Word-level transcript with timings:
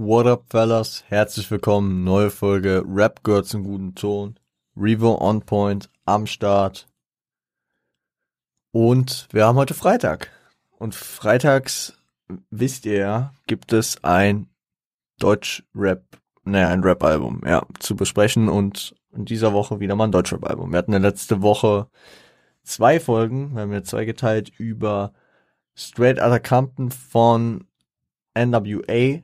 What 0.00 0.28
up, 0.28 0.44
fellas? 0.48 1.02
Herzlich 1.08 1.50
willkommen. 1.50 2.04
Neue 2.04 2.30
Folge 2.30 2.84
Rap 2.86 3.24
gehört 3.24 3.46
zum 3.46 3.64
guten 3.64 3.96
Ton. 3.96 4.38
Revo 4.76 5.18
on 5.20 5.40
point 5.40 5.90
am 6.04 6.28
Start. 6.28 6.86
Und 8.70 9.26
wir 9.32 9.44
haben 9.44 9.58
heute 9.58 9.74
Freitag. 9.74 10.30
Und 10.78 10.94
freitags, 10.94 11.98
wisst 12.48 12.86
ihr 12.86 12.96
ja, 12.96 13.34
gibt 13.48 13.72
es 13.72 14.04
ein 14.04 14.46
Deutsch-Rap, 15.18 16.04
naja, 16.44 16.68
ein 16.68 16.84
Rap-Album, 16.84 17.42
ja, 17.44 17.66
zu 17.80 17.96
besprechen 17.96 18.48
und 18.48 18.94
in 19.12 19.24
dieser 19.24 19.52
Woche 19.52 19.80
wieder 19.80 19.96
mal 19.96 20.04
ein 20.04 20.12
Deutsch-Rap-Album. 20.12 20.70
Wir 20.70 20.78
hatten 20.78 20.92
ja 20.92 21.00
letzte 21.00 21.42
Woche 21.42 21.88
zwei 22.62 23.00
Folgen, 23.00 23.52
wir 23.52 23.62
haben 23.62 23.72
ja 23.72 23.82
zwei 23.82 24.04
geteilt 24.04 24.48
über 24.60 25.12
Straight 25.74 26.20
Outta 26.20 26.38
Compton 26.38 26.92
von 26.92 27.66
NWA. 28.36 29.22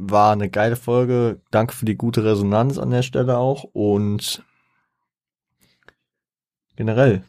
War 0.00 0.32
eine 0.32 0.48
geile 0.48 0.76
Folge. 0.76 1.40
Danke 1.50 1.74
für 1.74 1.84
die 1.84 1.96
gute 1.96 2.24
Resonanz 2.24 2.78
an 2.78 2.90
der 2.90 3.02
Stelle 3.02 3.36
auch. 3.36 3.64
Und 3.64 4.44
generell, 6.76 7.24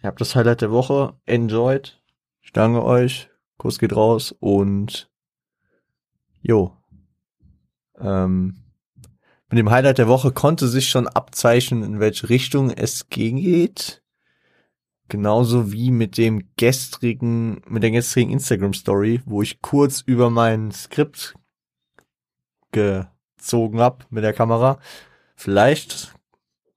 ihr 0.00 0.06
habt 0.06 0.20
das 0.20 0.36
Highlight 0.36 0.60
der 0.60 0.70
Woche. 0.70 1.14
Enjoyed. 1.26 2.00
Ich 2.40 2.52
danke 2.52 2.84
euch. 2.84 3.28
Kuss 3.56 3.80
geht 3.80 3.96
raus 3.96 4.32
und 4.38 5.10
jo. 6.40 6.72
Ähm, 7.98 8.62
mit 9.50 9.58
dem 9.58 9.70
Highlight 9.70 9.98
der 9.98 10.06
Woche 10.06 10.30
konnte 10.30 10.68
sich 10.68 10.88
schon 10.88 11.08
abzeichnen, 11.08 11.82
in 11.82 11.98
welche 11.98 12.28
Richtung 12.28 12.70
es 12.70 13.08
geht. 13.08 14.04
Genauso 15.08 15.72
wie 15.72 15.90
mit 15.90 16.16
dem 16.16 16.50
gestrigen, 16.56 17.62
mit 17.66 17.82
der 17.82 17.90
gestrigen 17.90 18.30
Instagram 18.30 18.74
Story, 18.74 19.20
wo 19.24 19.42
ich 19.42 19.60
kurz 19.62 20.02
über 20.02 20.30
mein 20.30 20.70
Skript 20.70 21.34
gezogen 22.72 23.80
hab 23.80 24.10
mit 24.10 24.24
der 24.24 24.32
Kamera. 24.32 24.78
Vielleicht 25.36 26.14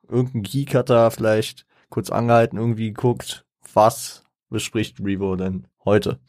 irgendein 0.07 0.43
Geek 0.43 0.75
hat 0.75 0.89
da 0.89 1.09
vielleicht 1.09 1.65
kurz 1.89 2.09
angehalten, 2.09 2.57
irgendwie 2.57 2.93
geguckt, 2.93 3.45
was 3.73 4.23
bespricht 4.49 4.99
Revo 4.99 5.35
denn 5.35 5.67
heute. 5.85 6.19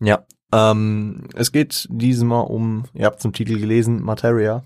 Ja, 0.00 0.26
ähm, 0.52 1.28
es 1.34 1.52
geht 1.52 1.86
diesmal 1.90 2.46
um, 2.46 2.84
ihr 2.94 3.06
habt 3.06 3.20
zum 3.20 3.32
Titel 3.32 3.58
gelesen, 3.58 4.02
Materia. 4.02 4.64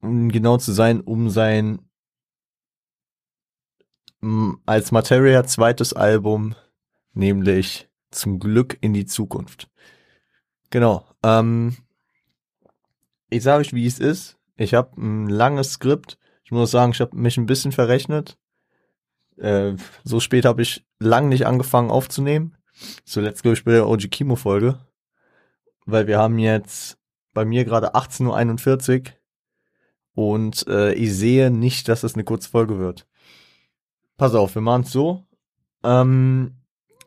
Um 0.00 0.30
genau 0.30 0.58
zu 0.58 0.72
sein, 0.72 1.00
um 1.00 1.30
sein 1.30 1.78
als 4.64 4.90
Materia 4.90 5.44
zweites 5.44 5.92
Album, 5.92 6.54
nämlich 7.12 7.88
Zum 8.10 8.38
Glück 8.38 8.78
in 8.80 8.94
die 8.94 9.06
Zukunft. 9.06 9.68
Genau. 10.74 11.04
Ähm, 11.22 11.76
ich 13.30 13.44
sage 13.44 13.60
euch, 13.60 13.72
wie 13.74 13.86
es 13.86 14.00
ist. 14.00 14.38
Ich 14.56 14.74
habe 14.74 15.00
ein 15.00 15.28
langes 15.28 15.74
Skript. 15.74 16.18
Ich 16.42 16.50
muss 16.50 16.72
sagen, 16.72 16.90
ich 16.90 17.00
habe 17.00 17.16
mich 17.16 17.36
ein 17.36 17.46
bisschen 17.46 17.70
verrechnet. 17.70 18.36
Äh, 19.36 19.74
so 20.02 20.18
spät 20.18 20.44
habe 20.44 20.62
ich 20.62 20.84
lang 20.98 21.28
nicht 21.28 21.46
angefangen 21.46 21.92
aufzunehmen. 21.92 22.56
Zuletzt 23.04 23.42
glaube 23.42 23.56
ich 23.56 23.62
bei 23.62 23.70
der 23.70 23.86
OG 23.86 24.10
Kimo 24.10 24.34
Folge, 24.34 24.80
weil 25.86 26.08
wir 26.08 26.18
haben 26.18 26.40
jetzt 26.40 26.98
bei 27.34 27.44
mir 27.44 27.64
gerade 27.64 27.94
18:41 27.94 29.12
Uhr 30.16 30.24
und 30.26 30.66
äh, 30.66 30.92
ich 30.94 31.14
sehe 31.14 31.52
nicht, 31.52 31.86
dass 31.86 32.02
es 32.02 32.14
eine 32.14 32.24
kurze 32.24 32.50
Folge 32.50 32.80
wird. 32.80 33.06
Pass 34.16 34.34
auf, 34.34 34.56
wir 34.56 34.62
machen 34.62 34.82
es 34.82 34.90
so. 34.90 35.24
Ähm, 35.84 36.56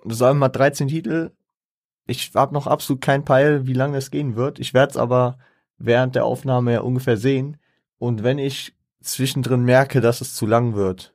das 0.05 0.21
Album 0.21 0.45
hat 0.45 0.55
13 0.55 0.87
Titel. 0.87 1.31
Ich 2.07 2.31
habe 2.33 2.53
noch 2.53 2.67
absolut 2.67 3.01
keinen 3.01 3.25
Peil, 3.25 3.67
wie 3.67 3.73
lange 3.73 3.97
es 3.97 4.11
gehen 4.11 4.35
wird. 4.35 4.59
Ich 4.59 4.73
werde 4.73 4.91
es 4.91 4.97
aber 4.97 5.37
während 5.77 6.15
der 6.15 6.25
Aufnahme 6.25 6.73
ja 6.73 6.81
ungefähr 6.81 7.17
sehen. 7.17 7.57
Und 7.99 8.23
wenn 8.23 8.39
ich 8.39 8.75
zwischendrin 9.01 9.63
merke, 9.63 10.01
dass 10.01 10.21
es 10.21 10.33
zu 10.33 10.45
lang 10.45 10.73
wird, 10.73 11.13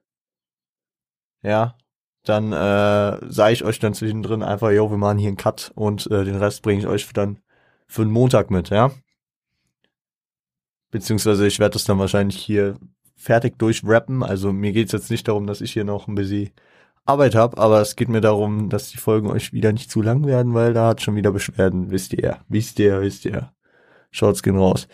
ja, 1.43 1.77
dann 2.25 2.53
äh, 2.53 3.33
sage 3.33 3.53
ich 3.53 3.65
euch 3.65 3.79
dann 3.79 3.95
zwischendrin 3.95 4.43
einfach, 4.43 4.71
yo, 4.71 4.91
wir 4.91 4.99
machen 4.99 5.19
hier 5.19 5.29
einen 5.29 5.37
Cut 5.37 5.73
und 5.75 6.09
äh, 6.11 6.25
den 6.25 6.37
Rest 6.37 6.63
bringe 6.63 6.81
ich 6.81 6.87
euch 6.87 7.11
dann 7.13 7.41
für 7.87 8.05
den 8.05 8.13
Montag 8.13 8.51
mit, 8.51 8.71
ja. 8.71 8.93
Beziehungsweise 10.91 11.47
ich 11.47 11.59
werde 11.59 11.73
das 11.73 11.85
dann 11.85 11.99
wahrscheinlich 11.99 12.37
hier 12.37 12.77
fertig 13.17 13.59
durchrappen. 13.59 14.23
Also 14.23 14.53
mir 14.53 14.73
geht's 14.73 14.93
jetzt 14.93 15.11
nicht 15.11 15.27
darum, 15.27 15.47
dass 15.47 15.63
ich 15.63 15.73
hier 15.73 15.85
noch 15.85 16.07
ein 16.07 16.15
bisschen 16.15 16.51
Arbeit 17.05 17.35
habe, 17.35 17.59
aber 17.59 17.81
es 17.81 17.97
geht 17.97 18.09
mir 18.09 18.21
darum, 18.21 18.69
dass 18.69 18.91
die 18.91 18.99
Folgen 18.99 19.31
euch 19.31 19.53
wieder 19.53 19.73
nicht 19.73 19.91
zu 19.91 20.03
lang 20.03 20.25
werden, 20.27 20.55
weil 20.55 20.73
da 20.73 20.89
hat 20.89 21.03
schon 21.03 21.17
wieder 21.17 21.33
Beschwerden, 21.33 21.91
wisst 21.91 22.13
ihr, 22.13 22.41
wisst 22.49 22.79
ihr, 22.79 23.01
wisst 23.01 23.25
ihr. 23.25 23.53
Schaut's 24.11 24.43
gehen 24.43 24.57
raus. 24.57 24.87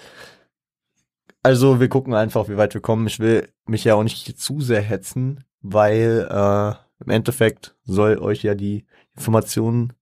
Also 1.42 1.80
wir 1.80 1.88
gucken 1.88 2.14
einfach, 2.14 2.48
wie 2.48 2.56
weit 2.56 2.74
wir 2.74 2.80
kommen. 2.80 3.06
Ich 3.06 3.20
will 3.20 3.48
mich 3.66 3.84
ja 3.84 3.94
auch 3.94 4.02
nicht 4.02 4.38
zu 4.40 4.60
sehr 4.60 4.80
hetzen, 4.80 5.44
weil 5.60 6.26
äh, 6.30 6.74
im 7.04 7.10
Endeffekt 7.10 7.76
soll 7.84 8.18
euch 8.18 8.42
ja 8.42 8.54
die 8.54 8.86
Informationen 9.14 9.92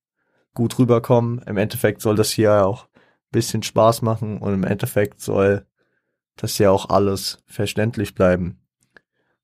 gut 0.55 0.79
rüberkommen. 0.79 1.43
Im 1.47 1.57
Endeffekt 1.57 2.03
soll 2.03 2.17
das 2.17 2.31
hier 2.31 2.67
auch 2.67 2.89
bisschen 3.31 3.63
Spaß 3.63 4.03
machen 4.03 4.39
und 4.39 4.55
im 4.55 4.65
Endeffekt 4.65 5.21
soll 5.21 5.67
das 6.37 6.59
ja 6.59 6.71
auch 6.71 6.89
alles 6.89 7.43
verständlich 7.47 8.15
bleiben. 8.15 8.61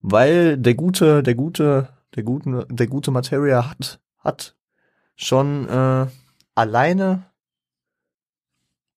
Weil 0.01 0.56
der 0.56 0.75
gute, 0.75 1.22
der 1.22 1.34
gute, 1.34 1.89
der 2.15 2.23
gute, 2.23 2.67
der 2.71 2.87
gute 2.87 3.11
Materia 3.11 3.71
hat, 3.71 4.00
hat 4.19 4.56
schon 5.17 5.69
äh, 5.69 6.06
alleine 6.55 7.25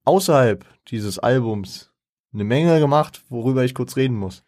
außerhalb 0.03 0.66
dieses 0.88 1.20
Albums 1.20 1.92
eine 2.34 2.44
Menge 2.44 2.80
gemacht, 2.80 3.24
worüber 3.30 3.64
ich 3.64 3.74
kurz 3.74 3.96
reden 3.96 4.16
muss. 4.16 4.44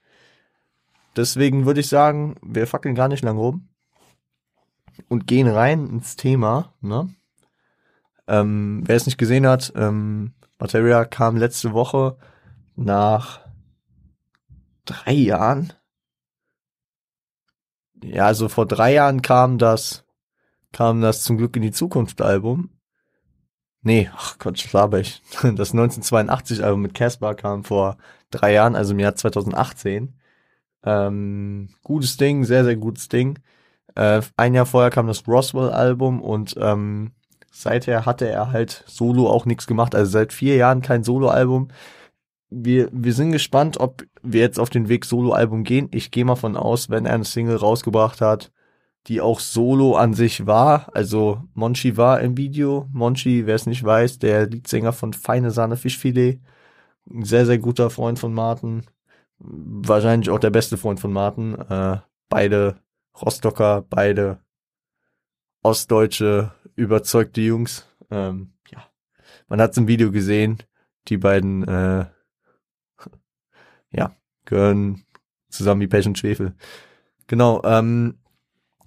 Deswegen 1.16 1.66
würde 1.66 1.79
ich 1.79 1.88
sagen, 1.88 2.35
wir 2.44 2.67
fackeln 2.67 2.95
gar 2.95 3.07
nicht 3.07 3.23
lang 3.23 3.38
rum 3.38 3.69
und 5.07 5.25
gehen 5.25 5.47
rein 5.47 5.88
ins 5.88 6.16
Thema. 6.16 6.73
Ne? 6.81 7.09
Ähm, 8.27 8.83
wer 8.85 8.95
es 8.95 9.06
nicht 9.06 9.17
gesehen 9.17 9.47
hat, 9.47 9.73
ähm, 9.75 10.33
Materia 10.59 11.06
kam 11.06 11.38
letzte 11.38 11.73
Woche 11.73 12.17
nach 12.75 13.41
drei 14.85 15.13
Jahren. 15.13 15.73
Ja, 18.03 18.25
also 18.25 18.49
vor 18.49 18.65
drei 18.65 18.93
Jahren 18.93 19.21
kam 19.21 19.57
das, 19.57 20.05
kam 20.71 21.01
das 21.01 21.23
zum 21.23 21.37
Glück 21.37 21.55
in 21.55 21.61
die 21.61 21.71
Zukunft 21.71 22.21
Album. 22.21 22.69
Nee, 23.81 24.09
ach 24.15 24.37
Gott, 24.39 24.59
schlaber 24.59 24.99
ich. 24.99 25.21
Das 25.41 25.71
1982 25.71 26.63
Album 26.63 26.81
mit 26.81 26.93
Casper 26.93 27.35
kam 27.35 27.63
vor 27.63 27.97
drei 28.31 28.53
Jahren, 28.53 28.75
also 28.75 28.93
im 28.93 28.99
Jahr 28.99 29.15
2018. 29.15 30.13
Ähm, 30.83 31.69
gutes 31.83 32.17
Ding, 32.17 32.43
sehr, 32.45 32.63
sehr 32.63 32.75
gutes 32.75 33.09
Ding. 33.09 33.39
Äh, 33.95 34.21
ein 34.35 34.53
Jahr 34.53 34.65
vorher 34.65 34.91
kam 34.91 35.07
das 35.07 35.27
Roswell 35.27 35.69
Album 35.71 36.21
und 36.21 36.55
ähm, 36.59 37.13
seither 37.51 38.05
hatte 38.05 38.29
er 38.29 38.51
halt 38.51 38.83
solo 38.87 39.29
auch 39.29 39.45
nichts 39.45 39.67
gemacht. 39.67 39.95
Also 39.95 40.11
seit 40.11 40.33
vier 40.33 40.55
Jahren 40.55 40.81
kein 40.81 41.03
Solo-Album 41.03 41.69
wir, 42.49 42.89
wir 42.91 43.13
sind 43.13 43.31
gespannt, 43.31 43.79
ob 43.79 44.03
wir 44.21 44.41
jetzt 44.41 44.59
auf 44.59 44.69
den 44.69 44.89
Weg 44.89 45.05
Solo-Album 45.05 45.63
gehen. 45.63 45.89
Ich 45.91 46.11
gehe 46.11 46.25
mal 46.25 46.35
von 46.35 46.55
aus, 46.55 46.89
wenn 46.89 47.05
er 47.05 47.13
eine 47.13 47.25
Single 47.25 47.57
rausgebracht 47.57 48.21
hat, 48.21 48.51
die 49.07 49.21
auch 49.21 49.39
Solo 49.39 49.95
an 49.95 50.13
sich 50.13 50.45
war. 50.45 50.89
Also 50.95 51.41
Monchi 51.53 51.97
war 51.97 52.21
im 52.21 52.37
Video. 52.37 52.87
Monchi, 52.91 53.45
wer 53.45 53.55
es 53.55 53.65
nicht 53.65 53.83
weiß, 53.83 54.19
der 54.19 54.47
Leadsänger 54.47 54.93
von 54.93 55.13
Feine 55.13 55.51
Sahne 55.51 55.77
Fischfilet. 55.77 56.39
Ein 57.09 57.23
sehr, 57.23 57.45
sehr 57.45 57.57
guter 57.57 57.89
Freund 57.89 58.19
von 58.19 58.33
Martin. 58.33 58.83
Wahrscheinlich 59.39 60.29
auch 60.29 60.39
der 60.39 60.49
beste 60.49 60.77
Freund 60.77 60.99
von 60.99 61.13
Martin. 61.13 61.55
Äh, 61.55 61.97
beide 62.29 62.77
Rostocker, 63.21 63.85
beide 63.89 64.39
ostdeutsche, 65.63 66.51
überzeugte 66.75 67.41
Jungs. 67.41 67.87
Ähm, 68.09 68.53
ja, 68.71 68.83
man 69.47 69.61
hat 69.61 69.71
es 69.71 69.77
im 69.77 69.87
Video 69.87 70.11
gesehen. 70.11 70.57
Die 71.07 71.17
beiden 71.17 71.67
äh, 71.67 72.05
ja, 73.92 74.16
gehören 74.45 75.04
zusammen 75.50 75.81
wie 75.81 75.88
Pech 75.88 76.07
und 76.07 76.18
Schwefel. 76.18 76.56
Genau, 77.28 77.62
ähm, 77.63 78.19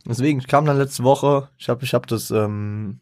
deswegen, 0.06 0.38
ich 0.38 0.46
kam 0.46 0.64
dann 0.64 0.78
letzte 0.78 1.04
Woche, 1.04 1.48
ich 1.58 1.68
habe 1.68 1.84
ich 1.84 1.94
hab 1.94 2.06
das, 2.06 2.30
ähm, 2.30 3.00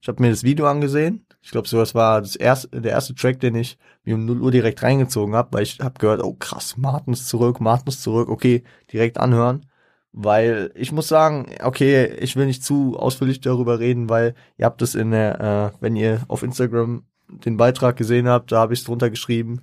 ich 0.00 0.08
habe 0.08 0.22
mir 0.22 0.30
das 0.30 0.42
Video 0.42 0.66
angesehen. 0.66 1.26
Ich 1.42 1.50
glaube, 1.50 1.68
so 1.68 1.78
das 1.78 1.94
war 1.94 2.20
das 2.20 2.36
erste, 2.36 2.68
der 2.80 2.92
erste 2.92 3.14
Track, 3.14 3.40
den 3.40 3.54
ich 3.54 3.78
mir 4.04 4.14
um 4.14 4.24
0 4.24 4.40
Uhr 4.40 4.50
direkt 4.50 4.82
reingezogen 4.82 5.34
habe, 5.34 5.52
weil 5.52 5.62
ich 5.64 5.80
habe 5.80 5.98
gehört, 5.98 6.22
oh 6.22 6.34
krass, 6.34 6.76
Martin 6.76 7.12
ist 7.12 7.28
zurück, 7.28 7.60
Martin 7.60 7.88
ist 7.88 8.02
zurück, 8.02 8.28
okay, 8.28 8.62
direkt 8.92 9.18
anhören. 9.18 9.66
Weil 10.12 10.72
ich 10.74 10.92
muss 10.92 11.08
sagen, 11.08 11.46
okay, 11.62 12.06
ich 12.20 12.36
will 12.36 12.46
nicht 12.46 12.62
zu 12.62 12.96
ausführlich 12.98 13.40
darüber 13.40 13.78
reden, 13.78 14.08
weil 14.08 14.34
ihr 14.58 14.66
habt 14.66 14.82
es 14.82 14.94
in 14.94 15.10
der, 15.10 15.40
äh, 15.74 15.78
wenn 15.80 15.96
ihr 15.96 16.22
auf 16.28 16.42
Instagram 16.42 17.04
den 17.28 17.56
Beitrag 17.56 17.96
gesehen 17.96 18.28
habt, 18.28 18.52
da 18.52 18.58
habe 18.60 18.74
ich 18.74 18.80
es 18.80 18.84
drunter 18.86 19.08
geschrieben. 19.10 19.62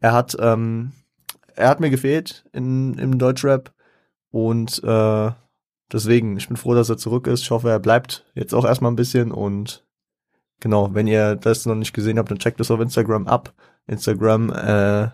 Er 0.00 0.12
hat 0.12 0.36
ähm, 0.38 0.92
er 1.56 1.68
hat 1.68 1.80
mir 1.80 1.90
gefehlt 1.90 2.44
in, 2.52 2.94
im 2.98 3.18
Deutschrap 3.18 3.72
und 4.30 4.82
äh, 4.84 5.30
deswegen, 5.92 6.36
ich 6.36 6.48
bin 6.48 6.56
froh, 6.56 6.74
dass 6.74 6.88
er 6.88 6.98
zurück 6.98 7.26
ist. 7.26 7.42
Ich 7.42 7.50
hoffe, 7.50 7.70
er 7.70 7.80
bleibt 7.80 8.26
jetzt 8.34 8.54
auch 8.54 8.64
erstmal 8.64 8.92
ein 8.92 8.96
bisschen 8.96 9.32
und 9.32 9.86
Genau, 10.60 10.94
wenn 10.94 11.06
ihr 11.06 11.36
das 11.36 11.66
noch 11.66 11.74
nicht 11.74 11.92
gesehen 11.92 12.18
habt, 12.18 12.30
dann 12.30 12.38
checkt 12.38 12.58
das 12.60 12.70
auf 12.70 12.80
Instagram 12.80 13.26
ab. 13.26 13.52
Instagram 13.86 14.48
äh, 14.50 15.10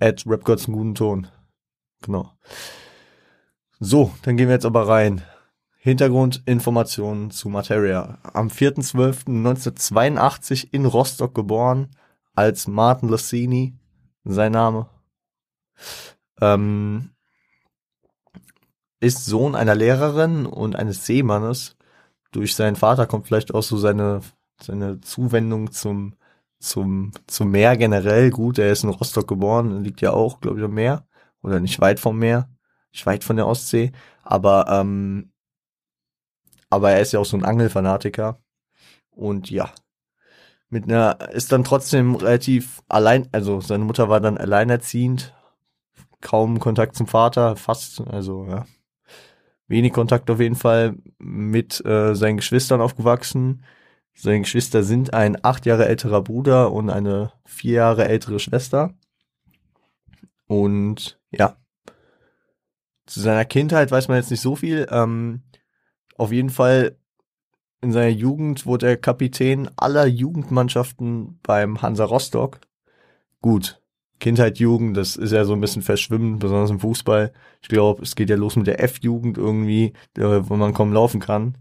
at 0.00 0.24
rapgods 0.26 0.66
einen 0.66 0.76
guten 0.76 0.96
Ton. 0.96 1.28
Genau. 2.02 2.32
So, 3.78 4.12
dann 4.22 4.36
gehen 4.36 4.48
wir 4.48 4.54
jetzt 4.54 4.66
aber 4.66 4.88
rein. 4.88 5.22
Hintergrundinformationen 5.78 7.30
zu 7.30 7.48
Materia. 7.48 8.18
Am 8.32 8.48
4.12.1982 8.48 10.68
in 10.72 10.84
Rostock 10.86 11.34
geboren, 11.34 11.90
als 12.34 12.66
Martin 12.68 13.08
Lassini, 13.08 13.74
sein 14.24 14.52
Name. 14.52 14.88
Ähm, 16.40 17.10
ist 19.00 19.26
Sohn 19.26 19.54
einer 19.54 19.74
Lehrerin 19.74 20.46
und 20.46 20.76
eines 20.76 21.06
Seemannes. 21.06 21.76
Durch 22.30 22.54
seinen 22.54 22.76
Vater 22.76 23.06
kommt 23.06 23.26
vielleicht 23.26 23.52
auch 23.52 23.62
so 23.62 23.76
seine, 23.76 24.20
seine 24.60 25.00
Zuwendung 25.00 25.72
zum, 25.72 26.14
zum, 26.60 27.10
zum 27.26 27.50
Meer 27.50 27.76
generell. 27.76 28.30
Gut, 28.30 28.58
er 28.58 28.70
ist 28.70 28.84
in 28.84 28.90
Rostock 28.90 29.26
geboren, 29.26 29.82
liegt 29.82 30.00
ja 30.00 30.12
auch, 30.12 30.40
glaube 30.40 30.60
ich, 30.60 30.64
am 30.64 30.74
Meer. 30.74 31.06
Oder 31.42 31.58
nicht 31.58 31.80
weit 31.80 31.98
vom 31.98 32.18
Meer, 32.18 32.48
nicht 32.92 33.04
weit 33.04 33.24
von 33.24 33.36
der 33.36 33.48
Ostsee. 33.48 33.92
Aber, 34.22 34.66
ähm, 34.68 35.32
aber 36.70 36.92
er 36.92 37.00
ist 37.00 37.12
ja 37.12 37.18
auch 37.18 37.26
so 37.26 37.36
ein 37.36 37.44
Angelfanatiker. 37.44 38.40
Und 39.10 39.50
ja, 39.50 39.72
mit 40.72 40.84
einer, 40.84 41.18
ist 41.32 41.52
dann 41.52 41.64
trotzdem 41.64 42.14
relativ 42.14 42.82
allein, 42.88 43.28
also 43.30 43.60
seine 43.60 43.84
Mutter 43.84 44.08
war 44.08 44.20
dann 44.20 44.38
alleinerziehend, 44.38 45.34
kaum 46.22 46.60
Kontakt 46.60 46.96
zum 46.96 47.06
Vater, 47.06 47.56
fast, 47.56 48.00
also 48.00 48.46
ja, 48.46 48.64
wenig 49.68 49.92
Kontakt 49.92 50.30
auf 50.30 50.40
jeden 50.40 50.56
Fall 50.56 50.96
mit 51.18 51.84
äh, 51.84 52.14
seinen 52.14 52.38
Geschwistern 52.38 52.80
aufgewachsen. 52.80 53.64
Seine 54.14 54.40
Geschwister 54.40 54.82
sind 54.82 55.12
ein 55.12 55.36
acht 55.44 55.66
Jahre 55.66 55.86
älterer 55.88 56.22
Bruder 56.22 56.72
und 56.72 56.88
eine 56.88 57.32
vier 57.44 57.74
Jahre 57.74 58.08
ältere 58.08 58.38
Schwester. 58.38 58.94
Und 60.46 61.20
ja, 61.30 61.56
zu 63.04 63.20
seiner 63.20 63.44
Kindheit 63.44 63.90
weiß 63.90 64.08
man 64.08 64.16
jetzt 64.16 64.30
nicht 64.30 64.40
so 64.40 64.56
viel. 64.56 64.86
Ähm, 64.90 65.42
auf 66.16 66.32
jeden 66.32 66.50
Fall 66.50 66.96
in 67.82 67.92
seiner 67.92 68.08
Jugend 68.08 68.64
wurde 68.64 68.86
er 68.86 68.96
Kapitän 68.96 69.68
aller 69.76 70.06
Jugendmannschaften 70.06 71.38
beim 71.42 71.82
Hansa 71.82 72.04
Rostock. 72.04 72.60
Gut, 73.40 73.82
Kindheit, 74.20 74.58
Jugend, 74.58 74.96
das 74.96 75.16
ist 75.16 75.32
ja 75.32 75.44
so 75.44 75.52
ein 75.52 75.60
bisschen 75.60 75.82
verschwimmen, 75.82 76.38
besonders 76.38 76.70
im 76.70 76.78
Fußball. 76.78 77.32
Ich 77.60 77.68
glaube, 77.68 78.02
es 78.02 78.14
geht 78.14 78.30
ja 78.30 78.36
los 78.36 78.54
mit 78.54 78.68
der 78.68 78.82
F-Jugend 78.82 79.36
irgendwie, 79.36 79.94
wo 80.16 80.54
man 80.54 80.74
kaum 80.74 80.92
laufen 80.92 81.20
kann. 81.20 81.58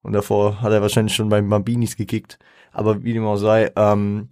Und 0.00 0.14
davor 0.14 0.62
hat 0.62 0.72
er 0.72 0.80
wahrscheinlich 0.80 1.14
schon 1.14 1.28
beim 1.28 1.50
Bambinis 1.50 1.96
gekickt. 1.96 2.38
Aber 2.72 3.04
wie 3.04 3.12
dem 3.12 3.26
auch 3.26 3.36
sei, 3.36 3.70
ähm, 3.76 4.30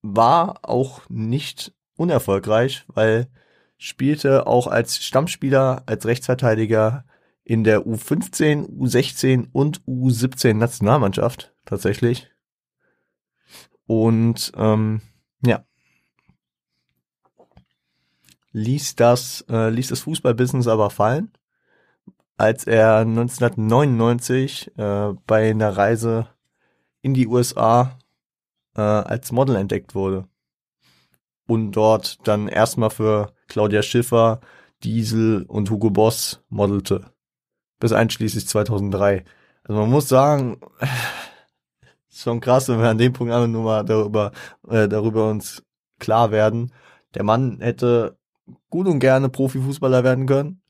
war 0.00 0.60
auch 0.62 1.02
nicht 1.10 1.74
unerfolgreich, 1.96 2.84
weil 2.88 3.28
spielte 3.76 4.46
auch 4.46 4.66
als 4.66 5.04
Stammspieler, 5.04 5.82
als 5.84 6.06
Rechtsverteidiger 6.06 7.04
in 7.44 7.62
der 7.62 7.86
U15, 7.86 8.68
U16 8.70 9.48
und 9.52 9.82
U17 9.84 10.54
Nationalmannschaft 10.54 11.54
tatsächlich. 11.64 12.30
Und 13.86 14.52
ähm, 14.56 15.02
ja, 15.44 15.64
ließ 18.52 18.96
das, 18.96 19.44
äh, 19.50 19.68
ließ 19.68 19.88
das 19.88 20.00
Fußballbusiness 20.00 20.68
aber 20.68 20.88
fallen, 20.88 21.32
als 22.36 22.66
er 22.66 22.98
1999 22.98 24.78
äh, 24.78 25.12
bei 25.26 25.50
einer 25.50 25.76
Reise 25.76 26.28
in 27.02 27.12
die 27.12 27.26
USA 27.26 27.98
äh, 28.74 28.80
als 28.80 29.32
Model 29.32 29.56
entdeckt 29.56 29.94
wurde. 29.94 30.26
Und 31.46 31.72
dort 31.72 32.26
dann 32.26 32.48
erstmal 32.48 32.88
für 32.88 33.34
Claudia 33.48 33.82
Schiffer, 33.82 34.40
Diesel 34.82 35.42
und 35.42 35.70
Hugo 35.70 35.90
Boss 35.90 36.42
modelte. 36.48 37.13
Bis 37.84 37.92
einschließlich 37.92 38.48
2003. 38.48 39.26
Also 39.64 39.78
man 39.78 39.90
muss 39.90 40.08
sagen, 40.08 40.56
schon 42.10 42.40
krass, 42.40 42.66
wenn 42.70 42.78
wir 42.78 42.88
an 42.88 42.96
dem 42.96 43.12
Punkt 43.12 43.30
einfach 43.30 43.46
nur 43.46 43.62
mal 43.62 43.84
darüber, 43.84 44.32
äh, 44.70 44.88
darüber 44.88 45.28
uns 45.28 45.62
klar 45.98 46.30
werden. 46.30 46.72
Der 47.12 47.24
Mann 47.24 47.60
hätte 47.60 48.16
gut 48.70 48.86
und 48.86 49.00
gerne 49.00 49.28
Profifußballer 49.28 50.02
werden 50.02 50.24
können, 50.24 50.62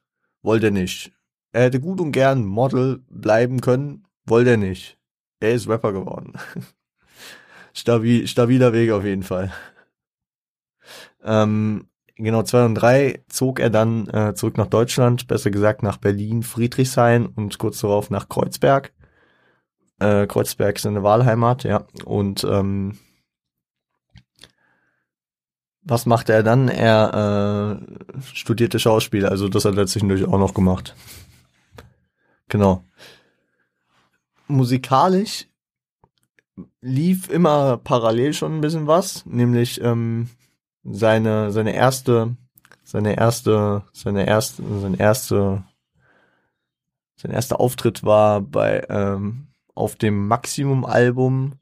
wollte 0.43 0.67
er 0.67 0.73
nicht. 0.73 1.13
Er 1.53 1.63
hätte 1.63 1.79
gut 1.79 2.01
und 2.01 2.11
gern 2.11 2.45
Model 2.45 3.05
bleiben 3.09 3.61
können, 3.61 4.09
wollte 4.27 4.51
er 4.51 4.57
nicht. 4.57 4.99
Er 5.39 5.53
ist 5.53 5.69
Rapper 5.69 5.93
geworden. 5.93 6.33
Stabil, 7.75 8.27
stabiler 8.27 8.73
Weg 8.73 8.91
auf 8.91 9.05
jeden 9.05 9.23
Fall. 9.23 9.53
Ähm, 11.23 11.87
genau, 12.17 12.43
2003 12.43 13.25
zog 13.29 13.61
er 13.61 13.71
dann 13.71 14.09
äh, 14.09 14.35
zurück 14.35 14.57
nach 14.57 14.67
Deutschland, 14.67 15.27
besser 15.27 15.51
gesagt 15.51 15.83
nach 15.83 15.97
Berlin, 15.97 16.43
Friedrichshain 16.43 17.27
und 17.27 17.59
kurz 17.59 17.81
darauf 17.81 18.11
nach 18.11 18.29
Kreuzberg. 18.29 18.93
Äh, 19.99 20.27
Kreuzberg 20.27 20.77
ist 20.77 20.83
seine 20.83 21.03
Wahlheimat, 21.03 21.65
ja. 21.65 21.87
Und 22.05 22.45
ähm, 22.45 22.99
was 25.83 26.07
machte 26.07 26.33
er 26.33 26.43
dann? 26.43 26.69
Er 26.69 27.81
äh, 27.83 28.25
studierte 28.35 28.79
Schauspiel, 28.79 29.27
also 29.27 29.49
das 29.49 29.65
hat 29.65 29.77
er 29.77 29.87
zwischendurch 29.87 30.25
auch 30.25 30.39
noch 30.39 30.55
gemacht. 30.55 30.95
Genau. 32.49 32.85
Musikalisch 34.47 35.47
lief 36.81 37.29
immer 37.31 37.79
parallel 37.79 38.33
schon 38.33 38.57
ein 38.57 38.61
bisschen 38.61 38.87
was, 38.87 39.27
nämlich 39.27 39.81
ähm, 39.83 40.29
seine 40.85 41.51
seine 41.51 41.75
erste 41.75 42.37
seine 42.83 43.17
erste 43.17 43.83
seine 43.93 44.27
erste 44.27 44.63
sein 44.81 44.95
erste 44.95 45.65
sein 47.17 47.31
erster 47.33 47.61
Auftritt 47.61 48.05
war 48.05 48.41
bei 48.41 48.85
ähm, 48.89 49.49
auf 49.75 49.97
dem 49.97 50.29
Maximum 50.29 50.85
Album 50.85 51.55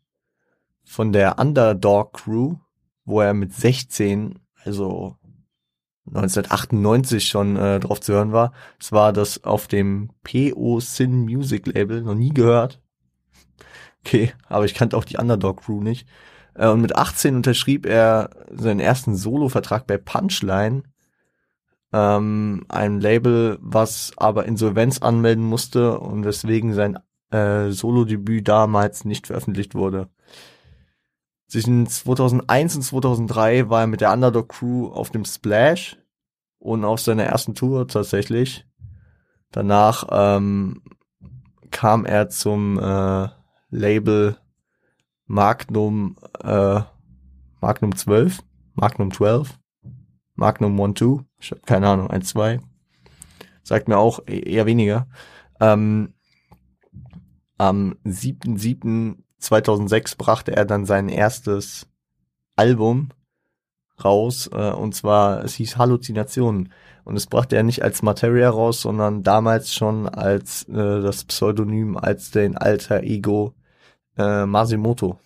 von 0.84 1.12
der 1.12 1.38
Underdog 1.38 2.14
Crew 2.14 2.56
wo 3.04 3.20
er 3.20 3.34
mit 3.34 3.52
16, 3.52 4.38
also 4.64 5.16
1998 6.06 7.26
schon 7.26 7.56
äh, 7.56 7.80
drauf 7.80 8.00
zu 8.00 8.12
hören 8.12 8.32
war. 8.32 8.52
Es 8.80 8.92
war 8.92 9.12
das 9.12 9.44
auf 9.44 9.68
dem 9.68 10.10
PO 10.24 10.80
Sin 10.80 11.24
Music 11.24 11.66
Label, 11.66 12.02
noch 12.02 12.14
nie 12.14 12.30
gehört. 12.30 12.80
Okay, 14.04 14.32
aber 14.48 14.64
ich 14.64 14.74
kannte 14.74 14.96
auch 14.96 15.04
die 15.04 15.18
Underdog 15.18 15.62
Crew 15.62 15.80
nicht. 15.80 16.08
Äh, 16.54 16.68
und 16.68 16.80
mit 16.80 16.96
18 16.96 17.36
unterschrieb 17.36 17.86
er 17.86 18.30
seinen 18.50 18.80
ersten 18.80 19.16
Solo-Vertrag 19.16 19.86
bei 19.86 19.98
Punchline, 19.98 20.82
ähm, 21.92 22.64
einem 22.68 23.00
Label, 23.00 23.58
was 23.60 24.12
aber 24.16 24.46
Insolvenz 24.46 24.98
anmelden 24.98 25.44
musste 25.44 25.98
und 25.98 26.24
weswegen 26.24 26.74
sein 26.74 26.98
äh, 27.30 27.70
Solo-Debüt 27.70 28.48
damals 28.48 29.04
nicht 29.04 29.26
veröffentlicht 29.26 29.74
wurde. 29.74 30.08
Zwischen 31.48 31.86
2001 31.86 32.76
und 32.76 32.82
2003 32.82 33.68
war 33.68 33.82
er 33.82 33.86
mit 33.86 34.00
der 34.00 34.12
Underdog 34.12 34.48
Crew 34.48 34.88
auf 34.88 35.10
dem 35.10 35.26
Splash 35.26 35.98
und 36.58 36.84
auf 36.84 37.00
seiner 37.00 37.24
ersten 37.24 37.54
Tour 37.54 37.88
tatsächlich. 37.88 38.66
Danach 39.50 40.06
ähm, 40.10 40.82
kam 41.70 42.06
er 42.06 42.30
zum 42.30 42.78
äh, 42.78 43.28
Label 43.68 44.38
Magnum 45.26 46.16
äh, 46.42 46.80
Magnum 47.60 47.94
12, 47.94 48.40
Magnum 48.74 49.12
12, 49.12 49.58
Magnum 50.34 50.80
1 50.80 50.98
2, 50.98 51.24
ich 51.38 51.50
habe 51.52 51.60
keine 51.62 51.88
Ahnung, 51.88 52.10
1 52.10 52.28
2. 52.28 52.60
Sagt 53.62 53.88
mir 53.88 53.98
auch 53.98 54.20
e-, 54.26 54.40
eher 54.40 54.66
weniger. 54.66 55.06
Ähm, 55.60 56.14
am 57.58 57.96
7.7. 58.04 59.18
2006 59.38 60.16
brachte 60.16 60.56
er 60.56 60.64
dann 60.64 60.86
sein 60.86 61.08
erstes 61.08 61.88
Album 62.56 63.10
raus, 64.04 64.48
äh, 64.52 64.70
und 64.70 64.94
zwar, 64.94 65.44
es 65.44 65.54
hieß 65.54 65.76
Halluzinationen. 65.76 66.72
Und 67.04 67.16
es 67.16 67.26
brachte 67.26 67.56
er 67.56 67.62
nicht 67.62 67.82
als 67.82 68.02
Materia 68.02 68.50
raus, 68.50 68.82
sondern 68.82 69.22
damals 69.22 69.72
schon 69.72 70.08
als 70.08 70.68
äh, 70.68 71.00
das 71.00 71.24
Pseudonym, 71.24 71.96
als 71.96 72.30
den 72.30 72.56
alter 72.56 73.02
Ego 73.02 73.54
äh, 74.16 74.46
Masimoto. 74.46 75.18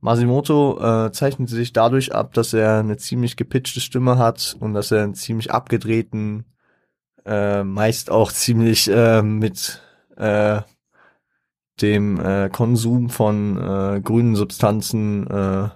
Masimoto 0.00 0.78
äh, 1.06 1.12
zeichnet 1.12 1.48
sich 1.48 1.72
dadurch 1.72 2.14
ab, 2.14 2.34
dass 2.34 2.52
er 2.52 2.78
eine 2.78 2.98
ziemlich 2.98 3.36
gepitchte 3.36 3.80
Stimme 3.80 4.18
hat 4.18 4.54
und 4.60 4.74
dass 4.74 4.90
er 4.90 5.02
einen 5.02 5.14
ziemlich 5.14 5.50
abgedrehten, 5.50 6.44
äh, 7.24 7.64
meist 7.64 8.10
auch 8.10 8.30
ziemlich 8.30 8.88
äh, 8.90 9.22
mit 9.22 9.80
äh, 10.16 10.60
dem 11.80 12.20
äh, 12.20 12.50
Konsum 12.50 13.08
von 13.08 13.56
äh, 13.56 14.00
grünen 14.00 14.36
Substanzen 14.36 15.26
äh, 15.26 15.68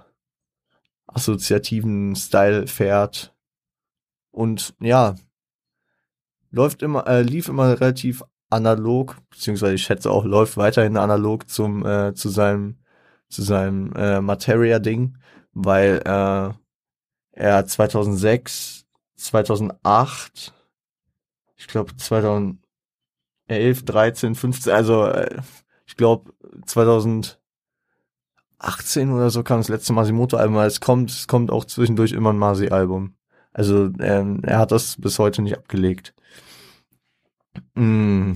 assoziativen 1.06 2.14
Style 2.14 2.66
fährt 2.66 3.34
und 4.30 4.74
ja 4.78 5.14
läuft 6.50 6.82
immer 6.82 7.06
äh, 7.06 7.22
lief 7.22 7.48
immer 7.48 7.80
relativ 7.80 8.22
analog, 8.50 9.16
beziehungsweise 9.30 9.74
ich 9.74 9.82
schätze 9.82 10.10
auch, 10.10 10.24
läuft 10.24 10.56
weiterhin 10.56 10.96
analog 10.96 11.48
zum, 11.48 11.84
äh, 11.84 12.14
zu 12.14 12.28
seinem, 12.28 12.78
zu 13.28 13.42
seinem 13.42 13.92
äh, 13.94 14.20
Materia-Ding, 14.20 15.18
weil 15.52 16.00
äh, 16.04 16.52
er 17.32 17.66
2006, 17.66 18.86
2008, 19.16 20.54
ich 21.56 21.66
glaube 21.66 21.96
2011, 21.96 22.58
13, 23.84 24.34
15, 24.34 24.72
also 24.72 25.06
äh, 25.06 25.40
ich 25.86 25.96
glaube 25.96 26.32
2018 26.66 27.38
oder 29.12 29.30
so 29.30 29.42
kam 29.42 29.60
das 29.60 29.68
letzte 29.68 29.92
Masimoto-Album, 29.92 30.56
es 30.58 30.80
kommt, 30.80 31.10
es 31.10 31.26
kommt 31.28 31.50
auch 31.50 31.64
zwischendurch 31.64 32.12
immer 32.12 32.32
ein 32.32 32.38
Masi-Album. 32.38 33.14
Also 33.52 33.90
ähm, 33.98 34.42
er 34.44 34.58
hat 34.58 34.72
das 34.72 34.96
bis 35.00 35.18
heute 35.18 35.42
nicht 35.42 35.56
abgelegt. 35.56 36.14
Mm. 37.74 38.34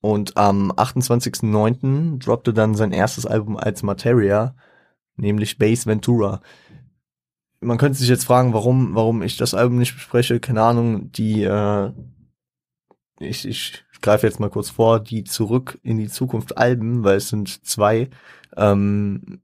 Und 0.00 0.36
am 0.36 0.72
28.09. 0.72 2.18
droppte 2.18 2.54
dann 2.54 2.74
sein 2.74 2.92
erstes 2.92 3.26
Album 3.26 3.56
als 3.56 3.82
Materia, 3.82 4.54
nämlich 5.16 5.58
Bass 5.58 5.86
Ventura. 5.86 6.40
Man 7.60 7.76
könnte 7.76 7.98
sich 7.98 8.08
jetzt 8.08 8.24
fragen, 8.24 8.54
warum, 8.54 8.94
warum 8.94 9.22
ich 9.22 9.36
das 9.36 9.52
Album 9.52 9.78
nicht 9.78 9.94
bespreche. 9.94 10.40
Keine 10.40 10.62
Ahnung, 10.62 11.12
die, 11.12 11.42
äh, 11.42 11.92
ich, 13.18 13.46
ich 13.46 13.84
greife 14.00 14.26
jetzt 14.26 14.40
mal 14.40 14.48
kurz 14.48 14.70
vor, 14.70 15.00
die 15.00 15.24
Zurück 15.24 15.78
in 15.82 15.98
die 15.98 16.08
Zukunft 16.08 16.56
Alben, 16.56 17.04
weil 17.04 17.16
es 17.16 17.28
sind 17.28 17.66
zwei, 17.66 18.08
ähm, 18.56 19.42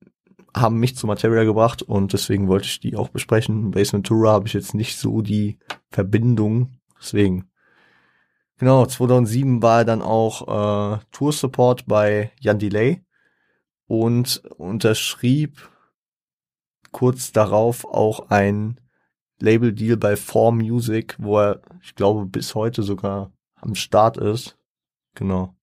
haben 0.55 0.79
mich 0.81 0.97
zu 0.97 1.07
Materia 1.07 1.45
gebracht 1.45 1.83
und 1.83 2.15
deswegen 2.15 2.49
wollte 2.49 2.67
ich 2.67 2.81
die 2.81 2.97
auch 2.97 3.11
besprechen. 3.11 3.73
Bass 3.73 3.93
Ventura 3.93 4.33
habe 4.33 4.47
ich 4.47 4.55
jetzt 4.55 4.75
nicht 4.75 4.97
so 4.97 5.21
die 5.21 5.59
Verbindung, 5.91 6.71
deswegen. 6.99 7.51
Genau, 8.59 8.87
2007 8.87 9.63
war 9.63 9.81
er 9.81 9.85
dann 9.85 10.03
auch 10.03 10.97
äh, 10.97 10.99
Tour 11.13 11.33
Support 11.33 11.87
bei 11.87 12.33
Jan 12.41 12.59
Delay 12.59 13.05
und 13.87 14.43
unterschrieb 14.57 15.69
kurz 16.91 17.33
darauf 17.33 17.85
auch 17.85 18.31
ein 18.31 18.81
Label-Deal 19.41 19.99
bei 19.99 20.17
Form 20.17 20.59
Music, 20.59 21.17
wo 21.19 21.39
er, 21.39 21.61
ich 21.83 21.95
glaube, 21.95 22.25
bis 22.25 22.55
heute 22.55 22.83
sogar 22.83 23.31
am 23.57 23.75
Start 23.75 24.17
ist. 24.17 24.57
Genau. 25.15 25.55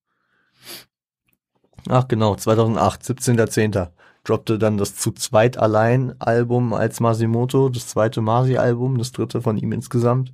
Ach 1.90 2.08
genau, 2.08 2.36
2008, 2.36 3.02
17.10. 3.02 3.90
droppte 4.24 4.60
dann 4.60 4.78
das 4.78 4.96
zu 4.96 5.12
zweit 5.12 5.58
allein 5.58 6.14
Album 6.22 6.74
als 6.74 7.00
Masimoto, 7.00 7.70
das 7.70 7.88
zweite 7.88 8.22
Masi-Album, 8.22 9.00
das 9.00 9.12
dritte 9.12 9.42
von 9.42 9.58
ihm 9.58 9.72
insgesamt. 9.72 10.34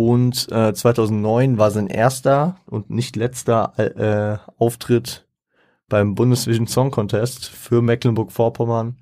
Und 0.00 0.50
äh, 0.50 0.72
2009 0.72 1.58
war 1.58 1.70
sein 1.70 1.86
erster 1.86 2.56
und 2.64 2.88
nicht 2.88 3.16
letzter 3.16 3.74
äh, 3.76 4.38
Auftritt 4.56 5.28
beim 5.90 6.14
Bundesvision 6.14 6.66
Song 6.66 6.90
Contest 6.90 7.44
für 7.50 7.82
Mecklenburg-Vorpommern 7.82 8.96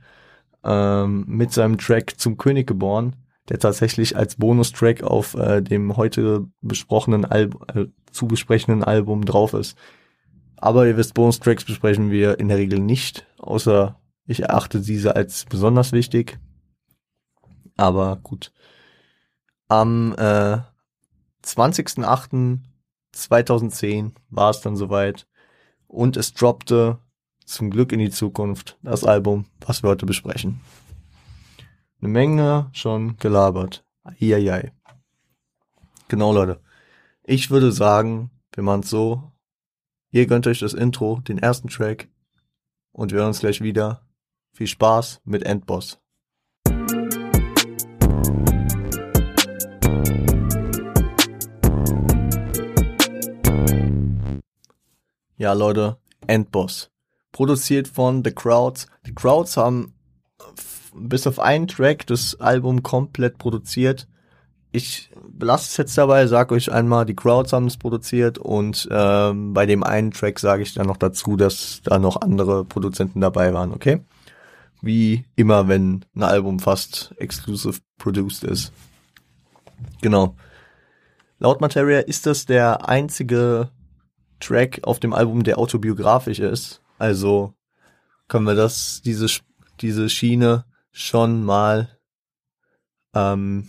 ähm, 0.65 1.25
mit 1.29 1.53
seinem 1.53 1.79
Track 1.79 2.19
Zum 2.19 2.37
König 2.37 2.67
geboren, 2.67 3.15
der 3.49 3.61
tatsächlich 3.61 4.17
als 4.17 4.35
Bonustrack 4.35 5.05
auf 5.05 5.35
äh, 5.35 5.63
dem 5.63 5.97
heute 5.97 6.49
besprochenen 6.63 7.25
Album, 7.25 7.63
äh, 7.73 7.85
zu 8.11 8.27
besprechenden 8.27 8.83
Album 8.83 9.25
drauf 9.25 9.55
ist. 9.55 9.79
Aber 10.57 10.85
ihr 10.89 10.97
wisst, 10.97 11.15
Bonustracks 11.15 11.65
besprechen 11.65 12.11
wir 12.11 12.41
in 12.41 12.49
der 12.49 12.59
Regel 12.59 12.81
nicht, 12.81 13.25
außer 13.39 14.01
ich 14.27 14.43
erachte 14.43 14.81
diese 14.81 15.15
als 15.15 15.45
besonders 15.45 15.93
wichtig. 15.93 16.41
Aber 17.77 18.17
gut. 18.17 18.51
Am 19.69 20.17
äh, 20.19 20.59
20.08.2010 21.49 24.13
war 24.29 24.51
es 24.51 24.61
dann 24.61 24.77
soweit 24.77 25.27
und 25.87 26.19
es 26.19 26.35
droppte 26.35 26.99
zum 27.45 27.71
Glück 27.71 27.93
in 27.93 28.01
die 28.01 28.11
Zukunft 28.11 28.77
das 28.83 29.05
Album, 29.05 29.47
was 29.61 29.83
wir 29.83 29.89
heute 29.89 30.05
besprechen. 30.05 30.61
Eine 32.01 32.11
Menge 32.11 32.69
schon 32.73 33.17
gelabert. 33.17 33.85
Eieiei. 34.05 34.73
Genau, 36.09 36.33
Leute. 36.33 36.61
Ich 37.25 37.51
würde 37.51 37.73
sagen, 37.73 38.31
wir 38.53 38.63
machen 38.63 38.83
es 38.83 38.91
so. 38.91 39.33
Ihr 40.11 40.27
gönnt 40.27 40.47
euch 40.47 40.61
das 40.61 40.75
Intro, 40.75 41.21
den 41.21 41.39
ersten 41.39 41.69
Track 41.69 42.09
und 42.93 43.13
wir 43.13 43.21
hören 43.21 43.29
uns 43.29 43.41
gleich 43.41 43.63
wieder. 43.63 44.03
Viel 44.53 44.67
Spaß 44.67 45.23
mit 45.25 45.45
Endboss. 45.45 45.99
Ja, 55.39 55.53
Leute, 55.53 55.99
Endboss. 56.27 56.91
Produziert 57.31 57.87
von 57.87 58.25
The 58.25 58.33
Crowds. 58.33 58.89
The 59.05 59.15
Crowds 59.15 59.57
haben 59.57 59.95
bis 60.93 61.29
auf 61.29 61.39
einen 61.39 61.69
Track 61.69 62.09
das 62.09 62.41
Album 62.41 62.83
komplett 62.83 63.39
produziert. 63.39 64.09
Ich 64.73 65.13
belasse 65.29 65.67
es 65.67 65.77
jetzt 65.77 65.97
dabei, 65.97 66.27
sag 66.27 66.51
euch 66.51 66.73
einmal, 66.73 67.07
die 67.07 67.15
Crowds 67.15 67.53
haben 67.53 67.69
es 67.69 67.77
produziert 67.77 68.39
und 68.39 68.89
ähm, 68.91 69.55
bei 69.55 69.65
dem 69.65 69.85
einen 69.85 70.11
Track 70.11 70.41
sage 70.41 70.65
ich 70.65 70.75
dann 70.75 70.89
noch 70.89 70.97
dazu, 70.97 71.37
dass 71.37 71.83
da 71.85 72.01
noch 72.01 72.21
andere 72.21 72.65
Produzenten 72.65 73.21
dabei 73.21 73.55
waren, 73.55 73.73
okay? 73.73 74.01
Wie 74.83 75.25
immer, 75.37 75.69
wenn 75.69 76.05
ein 76.17 76.25
Album 76.25 76.59
fast 76.59 77.15
exclusive 77.17 77.79
produced 77.97 78.43
ist. 78.43 78.73
Genau. 80.03 80.35
Laut 81.39 81.61
Materia 81.61 82.01
ist 82.01 82.27
das 82.27 82.45
der 82.45 82.89
einzige 82.89 83.71
Track 84.41 84.81
auf 84.83 85.01
dem 85.01 85.13
Album, 85.13 85.45
der 85.45 85.59
autobiografisch 85.59 86.39
ist. 86.39 86.81
Also 86.99 87.55
können 88.29 88.45
wir 88.45 88.55
das, 88.55 89.03
diese, 89.03 89.27
diese 89.81 90.09
Schiene 90.09 90.65
schon 90.93 91.45
mal 91.45 91.89
ähm, 93.15 93.69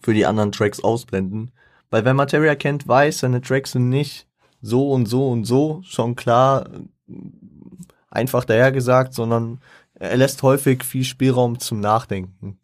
für 0.00 0.14
die 0.14 0.26
anderen 0.26 0.52
Tracks 0.52 0.80
ausblenden. 0.80 1.52
Weil 1.90 2.04
wer 2.04 2.14
Materia 2.14 2.54
kennt, 2.54 2.86
weiß, 2.86 3.20
seine 3.20 3.40
Tracks 3.40 3.72
sind 3.72 3.88
nicht 3.88 4.26
so 4.60 4.90
und 4.90 5.06
so 5.06 5.28
und 5.30 5.44
so, 5.44 5.80
schon 5.84 6.16
klar, 6.16 6.68
einfach 8.10 8.44
dahergesagt, 8.44 9.14
sondern 9.14 9.60
er 9.94 10.16
lässt 10.16 10.42
häufig 10.42 10.84
viel 10.84 11.04
Spielraum 11.04 11.58
zum 11.58 11.80
Nachdenken. 11.80 12.58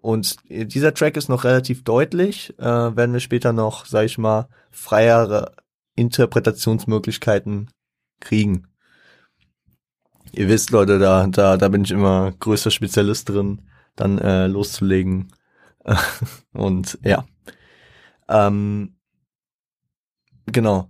Und 0.00 0.36
dieser 0.48 0.94
Track 0.94 1.16
ist 1.16 1.28
noch 1.28 1.44
relativ 1.44 1.84
deutlich, 1.84 2.58
äh, 2.58 2.64
werden 2.64 3.12
wir 3.12 3.20
später 3.20 3.52
noch, 3.52 3.86
sag 3.86 4.04
ich 4.04 4.18
mal, 4.18 4.48
freiere 4.70 5.52
Interpretationsmöglichkeiten 5.94 7.70
kriegen. 8.20 8.68
Ihr 10.32 10.48
wisst, 10.48 10.70
Leute, 10.70 10.98
da, 10.98 11.26
da, 11.26 11.56
da 11.56 11.68
bin 11.68 11.84
ich 11.84 11.90
immer 11.90 12.32
größter 12.32 12.70
Spezialist 12.70 13.28
drin, 13.28 13.68
dann 13.96 14.18
äh, 14.18 14.46
loszulegen. 14.46 15.32
Und 16.52 16.98
ja. 17.04 17.24
Ähm, 18.28 18.96
genau. 20.46 20.88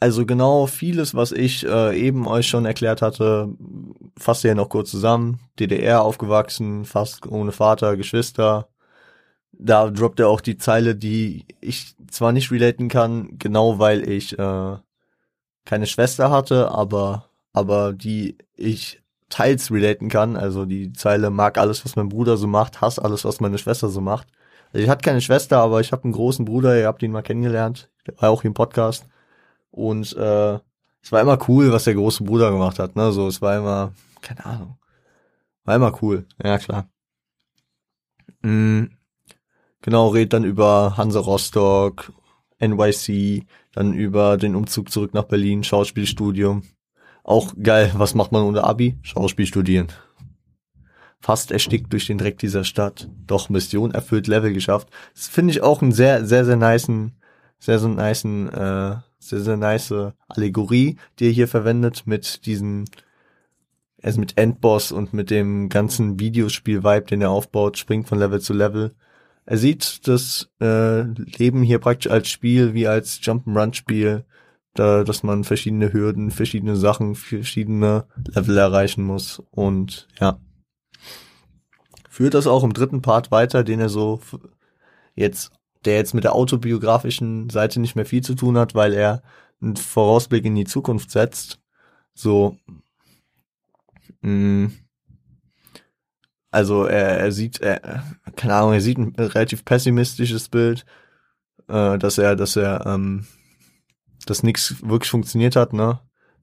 Also 0.00 0.26
genau 0.26 0.66
vieles, 0.66 1.14
was 1.14 1.30
ich 1.30 1.64
äh, 1.64 1.96
eben 1.96 2.26
euch 2.26 2.48
schon 2.48 2.64
erklärt 2.64 3.02
hatte, 3.02 3.54
fasst 4.18 4.42
ihr 4.42 4.56
noch 4.56 4.68
kurz 4.68 4.90
zusammen. 4.90 5.38
DDR 5.60 6.02
aufgewachsen, 6.02 6.84
fast 6.84 7.24
ohne 7.28 7.52
Vater, 7.52 7.96
Geschwister, 7.96 8.68
da 9.52 9.90
droppt 9.90 10.20
er 10.20 10.28
auch 10.28 10.40
die 10.40 10.56
Zeile, 10.56 10.96
die 10.96 11.46
ich 11.60 11.94
zwar 12.10 12.32
nicht 12.32 12.50
relaten 12.50 12.88
kann, 12.88 13.38
genau 13.38 13.78
weil 13.78 14.08
ich 14.08 14.38
äh, 14.38 14.76
keine 15.64 15.86
Schwester 15.86 16.30
hatte, 16.30 16.70
aber 16.70 17.28
aber 17.52 17.92
die 17.92 18.38
ich 18.56 19.02
teils 19.28 19.70
relaten 19.70 20.08
kann. 20.08 20.36
Also 20.36 20.64
die 20.64 20.92
Zeile 20.92 21.30
mag 21.30 21.58
alles, 21.58 21.84
was 21.84 21.96
mein 21.96 22.08
Bruder 22.08 22.36
so 22.36 22.46
macht, 22.46 22.80
hass 22.80 22.98
alles, 22.98 23.24
was 23.24 23.40
meine 23.40 23.58
Schwester 23.58 23.88
so 23.88 24.00
macht. 24.00 24.28
Also 24.72 24.84
ich 24.84 24.90
hatte 24.90 25.02
keine 25.02 25.20
Schwester, 25.20 25.58
aber 25.58 25.80
ich 25.80 25.92
habe 25.92 26.04
einen 26.04 26.12
großen 26.12 26.44
Bruder, 26.44 26.78
ihr 26.78 26.86
habt 26.86 27.02
ihn 27.02 27.12
mal 27.12 27.22
kennengelernt, 27.22 27.90
der 28.06 28.20
war 28.20 28.30
auch 28.30 28.44
im 28.44 28.54
Podcast. 28.54 29.06
Und 29.70 30.14
äh, 30.16 30.54
es 31.02 31.12
war 31.12 31.20
immer 31.20 31.38
cool, 31.48 31.72
was 31.72 31.84
der 31.84 31.94
große 31.94 32.24
Bruder 32.24 32.50
gemacht 32.50 32.78
hat. 32.78 32.96
Ne? 32.96 33.12
So, 33.12 33.28
es 33.28 33.42
war 33.42 33.56
immer, 33.56 33.92
keine 34.20 34.44
Ahnung. 34.44 34.78
War 35.64 35.76
immer 35.76 35.92
cool, 36.02 36.26
ja 36.42 36.58
klar. 36.58 36.88
Mm. 38.42 38.86
Genau, 39.82 40.08
redet 40.08 40.32
dann 40.32 40.44
über 40.44 40.96
Hansa 40.96 41.18
Rostock, 41.18 42.12
NYC, 42.60 43.44
dann 43.72 43.94
über 43.94 44.36
den 44.36 44.54
Umzug 44.54 44.90
zurück 44.90 45.12
nach 45.12 45.24
Berlin, 45.24 45.64
Schauspielstudium. 45.64 46.62
Auch 47.24 47.52
geil, 47.60 47.90
was 47.94 48.14
macht 48.14 48.30
man 48.30 48.44
ohne 48.44 48.62
Abi? 48.62 48.96
Schauspiel 49.02 49.46
studieren. 49.46 49.88
Fast 51.20 51.50
erstickt 51.50 51.92
durch 51.92 52.06
den 52.06 52.18
Dreck 52.18 52.38
dieser 52.38 52.64
Stadt. 52.64 53.08
Doch 53.26 53.48
Mission 53.48 53.92
erfüllt, 53.92 54.28
Level 54.28 54.52
geschafft. 54.52 54.88
Das 55.14 55.26
finde 55.26 55.52
ich 55.52 55.62
auch 55.62 55.82
einen 55.82 55.92
sehr, 55.92 56.24
sehr, 56.24 56.44
sehr 56.44 56.56
niceen, 56.56 57.12
sehr, 57.58 57.78
sehr 57.80 57.88
niceen, 57.88 58.48
äh, 58.48 58.96
sehr, 59.18 59.40
sehr 59.40 59.56
nice 59.56 59.94
Allegorie, 60.28 60.96
die 61.18 61.26
er 61.26 61.32
hier 61.32 61.48
verwendet 61.48 62.04
mit 62.06 62.46
diesen, 62.46 62.88
also 64.00 64.20
mit 64.20 64.36
Endboss 64.36 64.92
und 64.92 65.12
mit 65.12 65.30
dem 65.30 65.68
ganzen 65.68 66.20
Videospiel-Vibe, 66.20 67.06
den 67.06 67.20
er 67.20 67.30
aufbaut, 67.30 67.78
springt 67.78 68.08
von 68.08 68.18
Level 68.18 68.40
zu 68.40 68.52
Level 68.52 68.94
er 69.44 69.58
sieht 69.58 70.06
das 70.06 70.50
äh, 70.60 71.02
Leben 71.02 71.62
hier 71.62 71.78
praktisch 71.78 72.10
als 72.10 72.28
Spiel 72.28 72.74
wie 72.74 72.86
als 72.86 73.20
Jump'n'Run-Spiel, 73.20 74.24
da, 74.74 75.04
dass 75.04 75.22
man 75.22 75.44
verschiedene 75.44 75.92
Hürden, 75.92 76.30
verschiedene 76.30 76.76
Sachen, 76.76 77.14
verschiedene 77.14 78.06
Level 78.34 78.56
erreichen 78.56 79.04
muss 79.04 79.42
und 79.50 80.08
ja. 80.20 80.38
Führt 82.08 82.34
das 82.34 82.46
auch 82.46 82.62
im 82.62 82.72
dritten 82.72 83.02
Part 83.02 83.30
weiter, 83.30 83.64
den 83.64 83.80
er 83.80 83.88
so 83.88 84.20
jetzt, 85.14 85.50
der 85.84 85.96
jetzt 85.96 86.14
mit 86.14 86.24
der 86.24 86.34
autobiografischen 86.34 87.50
Seite 87.50 87.80
nicht 87.80 87.96
mehr 87.96 88.06
viel 88.06 88.22
zu 88.22 88.34
tun 88.34 88.56
hat, 88.58 88.74
weil 88.74 88.92
er 88.92 89.22
einen 89.60 89.76
Vorausblick 89.76 90.44
in 90.44 90.54
die 90.54 90.64
Zukunft 90.64 91.10
setzt. 91.10 91.60
So, 92.14 92.56
mh, 94.20 94.30
mm, 94.30 94.72
also 96.52 96.84
er, 96.84 97.18
er 97.18 97.32
sieht, 97.32 97.60
er, 97.60 98.04
keine 98.36 98.54
Ahnung, 98.54 98.74
er 98.74 98.80
sieht 98.80 98.98
ein 98.98 99.14
relativ 99.16 99.64
pessimistisches 99.64 100.48
Bild, 100.48 100.84
äh, 101.68 101.98
dass 101.98 102.18
er, 102.18 102.36
dass 102.36 102.56
er, 102.56 102.86
ähm, 102.86 103.26
dass 104.26 104.42
nichts 104.42 104.76
wirklich 104.82 105.10
funktioniert 105.10 105.56
hat, 105.56 105.72
ne? 105.72 105.98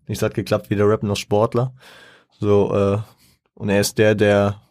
Nichts 0.08 0.24
hat 0.24 0.34
geklappt, 0.34 0.72
weder 0.72 0.90
Rap 0.90 1.04
noch 1.04 1.16
Sportler. 1.16 1.76
So, 2.40 2.76
äh, 2.76 2.98
und 3.54 3.70
er 3.70 3.80
ist 3.82 4.00
der, 4.00 4.16
der 4.16 4.62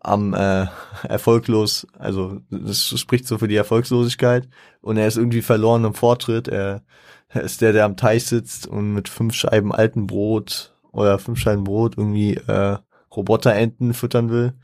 am 0.00 0.34
äh, 0.34 0.66
erfolglos, 1.04 1.86
also 1.98 2.40
das 2.50 2.98
spricht 2.98 3.26
so 3.26 3.38
für 3.38 3.48
die 3.48 3.56
Erfolgslosigkeit 3.56 4.48
und 4.80 4.96
er 4.96 5.06
ist 5.06 5.16
irgendwie 5.16 5.42
verloren 5.42 5.84
im 5.84 5.94
Vortritt. 5.94 6.48
Er, 6.48 6.82
er 7.28 7.42
ist 7.42 7.60
der, 7.60 7.72
der 7.72 7.84
am 7.84 7.96
Teich 7.96 8.24
sitzt 8.26 8.66
und 8.66 8.92
mit 8.92 9.08
fünf 9.08 9.34
Scheiben 9.34 9.72
alten 9.72 10.06
Brot 10.06 10.74
oder 10.92 11.18
fünf 11.18 11.38
Scheiben 11.38 11.64
Brot 11.64 11.96
irgendwie 11.96 12.34
äh, 12.34 12.78
Roboterenten 13.16 13.94
füttern 13.94 14.30
will. 14.30 14.54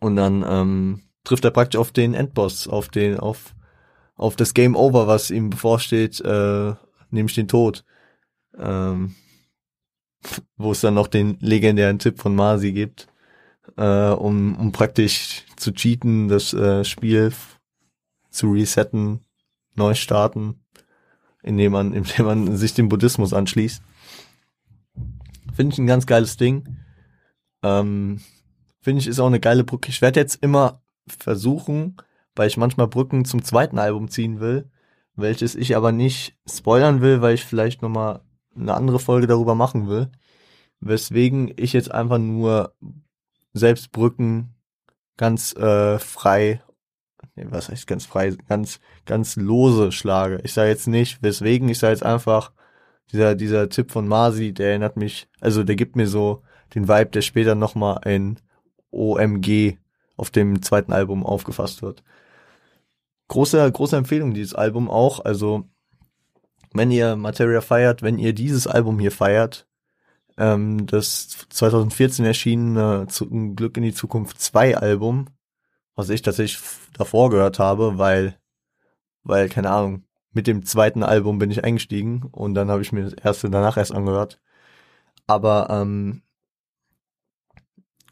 Und 0.00 0.16
dann 0.16 0.44
ähm, 0.46 1.02
trifft 1.24 1.44
er 1.44 1.50
praktisch 1.50 1.78
auf 1.78 1.92
den 1.92 2.14
Endboss, 2.14 2.68
auf 2.68 2.88
den, 2.88 3.18
auf, 3.18 3.54
auf 4.16 4.36
das 4.36 4.54
Game 4.54 4.76
Over, 4.76 5.06
was 5.06 5.30
ihm 5.30 5.50
bevorsteht, 5.50 6.20
äh, 6.20 6.74
nämlich 7.10 7.34
den 7.34 7.48
Tod. 7.48 7.84
Ähm, 8.56 9.14
wo 10.56 10.72
es 10.72 10.80
dann 10.80 10.94
noch 10.94 11.06
den 11.06 11.38
legendären 11.40 11.98
Tipp 11.98 12.20
von 12.20 12.34
Masi 12.34 12.72
gibt, 12.72 13.08
äh, 13.76 14.10
um, 14.10 14.56
um 14.56 14.72
praktisch 14.72 15.44
zu 15.56 15.72
cheaten, 15.72 16.28
das 16.28 16.52
äh, 16.52 16.84
Spiel 16.84 17.32
zu 18.30 18.52
resetten, 18.52 19.20
neu 19.74 19.94
starten, 19.94 20.60
indem 21.42 21.72
man, 21.72 21.92
indem 21.94 22.26
man 22.26 22.56
sich 22.56 22.74
dem 22.74 22.88
Buddhismus 22.88 23.32
anschließt. 23.32 23.82
Finde 25.54 25.72
ich 25.72 25.78
ein 25.78 25.86
ganz 25.86 26.06
geiles 26.06 26.36
Ding. 26.36 26.76
Ähm, 27.62 28.20
Finde 28.80 29.00
ich 29.00 29.06
ist 29.06 29.20
auch 29.20 29.26
eine 29.26 29.40
geile 29.40 29.64
Brücke. 29.64 29.90
Ich 29.90 30.00
werde 30.00 30.20
jetzt 30.20 30.42
immer 30.42 30.82
versuchen, 31.06 31.96
weil 32.34 32.48
ich 32.48 32.56
manchmal 32.56 32.88
Brücken 32.88 33.24
zum 33.24 33.44
zweiten 33.44 33.78
Album 33.78 34.08
ziehen 34.08 34.40
will, 34.40 34.70
welches 35.14 35.54
ich 35.54 35.76
aber 35.76 35.92
nicht 35.92 36.36
spoilern 36.48 37.00
will, 37.00 37.20
weil 37.20 37.34
ich 37.34 37.44
vielleicht 37.44 37.82
nochmal 37.82 38.20
eine 38.54 38.74
andere 38.74 38.98
Folge 38.98 39.26
darüber 39.26 39.54
machen 39.54 39.88
will. 39.88 40.10
Weswegen 40.80 41.52
ich 41.56 41.72
jetzt 41.72 41.92
einfach 41.92 42.18
nur 42.18 42.74
selbst 43.52 43.92
Brücken 43.92 44.54
ganz 45.16 45.54
äh, 45.54 45.98
frei, 45.98 46.62
nee, 47.34 47.44
was 47.50 47.68
heißt 47.68 47.86
ganz 47.86 48.06
frei, 48.06 48.34
ganz, 48.48 48.80
ganz 49.04 49.36
lose 49.36 49.92
schlage. 49.92 50.40
Ich 50.44 50.54
sage 50.54 50.70
jetzt 50.70 50.88
nicht, 50.88 51.22
weswegen, 51.22 51.68
ich 51.68 51.78
sage 51.78 51.92
jetzt 51.92 52.04
einfach, 52.04 52.52
dieser, 53.12 53.34
dieser 53.34 53.68
Tipp 53.68 53.90
von 53.90 54.06
Masi, 54.08 54.52
der 54.52 54.70
erinnert 54.70 54.96
mich, 54.96 55.28
also 55.40 55.64
der 55.64 55.76
gibt 55.76 55.96
mir 55.96 56.06
so 56.06 56.42
den 56.74 56.88
Vibe, 56.88 57.10
der 57.10 57.22
später 57.22 57.54
nochmal 57.54 58.00
in 58.04 58.38
OMG 58.90 59.78
auf 60.16 60.30
dem 60.30 60.62
zweiten 60.62 60.92
Album 60.92 61.24
aufgefasst 61.24 61.82
wird. 61.82 62.02
Große, 63.28 63.70
große 63.70 63.96
Empfehlung, 63.96 64.34
dieses 64.34 64.54
Album 64.54 64.90
auch. 64.90 65.24
Also, 65.24 65.64
wenn 66.72 66.90
ihr 66.90 67.16
Materia 67.16 67.60
feiert, 67.60 68.02
wenn 68.02 68.18
ihr 68.18 68.32
dieses 68.32 68.66
Album 68.66 68.98
hier 68.98 69.12
feiert, 69.12 69.66
ähm, 70.36 70.86
das 70.86 71.46
2014 71.50 72.24
erschienene 72.24 73.06
Zum 73.08 73.56
Glück 73.56 73.76
in 73.76 73.82
die 73.84 73.94
Zukunft 73.94 74.40
2 74.40 74.76
Album, 74.76 75.26
was 75.94 76.10
ich 76.10 76.22
tatsächlich 76.22 76.60
davor 76.92 77.30
gehört 77.30 77.58
habe, 77.58 77.98
weil, 77.98 78.36
weil, 79.22 79.48
keine 79.48 79.70
Ahnung, 79.70 80.04
mit 80.32 80.46
dem 80.46 80.64
zweiten 80.64 81.02
Album 81.02 81.38
bin 81.38 81.50
ich 81.50 81.64
eingestiegen 81.64 82.22
und 82.32 82.54
dann 82.54 82.70
habe 82.70 82.82
ich 82.82 82.92
mir 82.92 83.04
das 83.04 83.14
erste 83.14 83.50
danach 83.50 83.76
erst 83.76 83.92
angehört. 83.92 84.40
Aber 85.26 85.68
ähm, 85.70 86.22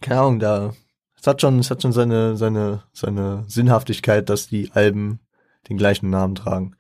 keine 0.01 0.21
Ahnung, 0.21 0.39
da 0.39 0.75
es 1.21 1.27
hat 1.27 1.41
schon, 1.41 1.59
es 1.59 1.71
hat 1.71 1.83
schon 1.83 1.93
seine 1.93 2.37
seine 2.37 2.85
seine 2.93 3.45
Sinnhaftigkeit, 3.49 4.29
dass 4.29 4.49
die 4.49 4.71
Alben 4.73 5.21
den 5.69 5.77
gleichen 5.77 6.11
Namen 6.11 6.35
tragen. 6.35 6.77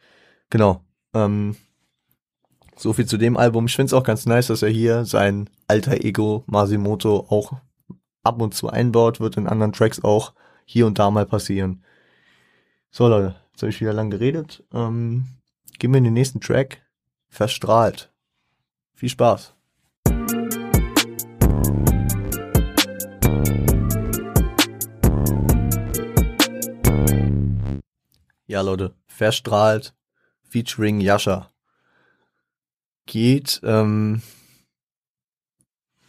Genau. 0.51 0.85
Ähm, 1.14 1.57
so 2.77 2.92
viel 2.92 3.07
zu 3.07 3.16
dem 3.16 3.37
Album. 3.37 3.66
Ich 3.66 3.74
finde 3.74 3.87
es 3.87 3.92
auch 3.92 4.05
ganz 4.05 4.27
nice, 4.27 4.46
dass 4.48 4.62
er 4.62 4.68
hier 4.68 5.05
sein 5.05 5.51
alter 5.66 6.05
Ego 6.05 6.44
Masimoto 6.46 7.27
auch 7.29 7.53
ab 8.22 8.40
und 8.40 8.55
zu 8.55 8.68
einbaut, 8.68 9.20
wird 9.20 9.37
in 9.37 9.48
anderen 9.48 9.72
Tracks 9.72 10.03
auch 10.03 10.35
hier 10.64 10.87
und 10.87 10.98
da 10.98 11.11
mal 11.11 11.27
passieren. 11.27 11.83
So 12.90 13.09
Leute, 13.09 13.37
Jetzt 13.58 13.62
habe 13.64 13.70
ich 13.70 13.80
wieder 13.80 13.92
lang 13.92 14.08
geredet. 14.08 14.62
Ähm, 14.72 15.24
gehen 15.80 15.90
wir 15.90 15.98
in 15.98 16.04
den 16.04 16.12
nächsten 16.12 16.40
Track. 16.40 16.80
Verstrahlt. 17.28 18.12
Viel 18.94 19.08
Spaß. 19.08 19.52
Ja, 28.46 28.60
Leute, 28.60 28.94
verstrahlt, 29.08 29.92
featuring 30.48 31.00
Yasha. 31.00 31.50
Geht, 33.06 33.60
ähm, 33.64 34.22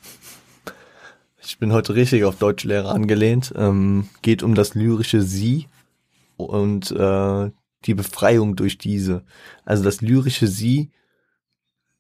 ich 1.42 1.58
bin 1.58 1.74
heute 1.74 1.96
richtig 1.96 2.26
auf 2.26 2.38
Deutschlehrer 2.38 2.92
angelehnt, 2.92 3.52
ähm, 3.56 4.08
geht 4.22 4.44
um 4.44 4.54
das 4.54 4.76
lyrische 4.76 5.24
Sie 5.24 5.68
und 6.40 6.92
äh, 6.92 7.52
die 7.86 7.94
Befreiung 7.94 8.56
durch 8.56 8.78
diese. 8.78 9.24
Also 9.66 9.84
das 9.84 10.02
lyrische 10.02 10.48
Sie 10.48 10.92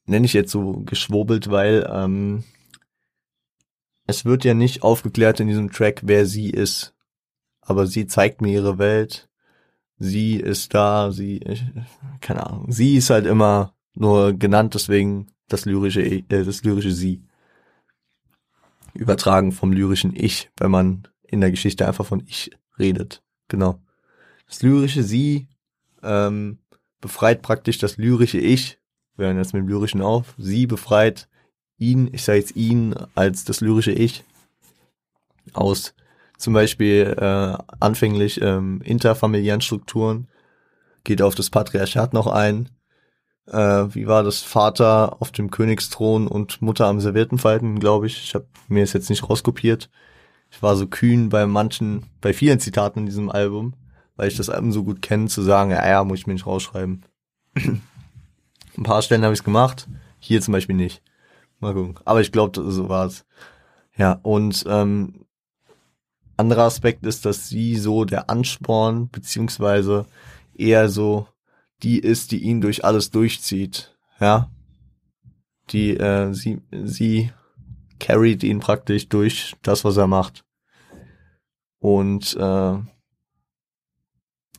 nenne 0.05 0.25
ich 0.25 0.33
jetzt 0.33 0.51
so 0.51 0.81
geschwobelt, 0.85 1.49
weil 1.49 1.87
ähm, 1.91 2.43
es 4.07 4.25
wird 4.25 4.43
ja 4.43 4.53
nicht 4.53 4.81
aufgeklärt 4.81 5.39
in 5.39 5.47
diesem 5.47 5.71
Track, 5.71 6.01
wer 6.03 6.25
sie 6.25 6.49
ist. 6.49 6.95
Aber 7.61 7.85
sie 7.85 8.07
zeigt 8.07 8.41
mir 8.41 8.51
ihre 8.51 8.79
Welt. 8.79 9.29
Sie 9.99 10.35
ist 10.35 10.73
da, 10.73 11.11
sie, 11.11 11.41
keine 12.21 12.47
Ahnung. 12.47 12.71
Sie 12.71 12.95
ist 12.95 13.11
halt 13.11 13.27
immer 13.27 13.75
nur 13.93 14.33
genannt, 14.33 14.73
deswegen 14.73 15.27
das 15.47 15.65
lyrische, 15.65 16.01
äh, 16.01 16.23
das 16.27 16.63
lyrische 16.63 16.91
Sie. 16.91 17.23
Übertragen 18.93 19.51
vom 19.51 19.71
lyrischen 19.71 20.15
Ich, 20.15 20.49
wenn 20.57 20.71
man 20.71 21.07
in 21.21 21.41
der 21.41 21.51
Geschichte 21.51 21.87
einfach 21.87 22.05
von 22.05 22.23
Ich 22.25 22.51
redet. 22.79 23.21
Genau. 23.47 23.79
Das 24.49 24.63
lyrische 24.63 25.03
Sie 25.03 25.47
ähm, 26.03 26.57
befreit 26.99 27.41
praktisch 27.41 27.77
das 27.77 27.97
lyrische 27.97 28.39
Ich. 28.39 28.79
Wir 29.15 29.27
hören 29.27 29.37
jetzt 29.37 29.53
mit 29.53 29.61
dem 29.61 29.69
lyrischen 29.69 30.01
auf. 30.01 30.33
Sie 30.37 30.65
befreit 30.65 31.29
ihn, 31.77 32.09
ich 32.11 32.23
sage 32.23 32.39
jetzt 32.39 32.55
ihn 32.55 32.95
als 33.15 33.45
das 33.45 33.61
lyrische 33.61 33.91
Ich 33.91 34.25
aus 35.53 35.93
zum 36.37 36.53
Beispiel 36.53 37.15
äh, 37.19 37.57
anfänglich 37.79 38.41
ähm, 38.41 38.81
interfamiliären 38.83 39.61
Strukturen, 39.61 40.29
geht 41.03 41.21
auf 41.21 41.35
das 41.35 41.49
Patriarchat 41.49 42.13
noch 42.13 42.27
ein. 42.27 42.69
Äh, 43.45 43.93
wie 43.93 44.07
war 44.07 44.23
das? 44.23 44.41
Vater 44.41 45.21
auf 45.21 45.31
dem 45.31 45.51
Königsthron 45.51 46.27
und 46.27 46.61
Mutter 46.61 46.87
am 46.87 47.01
Serviettenfalten, 47.01 47.79
glaube 47.79 48.07
ich. 48.07 48.23
Ich 48.23 48.35
habe 48.35 48.47
mir 48.69 48.83
es 48.83 48.93
jetzt 48.93 49.09
nicht 49.09 49.29
rauskopiert. 49.29 49.89
Ich 50.49 50.61
war 50.63 50.77
so 50.77 50.87
kühn 50.87 51.29
bei 51.29 51.45
manchen, 51.45 52.05
bei 52.21 52.33
vielen 52.33 52.59
Zitaten 52.59 53.01
in 53.01 53.05
diesem 53.05 53.29
Album 53.29 53.73
weil 54.19 54.27
ich 54.27 54.35
das 54.35 54.49
Album 54.49 54.73
so 54.73 54.83
gut 54.83 55.01
kenne, 55.01 55.29
zu 55.29 55.41
sagen, 55.41 55.71
ja, 55.71 55.87
ja, 55.87 56.03
muss 56.03 56.19
ich 56.19 56.27
mir 56.27 56.33
nicht 56.33 56.45
rausschreiben. 56.45 57.05
Ein 57.55 58.83
paar 58.83 59.01
Stellen 59.01 59.23
habe 59.23 59.33
ich 59.33 59.39
es 59.39 59.45
gemacht, 59.45 59.87
hier 60.19 60.41
zum 60.41 60.51
Beispiel 60.51 60.75
nicht. 60.75 61.01
Mal 61.61 61.73
gucken. 61.73 61.95
Aber 62.03 62.19
ich 62.19 62.33
glaube, 62.33 62.69
so 62.69 62.89
war 62.89 63.05
es. 63.05 63.25
Ja, 63.95 64.19
und 64.23 64.65
ähm, 64.67 65.25
anderer 66.35 66.63
Aspekt 66.63 67.05
ist, 67.05 67.25
dass 67.25 67.47
sie 67.47 67.77
so 67.77 68.03
der 68.03 68.29
Ansporn, 68.29 69.07
beziehungsweise 69.09 70.05
eher 70.53 70.89
so 70.89 71.25
die 71.81 71.99
ist, 71.99 72.33
die 72.33 72.43
ihn 72.43 72.59
durch 72.59 72.83
alles 72.83 73.11
durchzieht. 73.11 73.97
Ja. 74.19 74.51
Die, 75.69 75.95
äh, 75.95 76.33
sie, 76.33 76.61
sie 76.71 77.31
carried 77.99 78.43
ihn 78.43 78.59
praktisch 78.59 79.07
durch 79.07 79.55
das, 79.61 79.85
was 79.85 79.95
er 79.95 80.07
macht. 80.07 80.43
Und 81.79 82.35
äh, 82.35 82.79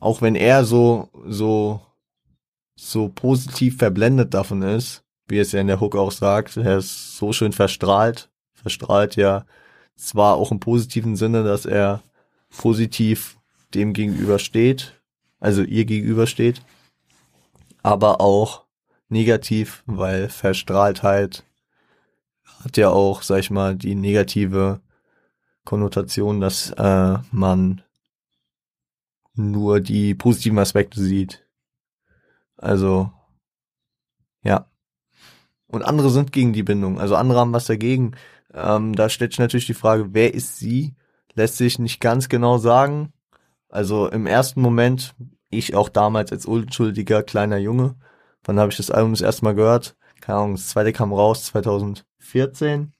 auch 0.01 0.21
wenn 0.21 0.35
er 0.35 0.65
so, 0.65 1.09
so, 1.25 1.79
so 2.75 3.07
positiv 3.07 3.77
verblendet 3.77 4.33
davon 4.33 4.63
ist, 4.63 5.03
wie 5.27 5.39
es 5.39 5.53
ja 5.53 5.61
in 5.61 5.67
der 5.67 5.79
Hook 5.79 5.95
auch 5.95 6.11
sagt, 6.11 6.57
er 6.57 6.79
ist 6.79 7.15
so 7.15 7.31
schön 7.31 7.53
verstrahlt, 7.53 8.29
verstrahlt 8.53 9.15
ja 9.15 9.45
zwar 9.95 10.35
auch 10.35 10.51
im 10.51 10.59
positiven 10.59 11.15
Sinne, 11.15 11.43
dass 11.43 11.65
er 11.65 12.01
positiv 12.49 13.37
dem 13.75 13.93
gegenübersteht, 13.93 14.99
also 15.39 15.61
ihr 15.61 15.85
gegenübersteht, 15.85 16.63
aber 17.83 18.19
auch 18.21 18.65
negativ, 19.07 19.83
weil 19.85 20.29
Verstrahltheit 20.29 21.43
hat 22.63 22.75
ja 22.77 22.89
auch, 22.89 23.21
sag 23.21 23.39
ich 23.39 23.51
mal, 23.51 23.75
die 23.75 23.95
negative 23.95 24.81
Konnotation, 25.63 26.41
dass 26.41 26.71
äh, 26.71 27.17
man 27.31 27.83
nur 29.33 29.79
die 29.79 30.15
positiven 30.15 30.59
Aspekte 30.59 31.01
sieht. 31.01 31.47
Also, 32.57 33.11
ja. 34.43 34.69
Und 35.67 35.83
andere 35.83 36.09
sind 36.09 36.31
gegen 36.31 36.53
die 36.53 36.63
Bindung, 36.63 36.99
also 36.99 37.15
andere 37.15 37.39
haben 37.39 37.53
was 37.53 37.65
dagegen. 37.65 38.15
Ähm, 38.53 38.95
da 38.95 39.09
stellt 39.09 39.31
sich 39.31 39.39
natürlich 39.39 39.67
die 39.67 39.73
Frage, 39.73 40.13
wer 40.13 40.33
ist 40.33 40.57
sie? 40.57 40.95
Lässt 41.33 41.57
sich 41.57 41.79
nicht 41.79 42.01
ganz 42.01 42.27
genau 42.27 42.57
sagen. 42.57 43.13
Also 43.69 44.09
im 44.09 44.27
ersten 44.27 44.61
Moment, 44.61 45.15
ich 45.49 45.75
auch 45.75 45.89
damals 45.89 46.31
als 46.31 46.45
unschuldiger 46.45 47.23
kleiner 47.23 47.57
Junge, 47.57 47.95
wann 48.43 48.59
habe 48.59 48.71
ich 48.71 48.77
das 48.77 48.91
Album 48.91 49.13
das 49.13 49.21
erste 49.21 49.45
Mal 49.45 49.55
gehört? 49.55 49.95
Keine 50.19 50.39
Ahnung, 50.39 50.53
das 50.53 50.67
zweite 50.67 50.91
kam 50.93 51.13
raus 51.13 51.45
2014. 51.45 52.93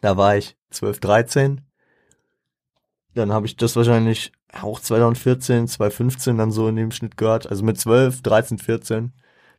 Da 0.00 0.16
war 0.16 0.36
ich 0.36 0.56
12, 0.70 1.00
13. 1.00 1.69
Dann 3.14 3.32
habe 3.32 3.46
ich 3.46 3.56
das 3.56 3.76
wahrscheinlich 3.76 4.32
auch 4.52 4.80
2014, 4.80 5.68
2015 5.68 6.38
dann 6.38 6.50
so 6.50 6.68
in 6.68 6.76
dem 6.76 6.90
Schnitt 6.90 7.16
gehört. 7.16 7.48
Also 7.48 7.64
mit 7.64 7.78
12, 7.78 8.22
13, 8.22 8.58
14. 8.58 9.12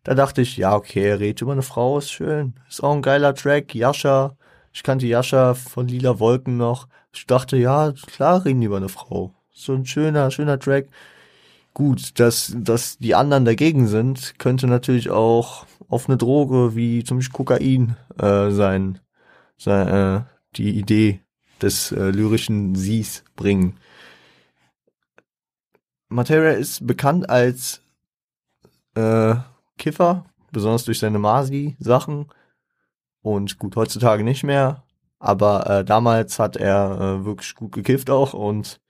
Da 0.03 0.15
dachte 0.15 0.41
ich, 0.41 0.57
ja, 0.57 0.75
okay, 0.75 1.07
er 1.09 1.19
redet 1.19 1.41
über 1.41 1.51
eine 1.51 1.61
Frau, 1.61 1.97
ist 1.97 2.11
schön. 2.11 2.55
Ist 2.67 2.83
auch 2.83 2.93
ein 2.93 3.01
geiler 3.01 3.35
Track. 3.35 3.75
Yasha, 3.75 4.35
ich 4.73 4.83
kannte 4.83 5.05
Yasha 5.05 5.53
von 5.53 5.87
Lila 5.87 6.19
Wolken 6.19 6.57
noch. 6.57 6.87
Ich 7.13 7.27
dachte, 7.27 7.57
ja, 7.57 7.93
klar 8.07 8.45
reden 8.45 8.61
über 8.61 8.77
eine 8.77 8.89
Frau. 8.89 9.35
So 9.53 9.73
ein 9.73 9.85
schöner, 9.85 10.31
schöner 10.31 10.59
Track. 10.59 10.87
Gut, 11.73 12.19
dass, 12.19 12.53
dass 12.57 12.97
die 12.97 13.15
anderen 13.15 13.45
dagegen 13.45 13.87
sind, 13.87 14.39
könnte 14.39 14.67
natürlich 14.67 15.09
auch 15.09 15.65
auf 15.87 16.09
eine 16.09 16.17
Droge 16.17 16.75
wie 16.75 17.03
zum 17.03 17.17
Beispiel 17.17 17.33
Kokain 17.33 17.95
äh, 18.17 18.49
sein, 18.51 18.99
sein 19.57 19.87
äh, 19.87 20.21
die 20.55 20.77
Idee 20.77 21.21
des 21.61 21.91
äh, 21.91 22.09
lyrischen 22.09 22.75
Sies 22.75 23.23
bringen. 23.35 23.77
Materia 26.09 26.51
ist 26.51 26.85
bekannt 26.85 27.29
als 27.29 27.81
äh, 28.95 29.35
Kiffer, 29.77 30.25
besonders 30.51 30.83
durch 30.83 30.99
seine 30.99 31.19
Masi-Sachen. 31.19 32.27
Und 33.21 33.59
gut, 33.59 33.75
heutzutage 33.75 34.23
nicht 34.23 34.43
mehr. 34.43 34.83
Aber 35.19 35.69
äh, 35.69 35.85
damals 35.85 36.39
hat 36.39 36.57
er 36.57 36.99
äh, 36.99 37.25
wirklich 37.25 37.55
gut 37.55 37.71
gekifft 37.71 38.09
auch. 38.09 38.33
Und 38.33 38.81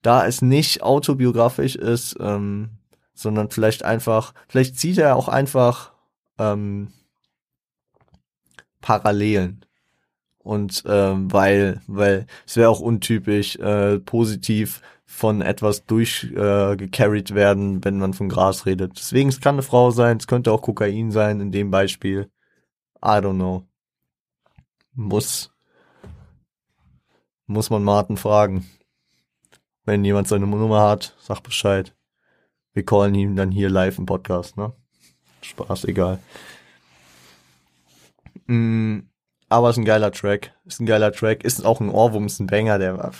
da 0.00 0.26
es 0.26 0.42
nicht 0.42 0.82
autobiografisch 0.82 1.76
ist, 1.76 2.16
ähm, 2.20 2.78
sondern 3.14 3.50
vielleicht 3.50 3.84
einfach, 3.84 4.34
vielleicht 4.48 4.78
zieht 4.78 4.98
er 4.98 5.16
auch 5.16 5.28
einfach 5.28 5.92
ähm, 6.38 6.92
Parallelen. 8.80 9.64
Und 10.42 10.82
ähm, 10.86 11.32
weil, 11.32 11.80
weil 11.86 12.26
es 12.46 12.56
wäre 12.56 12.68
auch 12.68 12.80
untypisch, 12.80 13.56
äh, 13.56 14.00
positiv 14.00 14.82
von 15.04 15.42
etwas 15.42 15.84
durchgecarried 15.84 17.30
äh, 17.30 17.34
werden, 17.34 17.84
wenn 17.84 17.98
man 17.98 18.14
von 18.14 18.28
Gras 18.28 18.66
redet. 18.66 18.94
Deswegen, 18.96 19.28
es 19.28 19.40
kann 19.40 19.56
eine 19.56 19.62
Frau 19.62 19.90
sein, 19.90 20.16
es 20.16 20.26
könnte 20.26 20.50
auch 20.50 20.62
Kokain 20.62 21.12
sein 21.12 21.40
in 21.40 21.52
dem 21.52 21.70
Beispiel. 21.70 22.30
I 23.04 23.18
don't 23.18 23.34
know. 23.34 23.64
Muss, 24.94 25.52
muss 27.46 27.70
man 27.70 27.84
Martin 27.84 28.16
fragen. 28.16 28.66
Wenn 29.84 30.04
jemand 30.04 30.28
seine 30.28 30.46
Nummer 30.46 30.80
hat, 30.80 31.14
sag 31.18 31.42
Bescheid. 31.42 31.94
Wir 32.72 32.84
callen 32.84 33.14
ihn 33.14 33.36
dann 33.36 33.50
hier 33.50 33.68
live 33.68 33.98
im 33.98 34.06
Podcast, 34.06 34.56
ne? 34.56 34.72
Spaß, 35.42 35.84
egal. 35.84 36.20
Mm, 38.46 39.00
aber 39.52 39.70
ist 39.70 39.76
ein 39.76 39.84
geiler 39.84 40.12
Track. 40.12 40.52
Ist 40.64 40.80
ein 40.80 40.86
geiler 40.86 41.12
Track. 41.12 41.44
Ist 41.44 41.64
auch 41.64 41.80
ein 41.80 41.90
Ohrwurm, 41.90 42.26
ist 42.26 42.40
ein 42.40 42.46
Banger, 42.46 42.78
der 42.78 43.12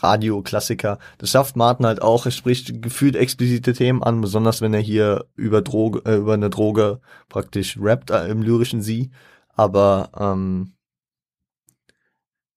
Radio-Klassiker. 0.00 0.98
Das 1.18 1.30
schafft 1.30 1.56
Martin 1.56 1.86
halt 1.86 2.02
auch. 2.02 2.24
Er 2.24 2.30
spricht 2.30 2.82
gefühlt 2.82 3.16
explizite 3.16 3.72
Themen 3.72 4.02
an, 4.02 4.20
besonders 4.20 4.60
wenn 4.60 4.74
er 4.74 4.80
hier 4.80 5.26
über 5.34 5.62
Droge, 5.62 6.02
äh, 6.08 6.16
über 6.16 6.34
eine 6.34 6.50
Droge 6.50 7.00
praktisch 7.28 7.78
rappt 7.80 8.10
äh, 8.10 8.28
im 8.28 8.42
lyrischen 8.42 8.80
Sie. 8.80 9.10
Aber 9.54 10.10
ähm, 10.16 10.74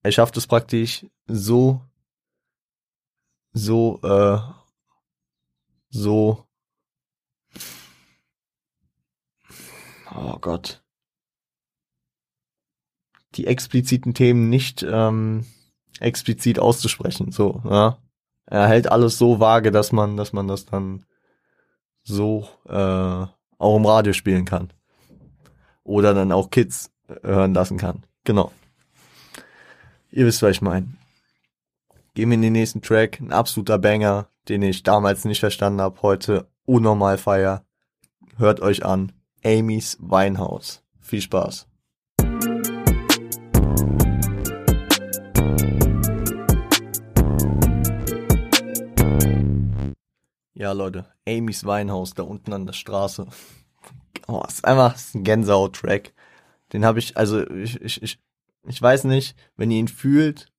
er 0.03 0.11
schafft 0.11 0.37
es 0.37 0.47
praktisch 0.47 1.05
so 1.27 1.81
so, 3.53 3.99
äh, 4.03 4.39
so, 5.89 6.47
oh 10.15 10.37
Gott, 10.39 10.83
die 13.35 13.47
expliziten 13.47 14.13
Themen 14.13 14.49
nicht 14.49 14.85
ähm, 14.87 15.45
explizit 15.99 16.59
auszusprechen. 16.59 17.31
So, 17.31 17.61
ja. 17.65 17.97
Er 18.45 18.67
hält 18.67 18.91
alles 18.91 19.17
so 19.17 19.39
vage, 19.39 19.71
dass 19.71 19.91
man, 19.91 20.17
dass 20.17 20.33
man 20.33 20.47
das 20.47 20.65
dann 20.65 21.05
so 22.03 22.49
äh, 22.67 23.25
auch 23.57 23.77
im 23.77 23.85
Radio 23.85 24.13
spielen 24.13 24.45
kann. 24.45 24.73
Oder 25.83 26.13
dann 26.13 26.31
auch 26.31 26.49
Kids 26.49 26.91
hören 27.23 27.53
lassen 27.53 27.77
kann. 27.77 28.05
Genau. 28.23 28.51
Ihr 30.11 30.25
wisst, 30.25 30.41
was 30.41 30.51
ich 30.51 30.61
meine. 30.61 30.87
Gehen 32.13 32.29
wir 32.29 32.35
in 32.35 32.41
den 32.41 32.53
nächsten 32.53 32.81
Track. 32.81 33.21
Ein 33.21 33.31
absoluter 33.31 33.79
Banger, 33.79 34.27
den 34.49 34.61
ich 34.61 34.83
damals 34.83 35.23
nicht 35.23 35.39
verstanden 35.39 35.81
habe, 35.81 36.01
heute 36.01 36.49
unnormal 36.65 37.17
feier. 37.17 37.63
Hört 38.37 38.59
euch 38.59 38.83
an. 38.83 39.13
Amy's 39.43 39.97
Weinhaus. 40.01 40.83
Viel 40.99 41.21
Spaß. 41.21 41.70
Ja, 50.61 50.73
Leute, 50.73 51.05
Amy's 51.27 51.65
Weinhaus 51.65 52.13
da 52.13 52.21
unten 52.21 52.53
an 52.53 52.67
der 52.67 52.73
Straße. 52.73 53.25
Oh, 54.27 54.43
ist 54.47 54.63
einfach 54.63 54.93
ist 54.93 55.15
ein 55.15 55.23
Gänsehaut-Track. 55.23 56.13
Den 56.71 56.85
habe 56.85 56.99
ich, 56.99 57.17
also 57.17 57.49
ich, 57.49 57.81
ich, 57.81 58.03
ich, 58.03 58.19
ich 58.67 58.79
weiß 58.79 59.05
nicht, 59.05 59.35
wenn 59.57 59.71
ihr 59.71 59.79
ihn 59.79 59.87
fühlt, 59.87 60.53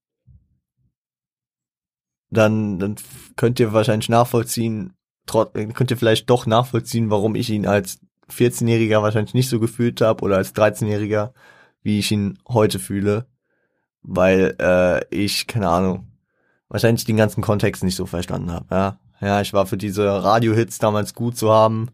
dann, 2.30 2.80
dann 2.80 2.96
könnt 3.36 3.60
ihr 3.60 3.72
wahrscheinlich 3.72 4.08
nachvollziehen, 4.08 4.94
könnt 5.28 5.92
ihr 5.92 5.96
vielleicht 5.96 6.28
doch 6.28 6.46
nachvollziehen, 6.46 7.08
warum 7.08 7.36
ich 7.36 7.48
ihn 7.50 7.68
als 7.68 8.00
14-Jähriger 8.28 9.02
wahrscheinlich 9.02 9.34
nicht 9.34 9.48
so 9.48 9.60
gefühlt 9.60 10.00
habe 10.00 10.24
oder 10.24 10.36
als 10.36 10.52
13-Jähriger, 10.52 11.32
wie 11.82 12.00
ich 12.00 12.10
ihn 12.10 12.40
heute 12.48 12.80
fühle. 12.80 13.28
Weil 14.02 14.56
äh, 14.58 15.04
ich, 15.14 15.46
keine 15.46 15.68
Ahnung, 15.68 16.08
wahrscheinlich 16.68 17.04
den 17.04 17.16
ganzen 17.16 17.40
Kontext 17.40 17.84
nicht 17.84 17.94
so 17.94 18.06
verstanden 18.06 18.50
habe. 18.50 18.66
Ja, 18.68 18.98
ja, 19.22 19.40
ich 19.40 19.52
war 19.52 19.66
für 19.66 19.76
diese 19.76 20.04
Radio-Hits 20.24 20.78
damals 20.78 21.14
gut 21.14 21.36
zu 21.36 21.50
haben. 21.50 21.88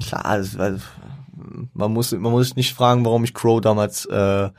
Klar, 0.00 0.38
es, 0.38 0.56
also, 0.56 0.84
man 1.72 1.92
muss 1.92 2.12
man 2.12 2.32
muss 2.32 2.56
nicht 2.56 2.74
fragen, 2.74 3.04
warum 3.04 3.24
ich 3.24 3.34
Crow 3.34 3.60
damals 3.60 4.04
äh, 4.06 4.44
äh, 4.46 4.50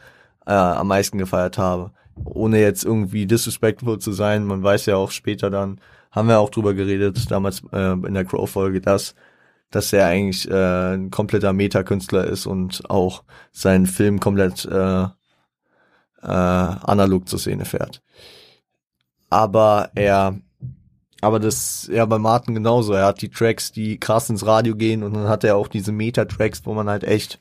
am 0.45 0.88
meisten 0.88 1.17
gefeiert 1.17 1.58
habe 1.58 1.91
ohne 2.25 2.60
jetzt 2.60 2.84
irgendwie 2.84 3.25
disrespectful 3.25 3.99
zu 3.99 4.12
sein, 4.12 4.45
man 4.45 4.63
weiß 4.63 4.86
ja 4.88 4.95
auch 4.95 5.12
später 5.12 5.49
dann, 5.49 5.80
haben 6.12 6.27
wir 6.27 6.39
auch 6.39 6.49
drüber 6.49 6.73
geredet, 6.73 7.30
damals 7.30 7.63
äh, 7.71 7.93
in 7.93 8.13
der 8.13 8.25
Crow-Folge, 8.25 8.82
dass, 8.82 9.15
dass 9.71 9.93
er 9.93 10.08
eigentlich 10.08 10.49
äh, 10.49 10.93
ein 10.95 11.12
kompletter 11.12 11.53
Metakünstler 11.53 12.25
ist 12.25 12.45
und 12.45 12.89
auch 12.89 13.23
seinen 13.51 13.86
Film 13.86 14.19
komplett 14.19 14.65
äh, 14.65 15.03
äh, 15.03 15.08
analog 16.21 17.27
zur 17.27 17.39
Szene 17.39 17.65
fährt. 17.65 18.01
Aber 19.30 19.91
er, 19.95 20.39
aber 21.21 21.39
das, 21.39 21.89
ja, 21.91 22.06
bei 22.06 22.19
Martin 22.19 22.53
genauso. 22.53 22.93
Er 22.93 23.06
hat 23.06 23.21
die 23.21 23.30
Tracks, 23.30 23.71
die 23.71 23.99
krass 23.99 24.30
ins 24.30 24.45
Radio 24.45 24.75
gehen 24.75 25.03
und 25.03 25.13
dann 25.13 25.27
hat 25.27 25.43
er 25.43 25.58
auch 25.58 25.67
diese 25.67 25.91
Meta-Tracks, 25.91 26.65
wo 26.65 26.73
man 26.73 26.89
halt 26.89 27.03
echt 27.03 27.39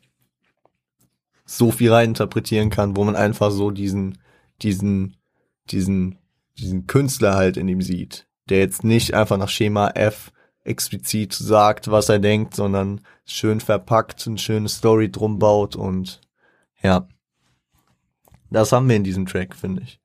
so 1.45 1.71
viel 1.71 1.93
reininterpretieren 1.93 2.71
kann, 2.71 2.97
wo 2.97 3.05
man 3.05 3.17
einfach 3.17 3.51
so 3.51 3.71
diesen, 3.71 4.19
diesen, 4.63 5.17
diesen, 5.71 6.19
diesen 6.59 6.87
Künstler 6.87 7.35
halt 7.35 7.57
in 7.57 7.69
ihm 7.69 7.83
sieht, 7.83 8.27
der 8.49 8.59
jetzt 8.59 8.83
nicht 8.83 9.15
einfach 9.15 9.37
nach 9.37 9.49
Schema 9.49 9.91
F 9.91 10.33
explizit 10.65 11.33
sagt, 11.33 11.91
was 11.91 12.09
er 12.09 12.19
denkt, 12.19 12.55
sondern 12.55 13.01
schön 13.25 13.61
verpackt, 13.61 14.27
eine 14.27 14.39
schöne 14.39 14.69
Story 14.69 15.11
drum 15.11 15.39
baut 15.39 15.77
und 15.77 16.21
ja. 16.83 17.09
Das 18.51 18.73
haben 18.73 18.89
wir 18.89 18.97
in 18.97 19.05
diesem 19.05 19.27
Track, 19.27 19.55
finde 19.55 19.83
ich. 19.83 20.01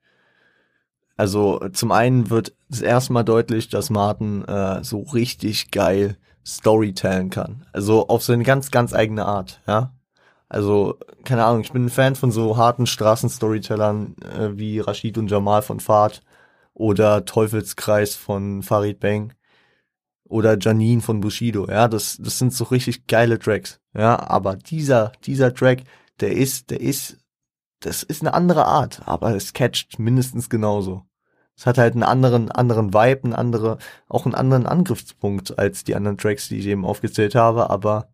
Also 1.17 1.60
zum 1.74 1.91
einen 1.91 2.30
wird 2.30 2.54
das 2.69 2.82
erste 2.82 3.13
Mal 3.13 3.24
deutlich, 3.24 3.69
dass 3.69 3.89
Martin 3.89 4.43
äh, 4.45 4.84
so 4.84 5.02
richtig 5.02 5.71
geil 5.71 6.17
Storytellen 6.45 7.30
kann. 7.30 7.65
Also 7.74 8.08
auf 8.08 8.24
seine 8.24 8.43
ganz, 8.43 8.71
ganz 8.71 8.93
eigene 8.93 9.26
Art, 9.26 9.62
ja. 9.67 9.93
Also, 10.50 10.97
keine 11.24 11.45
Ahnung, 11.45 11.62
ich 11.62 11.71
bin 11.71 11.86
ein 11.86 11.89
Fan 11.89 12.15
von 12.15 12.30
so 12.30 12.58
harten 12.58 12.86
Straßenstorytellern 12.86 14.15
äh, 14.38 14.50
wie 14.58 14.80
Rashid 14.80 15.17
und 15.17 15.32
Jamal 15.32 15.62
von 15.62 15.80
Fahrt 15.80 16.24
oder 16.74 17.24
Teufelskreis 17.24 18.15
von 18.15 18.62
Farid 18.62 19.00
Bang 19.00 19.34
oder 20.26 20.58
Janine 20.60 21.02
von 21.02 21.21
Bushido. 21.21 21.67
Ja, 21.69 21.88
das, 21.88 22.17
das 22.19 22.38
sind 22.38 22.54
so 22.54 22.65
richtig 22.65 23.08
geile 23.08 23.39
Tracks. 23.39 23.80
Ja, 23.93 24.19
aber 24.19 24.58
dieser, 24.58 25.13
dieser 25.26 25.54
Track, 25.54 25.84
der 26.19 26.34
ist, 26.34 26.69
der 26.69 26.82
ist, 26.82 27.17
das 27.82 28.04
ist 28.04 28.22
eine 28.22 28.34
andere 28.34 28.65
Art, 28.65 29.02
aber 29.08 29.36
es 29.36 29.54
catcht 29.54 30.00
mindestens 30.00 30.50
genauso. 30.50 31.06
Es 31.58 31.65
hat 31.65 31.78
halt 31.78 31.94
einen 31.94 32.04
anderen, 32.04 32.50
anderen 32.50 32.94
Vibe, 32.94 33.26
einen 33.26 33.34
andere, 33.34 33.78
auch 34.08 34.26
einen 34.26 34.36
anderen 34.36 34.65
Angriffspunkt 34.65 35.60
als 35.60 35.84
die 35.84 35.96
anderen 35.96 36.17
Tracks, 36.17 36.48
die 36.48 36.60
ich 36.60 36.67
eben 36.67 36.86
aufgezählt 36.86 37.36
habe, 37.36 37.70
aber 37.70 38.10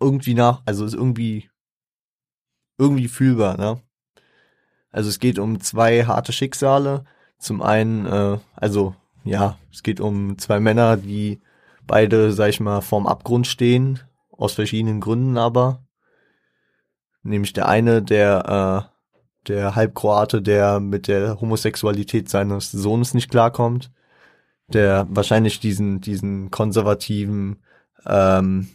irgendwie 0.00 0.34
nach, 0.34 0.62
also 0.64 0.84
ist 0.84 0.94
irgendwie, 0.94 1.50
irgendwie 2.78 3.08
fühlbar, 3.08 3.56
ne? 3.56 3.80
Also 4.90 5.08
es 5.08 5.18
geht 5.18 5.38
um 5.38 5.60
zwei 5.60 6.04
harte 6.04 6.32
Schicksale. 6.32 7.04
Zum 7.38 7.62
einen, 7.62 8.06
äh, 8.06 8.38
also 8.54 8.94
ja, 9.24 9.58
es 9.72 9.82
geht 9.82 10.00
um 10.00 10.38
zwei 10.38 10.60
Männer, 10.60 10.96
die 10.96 11.40
beide, 11.86 12.32
sag 12.32 12.50
ich 12.50 12.60
mal, 12.60 12.80
vorm 12.80 13.06
Abgrund 13.06 13.46
stehen, 13.46 14.00
aus 14.30 14.54
verschiedenen 14.54 15.00
Gründen 15.00 15.36
aber. 15.36 15.83
Nämlich 17.24 17.54
der 17.54 17.68
eine, 17.68 18.02
der, 18.02 18.88
äh, 18.88 19.48
der 19.48 19.74
Halbkroate, 19.74 20.42
der 20.42 20.78
mit 20.78 21.08
der 21.08 21.40
Homosexualität 21.40 22.28
seines 22.28 22.70
Sohnes 22.70 23.14
nicht 23.14 23.30
klarkommt, 23.30 23.90
der 24.68 25.06
wahrscheinlich 25.10 25.58
diesen, 25.58 26.00
diesen 26.00 26.50
konservativen, 26.50 27.62
ähm, 28.06 28.68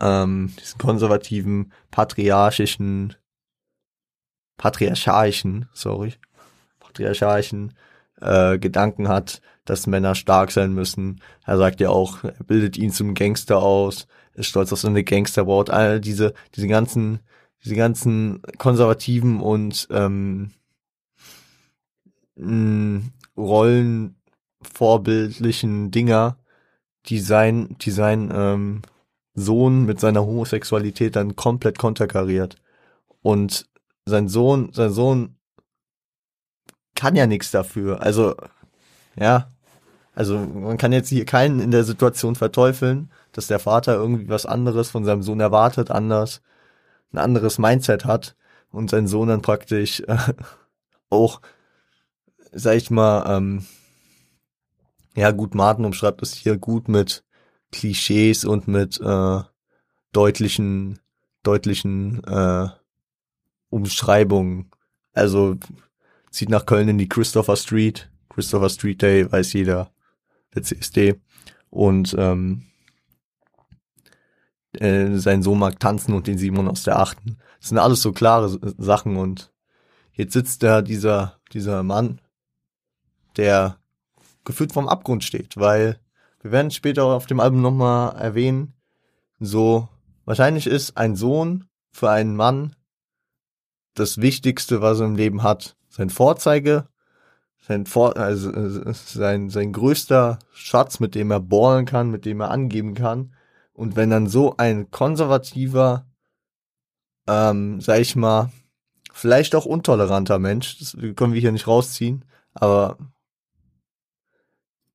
ähm, 0.00 0.54
diesen 0.60 0.78
konservativen, 0.78 1.72
patriarchischen, 1.92 3.14
patriarchalischen, 4.56 5.68
sorry, 5.72 6.14
patriarchalischen 6.80 7.74
äh, 8.20 8.58
Gedanken 8.58 9.08
hat, 9.08 9.40
dass 9.64 9.86
Männer 9.86 10.14
stark 10.14 10.50
sein 10.50 10.72
müssen. 10.72 11.20
Er 11.44 11.58
sagt 11.58 11.80
ja 11.80 11.90
auch, 11.90 12.24
er 12.24 12.44
bildet 12.44 12.76
ihn 12.76 12.90
zum 12.90 13.14
Gangster 13.14 13.58
aus, 13.58 14.06
ist 14.36 14.46
stolz 14.46 14.72
auf 14.72 14.80
seine 14.80 15.04
Gangsterbraut, 15.04 15.70
all 15.70 16.00
diese, 16.00 16.34
diese 16.54 16.68
ganzen, 16.68 17.20
diese 17.64 17.74
ganzen 17.74 18.42
konservativen 18.58 19.40
und 19.40 19.88
ähm, 19.90 20.52
mh, 22.36 23.02
rollenvorbildlichen 23.36 25.90
Dinger, 25.90 26.38
die 27.06 27.18
sein, 27.18 27.76
die 27.80 27.90
sein 27.90 28.30
ähm, 28.34 28.82
Sohn 29.34 29.84
mit 29.84 30.00
seiner 30.00 30.24
Homosexualität 30.24 31.16
dann 31.16 31.36
komplett 31.36 31.78
konterkariert. 31.78 32.56
Und 33.22 33.66
sein 34.04 34.28
Sohn, 34.28 34.72
sein 34.72 34.90
Sohn 34.90 35.36
kann 36.94 37.16
ja 37.16 37.26
nichts 37.26 37.50
dafür. 37.50 38.02
Also, 38.02 38.34
ja. 39.18 39.48
Also, 40.14 40.38
man 40.38 40.78
kann 40.78 40.92
jetzt 40.92 41.10
hier 41.10 41.26
keinen 41.26 41.60
in 41.60 41.70
der 41.70 41.84
Situation 41.84 42.36
verteufeln, 42.36 43.10
dass 43.36 43.48
der 43.48 43.58
Vater 43.58 43.94
irgendwie 43.94 44.28
was 44.28 44.46
anderes 44.46 44.90
von 44.90 45.04
seinem 45.04 45.22
Sohn 45.22 45.40
erwartet, 45.40 45.90
anders, 45.90 46.40
ein 47.12 47.18
anderes 47.18 47.58
Mindset 47.58 48.04
hat 48.04 48.34
und 48.70 48.88
sein 48.90 49.06
Sohn 49.06 49.28
dann 49.28 49.42
praktisch 49.42 50.00
äh, 50.06 50.16
auch, 51.10 51.40
sag 52.52 52.76
ich 52.76 52.90
mal, 52.90 53.36
ähm, 53.36 53.66
ja 55.14 55.30
gut, 55.32 55.54
Martin 55.54 55.84
umschreibt 55.84 56.22
es 56.22 56.34
hier 56.34 56.56
gut 56.56 56.88
mit 56.88 57.24
Klischees 57.72 58.44
und 58.44 58.68
mit 58.68 59.00
äh, 59.00 59.40
deutlichen, 60.12 60.98
deutlichen 61.42 62.24
äh, 62.24 62.68
Umschreibungen. 63.70 64.70
Also 65.12 65.56
zieht 66.30 66.48
nach 66.48 66.66
Köln 66.66 66.88
in 66.88 66.98
die 66.98 67.08
Christopher 67.08 67.56
Street. 67.56 68.10
Christopher 68.28 68.68
Street 68.68 69.00
Day 69.00 69.30
weiß 69.30 69.52
jeder, 69.54 69.90
der 70.54 70.62
CSD. 70.62 71.20
Und 71.70 72.14
ähm, 72.18 72.62
äh, 74.80 75.18
sein 75.18 75.42
Sohn 75.42 75.58
mag 75.58 75.80
tanzen 75.80 76.14
und 76.14 76.26
den 76.26 76.38
Simon 76.38 76.68
aus 76.68 76.82
der 76.82 76.98
Achten. 76.98 77.38
Das 77.60 77.70
sind 77.70 77.78
alles 77.78 78.02
so 78.02 78.12
klare 78.12 78.48
Sachen 78.78 79.16
und 79.16 79.52
jetzt 80.12 80.32
sitzt 80.32 80.62
da 80.62 80.82
dieser, 80.82 81.40
dieser 81.52 81.82
Mann, 81.82 82.20
der 83.36 83.78
gefühlt 84.44 84.72
vom 84.72 84.88
Abgrund 84.88 85.24
steht, 85.24 85.56
weil 85.56 85.98
wir 86.40 86.52
werden 86.52 86.70
später 86.70 87.04
auf 87.04 87.26
dem 87.26 87.40
Album 87.40 87.60
nochmal 87.60 88.16
erwähnen, 88.16 88.74
so 89.40 89.88
wahrscheinlich 90.24 90.66
ist 90.66 90.96
ein 90.96 91.16
Sohn 91.16 91.64
für 91.90 92.10
einen 92.10 92.36
Mann 92.36 92.76
das 93.94 94.20
Wichtigste, 94.20 94.80
was 94.80 95.00
er 95.00 95.06
im 95.06 95.16
Leben 95.16 95.42
hat 95.42 95.76
sein 95.96 96.10
Vorzeige, 96.10 96.88
sein, 97.58 97.86
Vor 97.86 98.16
also, 98.16 98.52
äh, 98.52 98.92
sein, 98.92 99.50
sein 99.50 99.72
größter 99.72 100.38
Schatz, 100.52 101.00
mit 101.00 101.14
dem 101.14 101.30
er 101.30 101.40
ballen 101.40 101.86
kann, 101.86 102.10
mit 102.10 102.24
dem 102.24 102.40
er 102.40 102.50
angeben 102.50 102.94
kann. 102.94 103.34
Und 103.76 103.94
wenn 103.94 104.08
dann 104.08 104.26
so 104.26 104.56
ein 104.56 104.90
konservativer, 104.90 106.06
ähm, 107.26 107.78
sag 107.82 108.00
ich 108.00 108.16
mal, 108.16 108.50
vielleicht 109.12 109.54
auch 109.54 109.66
untoleranter 109.66 110.38
Mensch, 110.38 110.78
das 110.78 110.96
können 111.14 111.34
wir 111.34 111.40
hier 111.42 111.52
nicht 111.52 111.66
rausziehen, 111.66 112.24
aber 112.54 112.96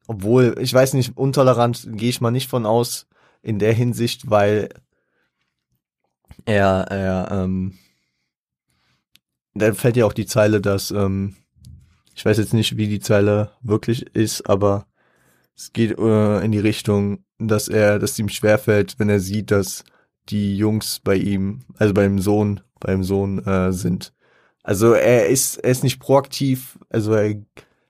obwohl, 0.07 0.55
ich 0.59 0.73
weiß 0.73 0.93
nicht, 0.95 1.15
untolerant 1.15 1.87
gehe 1.91 2.09
ich 2.09 2.21
mal 2.21 2.31
nicht 2.31 2.49
von 2.49 2.65
aus 2.65 3.07
in 3.43 3.59
der 3.59 3.73
Hinsicht, 3.73 4.31
weil 4.31 4.69
er, 6.45 6.87
er, 6.89 7.29
ähm, 7.31 7.77
da 9.53 9.73
fällt 9.73 9.95
ja 9.95 10.07
auch 10.07 10.13
die 10.13 10.25
Zeile, 10.25 10.59
dass, 10.59 10.89
ähm, 10.89 11.35
ich 12.15 12.25
weiß 12.25 12.39
jetzt 12.39 12.55
nicht, 12.55 12.77
wie 12.77 12.87
die 12.87 12.99
Zeile 12.99 13.51
wirklich 13.61 14.07
ist, 14.15 14.49
aber 14.49 14.87
es 15.55 15.71
geht 15.71 15.99
äh, 15.99 16.39
in 16.43 16.51
die 16.51 16.59
Richtung, 16.59 17.23
dass 17.47 17.67
er, 17.67 17.99
dass 17.99 18.19
ihm 18.19 18.29
schwerfällt, 18.29 18.95
wenn 18.97 19.09
er 19.09 19.19
sieht, 19.19 19.51
dass 19.51 19.83
die 20.29 20.55
Jungs 20.55 20.99
bei 20.99 21.15
ihm, 21.15 21.61
also 21.77 21.93
beim 21.93 22.19
Sohn, 22.19 22.61
beim 22.79 23.03
Sohn 23.03 23.45
äh, 23.45 23.71
sind. 23.71 24.13
Also 24.63 24.93
er 24.93 25.27
ist, 25.27 25.57
er 25.57 25.71
ist 25.71 25.83
nicht 25.83 25.99
proaktiv, 25.99 26.77
also 26.89 27.13
er, 27.13 27.41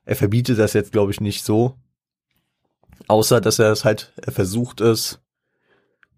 er 0.05 0.15
verbietet 0.15 0.59
das 0.59 0.73
jetzt, 0.73 0.91
glaube 0.91 1.11
ich, 1.11 1.21
nicht 1.21 1.43
so. 1.43 1.77
Außer, 3.07 3.41
dass 3.41 3.59
er 3.59 3.71
es 3.71 3.83
halt, 3.83 4.13
er 4.15 4.31
versucht 4.31 4.79
es 4.79 5.19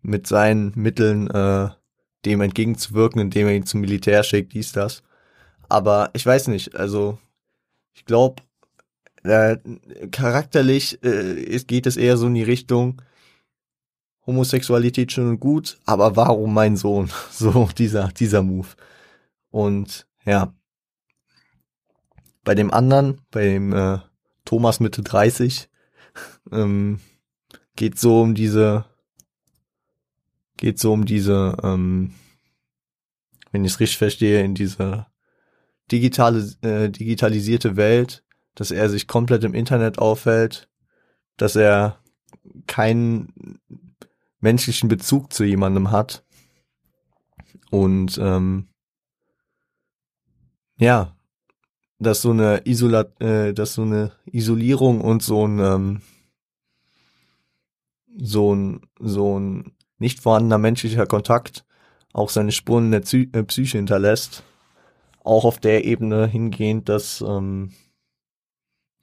mit 0.02 0.28
seinen 0.28 0.74
Mitteln 0.76 1.30
äh, 1.30 1.70
dem 2.26 2.42
entgegenzuwirken, 2.42 3.22
indem 3.22 3.48
er 3.48 3.56
ihn 3.56 3.66
zum 3.66 3.82
Militär 3.82 4.24
schickt, 4.24 4.54
dies, 4.54 4.72
das. 4.72 5.02
Aber 5.70 6.12
ich 6.14 6.26
weiß 6.26 6.50
nicht, 6.50 6.76
also 6.76 7.18
ich 7.94 8.06
glaube, 8.06 8.44
äh, 9.24 9.58
charakterlich 10.12 11.04
äh, 11.04 11.58
geht 11.66 11.88
es 11.88 11.98
eher 11.98 12.18
so 12.18 12.28
in 12.28 12.36
die 12.36 12.44
Richtung 12.44 13.02
Homosexualität 14.26 15.12
schön 15.12 15.30
und 15.30 15.40
gut, 15.40 15.78
aber 15.86 16.16
warum 16.16 16.54
mein 16.54 16.78
Sohn? 16.78 17.10
So 17.32 17.70
dieser 17.78 18.10
dieser 18.10 18.42
Move. 18.42 18.68
Und 19.52 20.08
ja, 20.26 20.54
bei 22.44 22.56
dem 22.56 22.72
anderen, 22.72 23.22
bei 23.32 23.46
dem 23.46 23.74
äh, 23.74 24.00
Thomas 24.46 24.80
Mitte 24.80 25.02
30, 25.02 25.70
ähm, 26.52 27.00
geht 27.76 28.00
so 28.00 28.22
um 28.22 28.36
diese, 28.36 28.86
geht 30.58 30.80
so 30.80 30.94
um 30.94 31.06
diese, 31.06 31.58
ähm, 31.64 32.14
wenn 33.52 33.66
ich 33.66 33.74
es 33.74 33.80
richtig 33.80 33.98
verstehe, 33.98 34.44
in 34.44 34.56
diese 34.56 35.08
digitale, 35.92 36.40
äh, 36.62 36.90
digitalisierte 36.90 37.76
Welt, 37.76 38.24
dass 38.56 38.72
er 38.72 38.90
sich 38.90 39.08
komplett 39.08 39.44
im 39.44 39.54
Internet 39.54 40.00
aufhält, 40.00 40.70
dass 41.38 41.56
er 41.56 42.00
keinen 42.68 43.60
menschlichen 44.44 44.90
Bezug 44.90 45.34
zu 45.34 45.44
jemandem 45.44 45.92
hat. 45.92 46.24
Und 47.72 48.20
ähm, 48.22 48.68
ja, 50.78 51.16
dass 51.98 52.22
so 52.22 52.32
eine 52.32 52.62
Isola 52.66 53.06
äh, 53.20 53.54
dass 53.54 53.74
so 53.74 53.82
eine 53.82 54.12
Isolierung 54.26 55.02
und 55.02 55.24
so 55.24 55.48
ein 55.48 55.60
ähm, 55.60 56.02
so 58.16 58.54
ein 58.54 58.82
so 59.00 59.40
ein 59.40 59.74
nicht 59.98 60.20
vorhandener 60.20 60.60
menschlicher 60.60 61.08
Kontakt 61.08 61.66
auch 62.14 62.30
seine 62.30 62.52
Spuren 62.52 62.86
in 62.86 62.92
der 62.92 63.00
Psy 63.00 63.30
äh, 63.34 63.44
Psyche 63.44 63.78
hinterlässt 63.78 64.44
auch 65.24 65.46
auf 65.46 65.60
der 65.60 65.86
Ebene 65.86 66.28
hingehend, 66.28 66.90
dass, 66.90 67.22
ähm, 67.22 67.74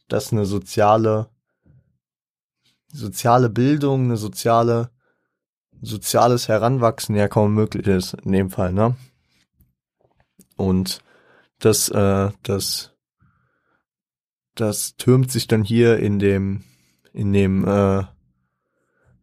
dass 0.09 0.33
eine 0.33 0.45
soziale, 0.45 1.29
soziale 2.93 3.49
Bildung, 3.49 4.05
eine 4.05 4.17
soziale, 4.17 4.91
soziales 5.81 6.49
Heranwachsen 6.49 7.15
ja 7.17 7.29
kaum 7.29 7.55
möglich 7.55 7.87
ist, 7.87 8.15
in 8.15 8.33
dem 8.33 8.51
Fall, 8.51 8.73
ne? 8.73 8.97
Und 10.57 11.01
das, 11.59 11.89
äh, 11.89 12.31
das, 12.43 12.93
das 14.55 14.97
türmt 14.97 15.31
sich 15.31 15.47
dann 15.47 15.65
hier 15.65 15.99
in 15.99 16.19
dem, 16.19 16.65
in 17.13 17.33
dem, 17.33 17.67
äh, 17.67 18.05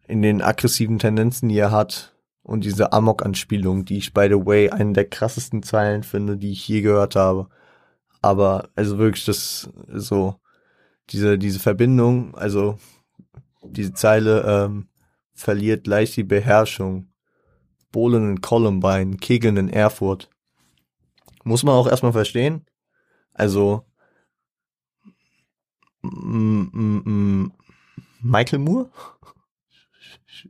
in 0.08 0.22
den 0.22 0.42
aggressiven 0.42 1.00
Tendenzen, 1.00 1.50
die 1.50 1.58
er 1.58 1.72
hat, 1.72 2.18
und 2.48 2.64
diese 2.64 2.94
Amok-Anspielung, 2.94 3.84
die 3.84 3.98
ich, 3.98 4.14
by 4.14 4.28
the 4.30 4.46
way, 4.46 4.70
einen 4.70 4.94
der 4.94 5.10
krassesten 5.10 5.64
Zeilen 5.64 6.04
finde, 6.04 6.38
die 6.38 6.52
ich 6.52 6.66
je 6.66 6.80
gehört 6.80 7.18
habe. 7.18 7.50
Aber 8.22 8.70
also 8.74 8.98
wirklich 8.98 9.26
das 9.26 9.70
so 9.90 10.36
diese 11.10 11.38
diese 11.38 11.60
Verbindung, 11.60 12.36
also 12.36 12.80
diese 13.64 13.94
Zeile 13.94 14.44
ähm, 14.48 14.88
verliert 15.38 15.88
leicht 15.88 16.18
die 16.18 16.24
Beherrschung. 16.24 17.12
Bohlen 17.92 18.32
in 18.32 18.42
Columbine, 18.42 19.18
Kegeln 19.18 19.56
in 19.58 19.70
Erfurt. 19.70 20.30
Muss 21.44 21.64
man 21.64 21.76
auch 21.76 21.88
erstmal 21.88 22.12
verstehen. 22.12 22.66
Also 23.34 23.86
Michael 28.22 28.60
Moore? 28.60 28.90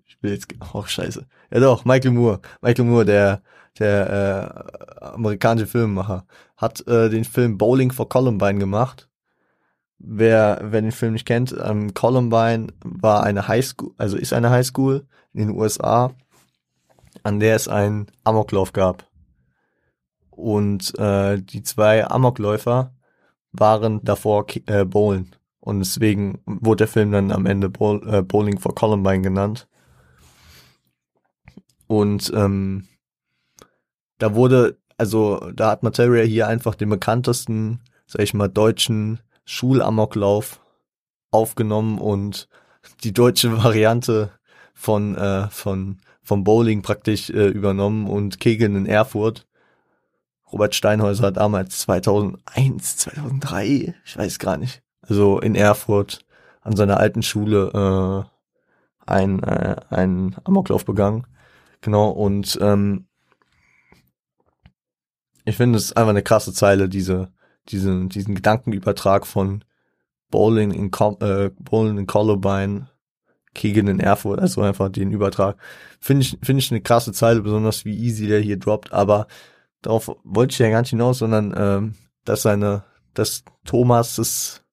Ich 0.08 0.18
will 0.22 0.32
jetzt 0.32 0.48
oh, 0.74 0.84
scheiße. 0.84 1.28
Ja 1.52 1.60
doch, 1.60 1.86
Michael 1.86 2.12
Moore. 2.12 2.42
Michael 2.62 2.86
Moore, 2.86 3.06
der 3.06 3.44
der 3.80 4.64
äh, 5.00 5.06
amerikanische 5.06 5.68
Filmemacher, 5.68 6.26
hat 6.56 6.86
äh, 6.88 7.10
den 7.10 7.24
Film 7.24 7.58
Bowling 7.58 7.92
for 7.92 8.10
Columbine 8.10 8.58
gemacht. 8.58 9.08
Wer, 10.00 10.60
wer 10.64 10.82
den 10.82 10.92
Film 10.92 11.14
nicht 11.14 11.26
kennt, 11.26 11.56
ähm, 11.60 11.94
Columbine 11.94 12.68
war 12.84 13.24
eine 13.24 13.48
Highschool, 13.48 13.94
also 13.98 14.16
ist 14.16 14.34
eine 14.34 14.52
Highschool 14.52 15.08
in 15.34 15.48
den 15.48 15.58
USA, 15.58 16.14
an 17.24 17.40
der 17.40 17.56
es 17.56 17.68
einen 17.68 18.08
Amoklauf 18.24 18.74
gab. 18.74 19.10
Und 20.30 20.98
äh, 21.00 21.42
die 21.42 21.64
zwei 21.64 22.08
Amokläufer 22.08 22.94
waren 23.52 24.04
davor 24.04 24.46
äh, 24.68 24.86
Bowlen. 24.86 25.36
Und 25.60 25.80
deswegen 25.80 26.40
wurde 26.46 26.84
der 26.84 26.88
Film 26.88 27.12
dann 27.12 27.32
am 27.32 27.46
Ende 27.46 27.70
Bowl, 27.70 28.08
äh, 28.08 28.22
Bowling 28.22 28.60
for 28.60 28.76
Columbine 28.76 29.22
genannt. 29.22 29.68
Und 31.88 32.32
ähm, 32.36 32.88
da 34.20 34.36
wurde, 34.36 34.78
also 34.98 35.40
da 35.54 35.72
hat 35.72 35.84
Materia 35.84 36.24
hier 36.24 36.48
einfach 36.48 36.76
den 36.76 36.90
bekanntesten, 36.90 37.82
sag 38.06 38.22
ich 38.22 38.34
mal, 38.34 38.48
deutschen 38.48 39.20
Schulamoklauf 39.48 40.60
aufgenommen 41.32 42.00
und 42.00 42.50
die 43.04 43.14
deutsche 43.14 43.64
Variante 43.64 44.32
von, 44.74 45.16
äh, 45.16 45.48
von, 45.50 46.00
vom 46.22 46.44
Bowling 46.44 46.82
praktisch 46.82 47.30
äh, 47.30 47.48
übernommen 47.48 48.08
und 48.08 48.40
Kegeln 48.40 48.76
in 48.76 48.86
Erfurt. 48.86 49.48
Robert 50.52 50.76
Steinhäuser 50.76 51.28
hat 51.28 51.38
damals 51.38 51.80
2001, 51.80 52.98
2003, 52.98 53.96
ich 54.06 54.18
weiß 54.18 54.38
gar 54.38 54.58
nicht, 54.58 54.84
also 55.02 55.40
in 55.40 55.56
Erfurt 55.56 56.26
an 56.62 56.76
seiner 56.76 57.00
alten 57.00 57.24
Schule 57.24 58.28
äh, 59.08 59.12
ein, 59.12 59.42
äh, 59.44 59.78
ein 59.90 60.36
Amoklauf 60.44 60.84
begangen. 60.84 61.26
Genau, 61.80 62.10
und 62.10 62.58
ähm, 62.62 63.08
ich 65.46 65.56
finde, 65.56 65.78
es 65.78 65.94
einfach 65.94 66.10
eine 66.10 66.24
krasse 66.24 66.52
Zeile, 66.52 66.90
diese, 66.90 67.32
diese, 67.70 68.06
diesen 68.08 68.36
Gedankenübertrag 68.36 69.26
von 69.26 69.64
Bowling 70.30 70.72
in, 70.72 70.92
äh, 71.22 71.52
Bowling 71.60 71.98
in 71.98 72.08
Columbine, 72.08 72.90
Kegeln 73.54 73.88
in 73.88 74.00
Erfurt, 74.00 74.40
also 74.40 74.62
einfach 74.62 74.90
den 74.90 75.12
Übertrag. 75.12 75.58
Finde 76.00 76.24
ich, 76.24 76.38
finde 76.44 76.60
ich 76.60 76.72
eine 76.72 76.82
krasse 76.82 77.12
Zeile, 77.12 77.42
besonders 77.42 77.86
wie 77.86 77.98
easy 77.98 78.28
der 78.28 78.40
hier 78.40 78.58
droppt, 78.58 78.94
aber 78.94 79.28
darauf 79.82 80.16
wollte 80.24 80.54
ich 80.54 80.60
ja 80.60 80.70
gar 80.70 80.82
nicht 80.82 80.92
hinaus, 80.92 81.20
sondern 81.20 81.54
ähm, 81.58 81.96
dass 82.26 82.44
seine, 82.44 82.84
dass 83.14 83.44
Thomas' 83.66 84.64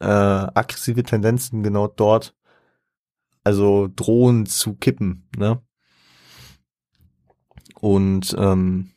äh, 0.00 0.06
aggressive 0.06 1.02
Tendenzen 1.02 1.62
genau 1.62 1.88
dort 1.88 2.34
also 3.44 3.88
drohen 3.94 4.46
zu 4.46 4.74
kippen, 4.74 5.28
ne? 5.36 5.62
Und 7.80 8.34
ähm, 8.38 8.90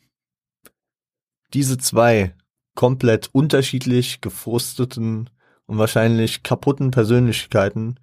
diese 1.52 1.76
zwei 1.76 2.34
komplett 2.78 3.28
unterschiedlich 3.32 4.20
gefrusteten 4.20 5.30
und 5.66 5.78
wahrscheinlich 5.78 6.44
kaputten 6.44 6.92
Persönlichkeiten, 6.92 7.98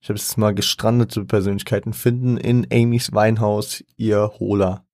ich 0.00 0.08
habe 0.08 0.18
es 0.18 0.38
mal 0.38 0.54
gestrandete 0.54 1.26
Persönlichkeiten, 1.26 1.92
finden 1.92 2.38
in 2.38 2.66
Amy's 2.72 3.12
Weinhaus 3.12 3.84
ihr 3.98 4.32
Holer. 4.40 4.86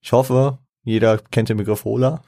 Ich 0.00 0.12
hoffe, 0.12 0.60
jeder 0.84 1.18
kennt 1.18 1.48
den 1.48 1.56
Begriff 1.56 1.84
Holer. 1.84 2.22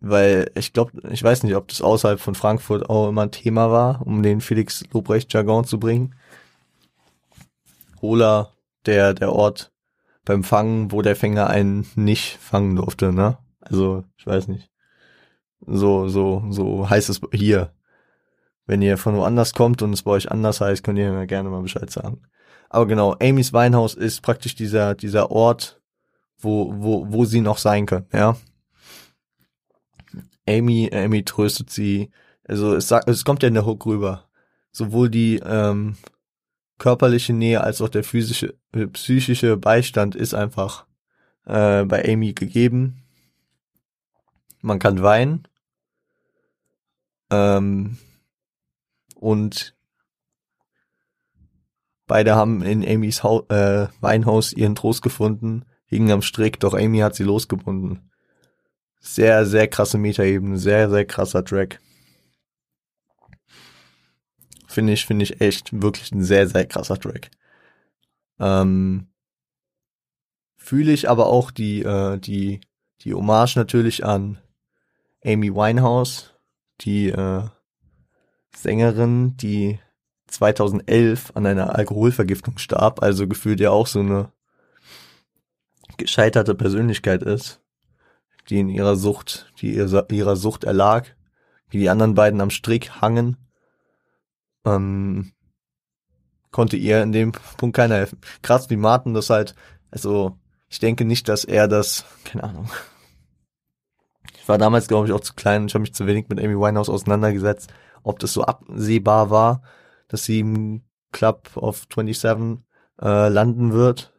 Weil 0.00 0.50
ich 0.56 0.72
glaube, 0.72 1.00
ich 1.12 1.22
weiß 1.22 1.44
nicht, 1.44 1.54
ob 1.54 1.68
das 1.68 1.80
außerhalb 1.80 2.18
von 2.18 2.34
Frankfurt 2.34 2.90
auch 2.90 3.10
immer 3.10 3.22
ein 3.22 3.30
Thema 3.30 3.70
war, 3.70 4.04
um 4.04 4.24
den 4.24 4.40
Felix 4.40 4.82
Lobrecht 4.90 5.32
Jargon 5.32 5.66
zu 5.66 5.78
bringen. 5.78 6.16
Hola, 8.02 8.52
der, 8.86 9.14
der 9.14 9.32
Ort, 9.32 9.70
beim 10.28 10.44
Fangen, 10.44 10.92
wo 10.92 11.00
der 11.00 11.16
Fänger 11.16 11.48
einen 11.48 11.86
nicht 11.96 12.36
fangen 12.36 12.76
durfte, 12.76 13.14
ne? 13.14 13.38
Also, 13.60 14.04
ich 14.18 14.26
weiß 14.26 14.48
nicht. 14.48 14.70
So, 15.66 16.08
so, 16.08 16.44
so 16.50 16.88
heißt 16.88 17.08
es 17.08 17.22
hier. 17.32 17.72
Wenn 18.66 18.82
ihr 18.82 18.98
von 18.98 19.16
woanders 19.16 19.54
kommt 19.54 19.80
und 19.80 19.94
es 19.94 20.02
bei 20.02 20.10
euch 20.10 20.30
anders 20.30 20.60
heißt, 20.60 20.84
könnt 20.84 20.98
ihr 20.98 21.10
mir 21.10 21.26
gerne 21.26 21.48
mal 21.48 21.62
Bescheid 21.62 21.90
sagen. 21.90 22.20
Aber 22.68 22.86
genau, 22.86 23.16
Amy's 23.22 23.54
Weinhaus 23.54 23.94
ist 23.94 24.20
praktisch 24.20 24.54
dieser, 24.54 24.94
dieser 24.94 25.30
Ort, 25.30 25.80
wo, 26.38 26.74
wo, 26.76 27.10
wo 27.10 27.24
sie 27.24 27.40
noch 27.40 27.56
sein 27.56 27.86
können, 27.86 28.06
ja. 28.12 28.36
Amy, 30.46 30.90
Amy 30.92 31.24
tröstet 31.24 31.70
sie. 31.70 32.10
Also 32.44 32.74
es 32.74 32.86
sagt, 32.86 33.08
es 33.08 33.24
kommt 33.24 33.42
ja 33.42 33.48
in 33.48 33.54
der 33.54 33.64
Hook 33.64 33.86
rüber. 33.86 34.28
Sowohl 34.72 35.08
die, 35.08 35.40
ähm, 35.42 35.96
körperliche 36.78 37.32
Nähe 37.32 37.62
als 37.62 37.80
auch 37.82 37.88
der 37.88 38.04
physische, 38.04 38.54
äh, 38.72 38.86
psychische 38.86 39.56
Beistand 39.56 40.14
ist 40.14 40.34
einfach 40.34 40.86
äh, 41.44 41.84
bei 41.84 42.04
Amy 42.08 42.32
gegeben. 42.32 43.02
Man 44.60 44.78
kann 44.78 45.02
weinen. 45.02 45.46
Ähm, 47.30 47.98
und 49.14 49.74
beide 52.06 52.34
haben 52.34 52.62
in 52.62 52.86
Amys 52.86 53.22
Hau 53.22 53.46
äh, 53.48 53.88
Weinhaus 54.00 54.52
ihren 54.52 54.74
Trost 54.74 55.02
gefunden, 55.02 55.64
hingen 55.86 56.10
am 56.10 56.22
Strick, 56.22 56.60
doch 56.60 56.74
Amy 56.74 56.98
hat 56.98 57.14
sie 57.14 57.24
losgebunden. 57.24 58.10
Sehr, 59.00 59.46
sehr 59.46 59.68
krasse 59.68 59.98
Metaebene, 59.98 60.58
sehr, 60.58 60.90
sehr 60.90 61.04
krasser 61.04 61.44
Track. 61.44 61.80
Finde 64.68 64.92
ich, 64.92 65.06
finde 65.06 65.24
ich 65.24 65.40
echt 65.40 65.80
wirklich 65.82 66.12
ein 66.12 66.22
sehr, 66.22 66.46
sehr 66.46 66.66
krasser 66.66 67.00
Track. 67.00 67.30
Ähm, 68.38 69.08
Fühle 70.56 70.92
ich 70.92 71.08
aber 71.08 71.28
auch 71.28 71.50
die, 71.50 71.82
äh, 71.82 72.18
die, 72.18 72.60
die 73.00 73.14
Hommage 73.14 73.56
natürlich 73.56 74.04
an 74.04 74.38
Amy 75.24 75.54
Winehouse, 75.54 76.34
die 76.82 77.08
äh, 77.08 77.44
Sängerin, 78.54 79.38
die 79.38 79.78
2011 80.26 81.32
an 81.34 81.46
einer 81.46 81.74
Alkoholvergiftung 81.74 82.58
starb, 82.58 83.02
also 83.02 83.26
gefühlt 83.26 83.60
ja 83.60 83.70
auch 83.70 83.86
so 83.86 84.00
eine 84.00 84.30
gescheiterte 85.96 86.54
Persönlichkeit 86.54 87.22
ist, 87.22 87.62
die 88.50 88.60
in 88.60 88.68
ihrer 88.68 88.96
Sucht, 88.96 89.50
die 89.62 89.74
ihrer 89.74 90.36
Sucht 90.36 90.64
erlag, 90.64 91.06
wie 91.70 91.78
die 91.78 91.88
anderen 91.88 92.14
beiden 92.14 92.42
am 92.42 92.50
Strick 92.50 93.00
hangen 93.00 93.38
ähm, 94.74 95.32
konnte 96.50 96.76
ihr 96.76 97.02
in 97.02 97.12
dem 97.12 97.32
Punkt 97.56 97.76
keiner 97.76 97.96
helfen. 97.96 98.20
Krass, 98.42 98.70
wie 98.70 98.76
Martin 98.76 99.14
das 99.14 99.30
halt, 99.30 99.54
also 99.90 100.38
ich 100.68 100.78
denke 100.78 101.04
nicht, 101.04 101.28
dass 101.28 101.44
er 101.44 101.68
das, 101.68 102.04
keine 102.24 102.44
Ahnung. 102.44 102.70
Ich 104.34 104.48
war 104.48 104.58
damals, 104.58 104.88
glaube 104.88 105.06
ich, 105.06 105.12
auch 105.12 105.20
zu 105.20 105.34
klein 105.34 105.62
und 105.62 105.68
ich 105.68 105.74
habe 105.74 105.82
mich 105.82 105.94
zu 105.94 106.06
wenig 106.06 106.28
mit 106.28 106.40
Amy 106.40 106.54
Winehouse 106.54 106.88
auseinandergesetzt, 106.88 107.72
ob 108.02 108.18
das 108.18 108.32
so 108.32 108.42
absehbar 108.42 109.30
war, 109.30 109.62
dass 110.08 110.24
sie 110.24 110.40
im 110.40 110.82
Club 111.12 111.50
of 111.56 111.86
27 111.92 112.58
äh, 113.00 113.28
landen 113.28 113.72
wird. 113.72 114.14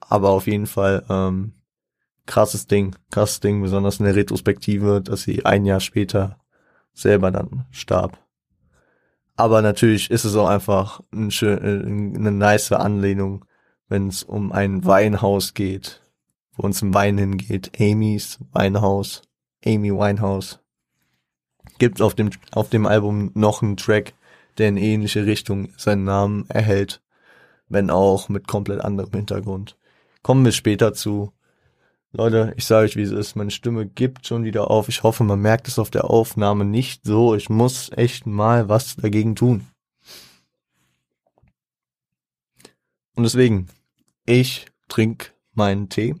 Aber 0.00 0.30
auf 0.30 0.46
jeden 0.46 0.66
Fall 0.66 1.04
ähm, 1.08 1.54
krasses 2.26 2.66
Ding, 2.66 2.96
krasses 3.10 3.40
Ding, 3.40 3.62
besonders 3.62 3.98
in 3.98 4.06
der 4.06 4.16
Retrospektive, 4.16 5.00
dass 5.02 5.22
sie 5.22 5.44
ein 5.44 5.64
Jahr 5.64 5.80
später 5.80 6.38
selber 6.92 7.30
dann 7.30 7.66
starb. 7.70 8.25
Aber 9.36 9.60
natürlich 9.60 10.10
ist 10.10 10.24
es 10.24 10.34
auch 10.34 10.48
einfach 10.48 11.00
ein 11.12 11.30
schön, 11.30 11.58
äh, 11.58 12.18
eine 12.18 12.32
nice 12.32 12.72
Anlehnung, 12.72 13.44
wenn 13.88 14.08
es 14.08 14.22
um 14.22 14.50
ein 14.50 14.84
Weinhaus 14.84 15.54
geht, 15.54 16.02
wo 16.54 16.64
uns 16.64 16.82
ein 16.82 16.94
Wein 16.94 17.18
hingeht. 17.18 17.78
Amy's 17.78 18.38
Weinhaus, 18.52 19.22
Amy 19.64 19.92
Winehouse. 19.92 20.60
Gibt 21.78 22.00
auf 22.00 22.14
dem, 22.14 22.30
auf 22.52 22.70
dem 22.70 22.86
Album 22.86 23.30
noch 23.34 23.62
einen 23.62 23.76
Track, 23.76 24.14
der 24.56 24.68
in 24.68 24.78
ähnliche 24.78 25.26
Richtung 25.26 25.68
seinen 25.76 26.04
Namen 26.04 26.48
erhält, 26.48 27.02
wenn 27.68 27.90
auch 27.90 28.30
mit 28.30 28.48
komplett 28.48 28.80
anderem 28.80 29.12
Hintergrund. 29.12 29.76
Kommen 30.22 30.44
wir 30.44 30.52
später 30.52 30.94
zu. 30.94 31.32
Leute, 32.18 32.54
ich 32.56 32.64
sage 32.64 32.86
euch, 32.86 32.96
wie 32.96 33.02
es 33.02 33.10
ist. 33.10 33.36
Meine 33.36 33.50
Stimme 33.50 33.84
gibt 33.84 34.26
schon 34.26 34.42
wieder 34.42 34.70
auf. 34.70 34.88
Ich 34.88 35.02
hoffe, 35.02 35.22
man 35.22 35.38
merkt 35.38 35.68
es 35.68 35.78
auf 35.78 35.90
der 35.90 36.08
Aufnahme 36.08 36.64
nicht 36.64 37.04
so. 37.04 37.34
Ich 37.34 37.50
muss 37.50 37.90
echt 37.92 38.24
mal 38.26 38.70
was 38.70 38.96
dagegen 38.96 39.36
tun. 39.36 39.66
Und 43.16 43.24
deswegen, 43.24 43.68
ich 44.24 44.64
trinke 44.88 45.32
meinen 45.52 45.90
Tee. 45.90 46.14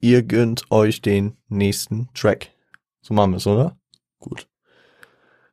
ihr 0.00 0.22
gönnt 0.22 0.70
euch 0.70 1.02
den 1.02 1.36
nächsten 1.48 2.08
Track. 2.14 2.50
So 3.02 3.12
machen 3.12 3.32
wir 3.32 3.36
es, 3.36 3.46
oder? 3.46 3.76
Gut. 4.20 4.48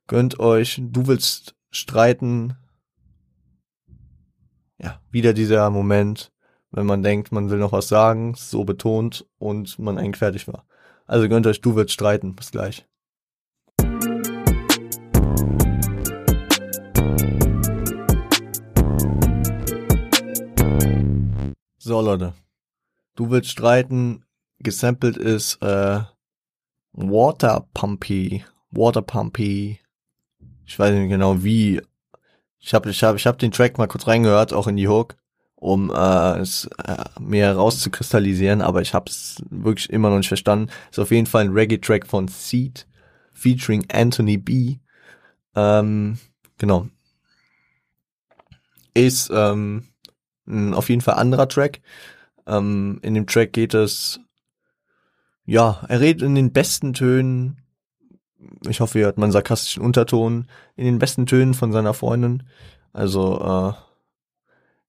Gönnt 0.07 0.39
euch, 0.39 0.81
du 0.81 1.07
willst 1.07 1.55
streiten. 1.71 2.55
Ja, 4.77 5.01
wieder 5.11 5.33
dieser 5.33 5.69
Moment, 5.69 6.31
wenn 6.71 6.85
man 6.85 7.03
denkt, 7.03 7.31
man 7.31 7.49
will 7.49 7.57
noch 7.57 7.73
was 7.73 7.87
sagen, 7.87 8.33
so 8.35 8.63
betont 8.63 9.25
und 9.37 9.77
man 9.77 9.97
eigentlich 9.97 10.17
fertig 10.17 10.47
war. 10.47 10.65
Also 11.05 11.27
gönnt 11.27 11.45
euch, 11.45 11.61
du 11.61 11.75
willst 11.75 11.93
streiten. 11.93 12.35
Bis 12.35 12.51
gleich. 12.51 12.85
So, 21.77 21.99
Leute. 21.99 22.33
Du 23.15 23.29
willst 23.29 23.49
streiten. 23.49 24.23
Gesampelt 24.59 25.17
ist 25.17 25.61
äh, 25.61 25.99
Water 26.93 27.67
Pumpy. 27.73 28.45
Water 28.69 29.01
Pumpy. 29.01 29.79
Ich 30.65 30.79
weiß 30.79 30.93
nicht 30.93 31.09
genau 31.09 31.43
wie. 31.43 31.81
Ich 32.59 32.73
habe 32.73 32.91
ich 32.91 33.03
hab, 33.03 33.15
ich 33.15 33.25
hab 33.25 33.39
den 33.39 33.51
Track 33.51 33.77
mal 33.77 33.87
kurz 33.87 34.07
reingehört, 34.07 34.53
auch 34.53 34.67
in 34.67 34.77
die 34.77 34.87
Hook, 34.87 35.17
um 35.61 35.91
äh, 35.91 36.39
es 36.39 36.65
äh, 36.83 37.05
mehr 37.19 37.55
rauszukristallisieren, 37.55 38.61
aber 38.63 38.81
ich 38.81 38.95
habe 38.95 39.11
es 39.11 39.43
wirklich 39.51 39.91
immer 39.91 40.09
noch 40.09 40.17
nicht 40.17 40.27
verstanden. 40.27 40.71
Ist 40.89 40.97
auf 40.97 41.11
jeden 41.11 41.27
Fall 41.27 41.45
ein 41.45 41.53
Reggae-Track 41.53 42.07
von 42.07 42.27
Seed, 42.27 42.87
featuring 43.31 43.85
Anthony 43.93 44.37
B. 44.37 44.77
Ähm, 45.55 46.17
genau. 46.57 46.87
Ist 48.95 49.29
ähm, 49.31 49.89
ein 50.47 50.73
auf 50.73 50.89
jeden 50.89 51.01
Fall 51.01 51.15
anderer 51.15 51.47
Track. 51.47 51.81
Ähm, 52.47 52.97
in 53.03 53.13
dem 53.13 53.27
Track 53.27 53.53
geht 53.53 53.75
es, 53.75 54.19
ja, 55.45 55.85
er 55.87 55.99
redet 55.99 56.23
in 56.23 56.33
den 56.33 56.51
besten 56.51 56.93
Tönen, 56.93 57.61
ich 58.67 58.79
hoffe, 58.79 58.97
ihr 58.97 59.05
hört 59.05 59.19
meinen 59.19 59.31
sarkastischen 59.31 59.83
Unterton, 59.83 60.47
in 60.75 60.85
den 60.85 60.97
besten 60.97 61.27
Tönen 61.27 61.53
von 61.53 61.71
seiner 61.71 61.93
Freundin. 61.93 62.41
Also, 62.93 63.75
äh, 63.75 63.90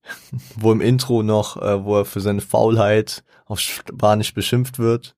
wo 0.57 0.72
im 0.72 0.80
Intro 0.80 1.22
noch, 1.22 1.57
äh, 1.61 1.84
wo 1.84 1.98
er 1.98 2.05
für 2.05 2.20
seine 2.20 2.40
Faulheit 2.40 3.24
auf 3.46 3.61
Spanisch 3.61 4.34
beschimpft 4.34 4.78
wird, 4.78 5.14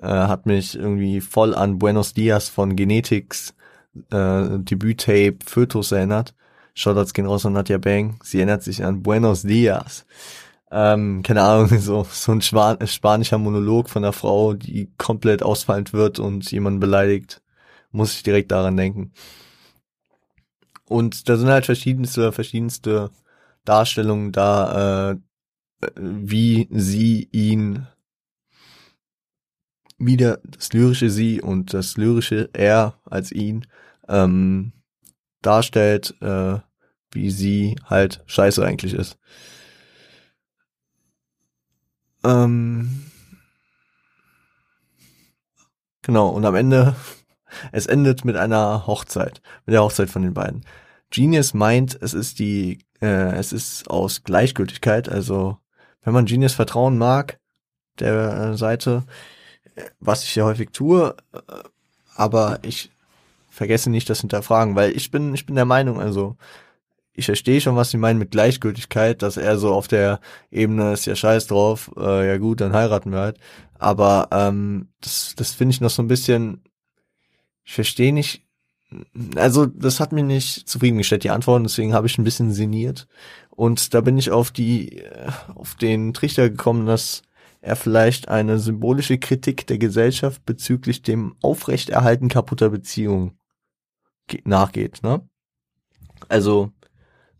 äh, 0.00 0.06
hat 0.06 0.46
mich 0.46 0.74
irgendwie 0.76 1.20
voll 1.20 1.54
an 1.54 1.78
Buenos 1.78 2.14
Dias 2.14 2.48
von 2.48 2.76
Genetics 2.76 3.54
äh, 4.10 4.58
Debüt-Tape 4.58 5.38
Fötus 5.44 5.92
erinnert. 5.92 6.34
Shoutouts 6.74 7.12
gehen 7.12 7.26
raus 7.26 7.44
an 7.44 7.52
Nadja 7.52 7.78
Bang. 7.78 8.18
Sie 8.22 8.38
erinnert 8.38 8.62
sich 8.62 8.84
an 8.84 9.02
Buenos 9.02 9.42
Dias. 9.42 10.06
Ähm, 10.70 11.22
keine 11.22 11.42
Ahnung, 11.42 11.68
so, 11.78 12.06
so 12.10 12.32
ein 12.32 12.40
Span 12.40 12.86
spanischer 12.86 13.38
Monolog 13.38 13.90
von 13.90 14.04
einer 14.04 14.12
Frau, 14.12 14.54
die 14.54 14.90
komplett 14.96 15.42
ausfallend 15.42 15.92
wird 15.92 16.18
und 16.18 16.50
jemanden 16.50 16.80
beleidigt. 16.80 17.42
Muss 17.90 18.14
ich 18.14 18.22
direkt 18.22 18.50
daran 18.52 18.76
denken. 18.76 19.12
Und 20.86 21.28
da 21.28 21.36
sind 21.36 21.48
halt 21.48 21.66
verschiedenste, 21.66 22.32
verschiedenste 22.32 23.10
Darstellungen 23.64 24.32
da, 24.32 25.12
äh, 25.12 25.16
wie 25.96 26.68
sie 26.70 27.28
ihn 27.32 27.86
wieder 29.98 30.40
das 30.44 30.72
lyrische 30.72 31.10
sie 31.10 31.40
und 31.40 31.74
das 31.74 31.96
lyrische 31.96 32.50
er 32.52 32.98
als 33.04 33.30
ihn 33.30 33.66
ähm, 34.08 34.72
darstellt, 35.42 36.14
äh, 36.20 36.58
wie 37.12 37.30
sie 37.30 37.76
halt 37.84 38.22
scheiße 38.26 38.64
eigentlich 38.64 38.94
ist. 38.94 39.18
Ähm, 42.24 43.10
genau, 46.02 46.28
und 46.28 46.44
am 46.44 46.54
Ende, 46.54 46.96
es 47.72 47.86
endet 47.86 48.24
mit 48.24 48.36
einer 48.36 48.86
Hochzeit, 48.86 49.42
mit 49.66 49.74
der 49.74 49.82
Hochzeit 49.82 50.10
von 50.10 50.22
den 50.22 50.34
beiden. 50.34 50.64
Genius 51.10 51.52
meint, 51.52 51.98
es 52.00 52.14
ist 52.14 52.38
die, 52.38 52.84
äh, 53.02 53.34
es 53.36 53.52
ist 53.52 53.90
aus 53.90 54.22
Gleichgültigkeit, 54.24 55.08
also 55.08 55.58
wenn 56.02 56.14
man 56.14 56.24
Genius 56.24 56.54
vertrauen 56.54 56.96
mag, 56.96 57.38
der 57.98 58.52
äh, 58.52 58.56
Seite, 58.56 59.04
was 60.00 60.24
ich 60.24 60.34
ja 60.34 60.44
häufig 60.44 60.70
tue, 60.70 61.16
äh, 61.32 61.38
aber 62.14 62.60
ich 62.62 62.90
vergesse 63.50 63.90
nicht 63.90 64.08
das 64.08 64.20
hinterfragen, 64.20 64.76
weil 64.76 64.96
ich 64.96 65.10
bin, 65.10 65.34
ich 65.34 65.46
bin 65.46 65.56
der 65.56 65.64
Meinung, 65.64 66.00
also 66.00 66.36
ich 67.14 67.26
verstehe 67.26 67.60
schon, 67.60 67.76
was 67.76 67.90
sie 67.90 67.98
meinen 67.98 68.18
mit 68.18 68.30
Gleichgültigkeit, 68.30 69.20
dass 69.20 69.36
er 69.36 69.58
so 69.58 69.74
auf 69.74 69.88
der 69.88 70.20
Ebene 70.50 70.92
ist 70.92 71.04
ja 71.04 71.14
scheiß 71.14 71.46
drauf, 71.46 71.90
äh, 71.96 72.26
ja 72.26 72.38
gut, 72.38 72.60
dann 72.60 72.72
heiraten 72.72 73.12
wir 73.12 73.18
halt. 73.18 73.38
Aber 73.78 74.28
ähm, 74.30 74.88
das, 75.00 75.34
das 75.36 75.52
finde 75.52 75.74
ich 75.74 75.80
noch 75.80 75.90
so 75.90 76.02
ein 76.02 76.08
bisschen, 76.08 76.62
ich 77.64 77.74
verstehe 77.74 78.14
nicht, 78.14 78.46
also 79.36 79.66
das 79.66 80.00
hat 80.00 80.12
mir 80.12 80.22
nicht 80.22 80.68
zufriedengestellt, 80.68 81.24
die 81.24 81.30
Antworten, 81.30 81.64
deswegen 81.64 81.94
habe 81.94 82.06
ich 82.06 82.18
ein 82.18 82.24
bisschen 82.24 82.52
sinniert. 82.52 83.06
Und 83.50 83.94
da 83.94 84.00
bin 84.00 84.18
ich 84.18 84.30
auf 84.30 84.50
die, 84.50 84.98
äh, 84.98 85.30
auf 85.54 85.74
den 85.74 86.14
Trichter 86.14 86.48
gekommen, 86.50 86.86
dass 86.86 87.22
er 87.60 87.76
vielleicht 87.76 88.28
eine 88.28 88.58
symbolische 88.58 89.18
Kritik 89.18 89.66
der 89.66 89.78
Gesellschaft 89.78 90.44
bezüglich 90.44 91.02
dem 91.02 91.36
Aufrechterhalten 91.42 92.28
kaputter 92.28 92.70
Beziehungen 92.70 93.38
nachgeht. 94.44 95.02
Ne? 95.02 95.28
Also 96.28 96.72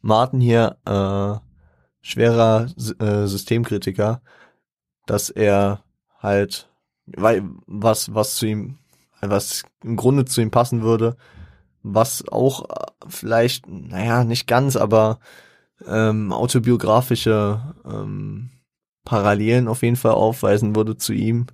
Martin 0.00 0.40
hier 0.40 0.76
äh, 0.84 1.38
schwerer 2.02 2.66
äh, 2.98 3.26
Systemkritiker, 3.26 4.22
dass 5.06 5.30
er 5.30 5.84
halt 6.18 6.68
weil 7.06 7.42
was 7.66 8.14
was 8.14 8.36
zu 8.36 8.46
ihm 8.46 8.78
was 9.20 9.64
im 9.82 9.96
Grunde 9.96 10.24
zu 10.24 10.40
ihm 10.40 10.50
passen 10.50 10.82
würde, 10.82 11.16
was 11.82 12.26
auch 12.28 12.68
äh, 12.70 12.84
vielleicht 13.08 13.66
naja 13.68 14.24
nicht 14.24 14.46
ganz, 14.46 14.76
aber 14.76 15.18
ähm, 15.86 16.32
autobiografische 16.32 17.74
ähm, 17.84 18.50
Parallelen 19.04 19.68
auf 19.68 19.82
jeden 19.82 19.96
Fall 19.96 20.12
aufweisen 20.12 20.76
würde 20.76 20.96
zu 20.96 21.12
ihm. 21.12 21.46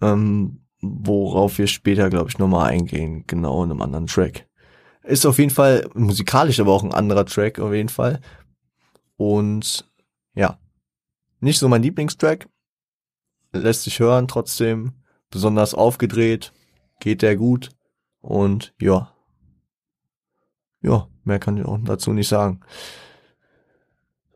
Ähm, 0.00 0.66
worauf 0.80 1.58
wir 1.58 1.66
später, 1.66 2.10
glaube 2.10 2.30
ich, 2.30 2.38
nochmal 2.38 2.70
eingehen, 2.70 3.24
genau 3.26 3.64
in 3.64 3.70
einem 3.70 3.82
anderen 3.82 4.06
Track. 4.06 4.46
Ist 5.02 5.26
auf 5.26 5.38
jeden 5.38 5.50
Fall 5.50 5.88
musikalisch, 5.94 6.60
aber 6.60 6.72
auch 6.72 6.84
ein 6.84 6.94
anderer 6.94 7.26
Track 7.26 7.58
auf 7.58 7.72
jeden 7.72 7.88
Fall. 7.88 8.20
Und 9.16 9.90
ja, 10.34 10.58
nicht 11.40 11.58
so 11.58 11.68
mein 11.68 11.82
Lieblingstrack. 11.82 12.48
Lässt 13.52 13.84
sich 13.84 14.00
hören 14.00 14.28
trotzdem. 14.28 14.92
Besonders 15.30 15.74
aufgedreht. 15.74 16.52
Geht 17.00 17.22
der 17.22 17.36
gut. 17.36 17.70
Und 18.26 18.74
ja. 18.80 19.12
Ja, 20.82 21.08
mehr 21.22 21.38
kann 21.38 21.56
ich 21.56 21.64
auch 21.64 21.78
dazu 21.84 22.12
nicht 22.12 22.28
sagen. 22.28 22.60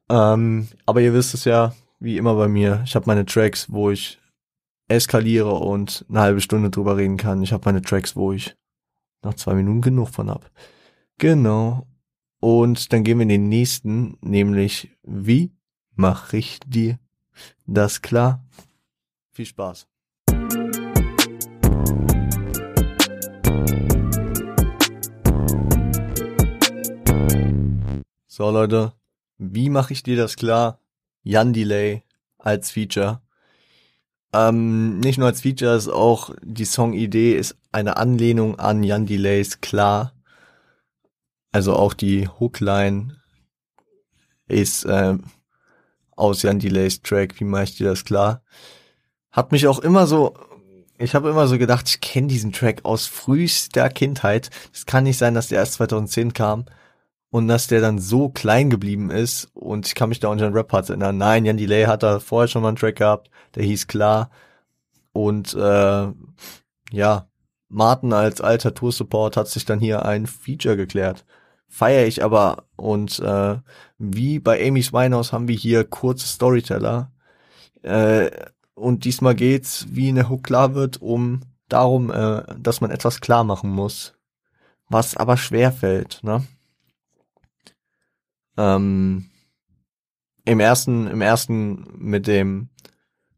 Ähm, 0.09 0.68
aber 0.86 1.01
ihr 1.01 1.12
wisst 1.12 1.34
es 1.34 1.45
ja, 1.45 1.74
wie 1.99 2.16
immer 2.16 2.36
bei 2.36 2.47
mir. 2.47 2.82
Ich 2.84 2.95
habe 2.95 3.07
meine 3.07 3.26
Tracks, 3.26 3.70
wo 3.70 3.91
ich 3.91 4.20
eskaliere 4.86 5.55
und 5.55 6.05
eine 6.09 6.20
halbe 6.20 6.41
Stunde 6.41 6.70
drüber 6.70 6.97
reden 6.97 7.16
kann. 7.16 7.43
Ich 7.43 7.53
habe 7.53 7.64
meine 7.64 7.82
Tracks, 7.82 8.14
wo 8.14 8.32
ich 8.32 8.57
nach 9.22 9.34
zwei 9.34 9.55
Minuten 9.55 9.80
genug 9.80 10.09
von 10.09 10.30
hab. 10.30 10.51
Genau. 11.18 11.86
Und 12.41 12.93
dann 12.93 13.03
gehen 13.03 13.18
wir 13.18 13.24
in 13.24 13.28
den 13.28 13.49
nächsten, 13.49 14.16
nämlich 14.20 14.97
wie 15.03 15.53
mache 15.95 16.36
ich 16.36 16.61
dir 16.61 16.99
das 17.66 18.03
klar? 18.03 18.47
Viel 19.32 19.47
Spaß. 19.47 19.88
So 28.33 28.49
Leute, 28.49 28.93
wie 29.39 29.70
mache 29.70 29.93
ich 29.93 30.05
dir 30.05 30.16
das 30.16 30.37
klar? 30.37 30.78
Jan 31.24 31.53
Delay 31.53 32.05
als 32.39 32.70
Feature. 32.70 33.22
Ähm, 34.33 35.01
nicht 35.01 35.18
nur 35.18 35.26
als 35.26 35.41
Feature, 35.41 35.74
ist 35.74 35.89
auch 35.89 36.33
die 36.41 36.64
Songidee 36.64 37.35
ist 37.35 37.57
eine 37.72 37.97
Anlehnung 37.97 38.57
an 38.57 38.85
Jan 38.85 39.05
Delays 39.05 39.61
Klar. 39.61 40.12
Also 41.51 41.74
auch 41.74 41.93
die 41.93 42.28
Hookline 42.28 43.16
ist 44.47 44.85
äh, 44.85 45.18
aus 46.14 46.43
Jan 46.43 46.61
Delays 46.61 47.03
Track, 47.03 47.41
wie 47.41 47.45
mache 47.45 47.64
ich 47.64 47.78
dir 47.78 47.89
das 47.89 48.05
klar? 48.05 48.45
Hat 49.33 49.51
mich 49.51 49.66
auch 49.66 49.81
immer 49.81 50.07
so, 50.07 50.37
ich 50.99 51.16
habe 51.16 51.31
immer 51.31 51.49
so 51.49 51.59
gedacht, 51.59 51.89
ich 51.89 52.01
kenne 52.01 52.28
diesen 52.28 52.53
Track 52.53 52.85
aus 52.85 53.09
frühester 53.09 53.89
Kindheit. 53.89 54.51
Es 54.72 54.87
kann 54.87 55.03
nicht 55.03 55.18
sein, 55.18 55.35
dass 55.35 55.49
der 55.49 55.59
erst 55.59 55.72
2010 55.72 56.33
kam 56.33 56.66
und 57.31 57.49
dass 57.49 57.66
der 57.68 57.81
dann 57.81 57.99
so 57.99 58.28
klein 58.28 58.70
geblieben 58.70 59.11
ist 59.11 59.49
und 59.55 59.87
ich 59.87 59.95
kann 59.95 60.09
mich 60.09 60.20
da 60.20 60.31
an 60.31 60.39
den 60.39 60.53
Rap-Parts 60.53 60.91
erinnern. 60.91 61.16
Nein, 61.18 61.45
Jan 61.45 61.57
Delay 61.57 61.85
hat 61.85 62.03
da 62.03 62.18
vorher 62.18 62.49
schon 62.49 62.62
mal 62.62 62.68
einen 62.68 62.76
Track 62.76 62.97
gehabt, 62.97 63.31
der 63.55 63.64
hieß 63.64 63.87
klar 63.87 64.31
und 65.12 65.55
äh, 65.55 66.09
ja, 66.93 67.28
Martin 67.68 68.12
als 68.12 68.41
alter 68.41 68.74
Tour-Support 68.74 69.37
hat 69.37 69.49
sich 69.49 69.64
dann 69.64 69.78
hier 69.78 70.05
ein 70.05 70.26
Feature 70.26 70.76
geklärt. 70.76 71.24
Feier 71.68 72.05
ich 72.07 72.24
aber 72.24 72.64
und 72.76 73.20
äh, 73.20 73.59
wie 73.99 74.41
bei 74.41 74.66
Amy's 74.66 74.93
Winehouse 74.93 75.33
haben 75.33 75.47
wir 75.47 75.55
hier 75.55 75.85
kurze 75.85 76.26
Storyteller 76.26 77.12
äh, 77.83 78.31
und 78.74 79.05
diesmal 79.05 79.35
geht's, 79.37 79.87
wie 79.91 80.09
in 80.09 80.16
der 80.16 80.28
Hook 80.28 80.43
klar 80.43 80.74
wird, 80.74 81.01
um 81.01 81.43
darum, 81.68 82.11
äh, 82.11 82.43
dass 82.59 82.81
man 82.81 82.91
etwas 82.91 83.20
klar 83.20 83.45
machen 83.45 83.70
muss, 83.70 84.14
was 84.89 85.16
aber 85.16 85.37
schwer 85.37 85.70
fällt, 85.70 86.20
ne? 86.24 86.43
Ähm, 88.57 89.31
Im 90.45 90.61
ersten, 90.61 91.07
im 91.07 91.21
ersten 91.21 91.87
mit 91.99 92.27
dem, 92.27 92.69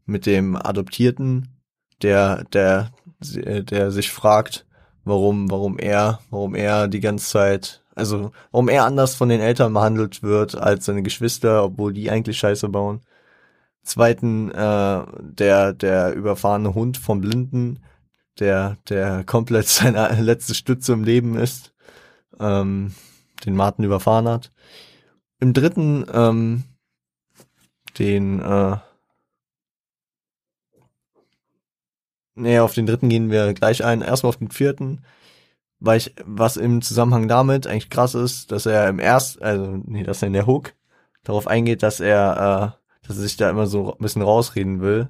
mit 0.06 0.26
dem 0.26 0.56
Adoptierten, 0.56 1.48
der, 2.02 2.44
der, 2.44 2.90
der 3.20 3.90
sich 3.90 4.10
fragt, 4.10 4.66
warum, 5.04 5.50
warum 5.50 5.78
er, 5.78 6.20
warum 6.30 6.54
er 6.54 6.88
die 6.88 7.00
ganze 7.00 7.28
Zeit, 7.28 7.82
also 7.94 8.32
warum 8.50 8.68
er 8.68 8.84
anders 8.84 9.14
von 9.14 9.28
den 9.28 9.40
Eltern 9.40 9.72
behandelt 9.74 10.22
wird 10.22 10.54
als 10.56 10.86
seine 10.86 11.02
Geschwister, 11.02 11.64
obwohl 11.64 11.92
die 11.92 12.10
eigentlich 12.10 12.38
Scheiße 12.38 12.68
bauen. 12.68 13.00
Zweiten, 13.82 14.50
äh, 14.52 15.04
der, 15.20 15.72
der 15.72 16.14
überfahrene 16.14 16.74
Hund 16.74 16.98
vom 16.98 17.20
Blinden, 17.20 17.80
der, 18.38 18.76
der 18.88 19.24
komplett 19.24 19.68
seine 19.68 20.08
letzte 20.20 20.54
Stütze 20.54 20.92
im 20.92 21.04
Leben 21.04 21.36
ist, 21.36 21.72
ähm, 22.38 22.94
den 23.44 23.56
Martin 23.56 23.84
überfahren 23.84 24.28
hat. 24.28 24.52
Im 25.42 25.54
dritten, 25.54 26.06
ähm, 26.14 26.62
den, 27.98 28.38
äh, 28.38 28.76
nee, 32.36 32.60
auf 32.60 32.74
den 32.74 32.86
dritten 32.86 33.08
gehen 33.08 33.28
wir 33.28 33.52
gleich 33.52 33.84
ein. 33.84 34.02
Erstmal 34.02 34.28
auf 34.28 34.36
den 34.36 34.52
vierten, 34.52 35.04
weil 35.80 35.98
ich, 35.98 36.14
was 36.24 36.56
im 36.56 36.80
Zusammenhang 36.80 37.26
damit 37.26 37.66
eigentlich 37.66 37.90
krass 37.90 38.14
ist, 38.14 38.52
dass 38.52 38.66
er 38.66 38.88
im 38.88 39.00
erst, 39.00 39.42
also, 39.42 39.80
nee, 39.84 40.04
dass 40.04 40.22
er 40.22 40.28
in 40.28 40.34
der 40.34 40.46
Hook 40.46 40.74
darauf 41.24 41.48
eingeht, 41.48 41.82
dass 41.82 41.98
er, 41.98 42.76
äh, 43.02 43.08
dass 43.08 43.16
er 43.16 43.22
sich 43.24 43.36
da 43.36 43.50
immer 43.50 43.66
so 43.66 43.94
ein 43.94 43.98
bisschen 43.98 44.22
rausreden 44.22 44.80
will, 44.80 45.08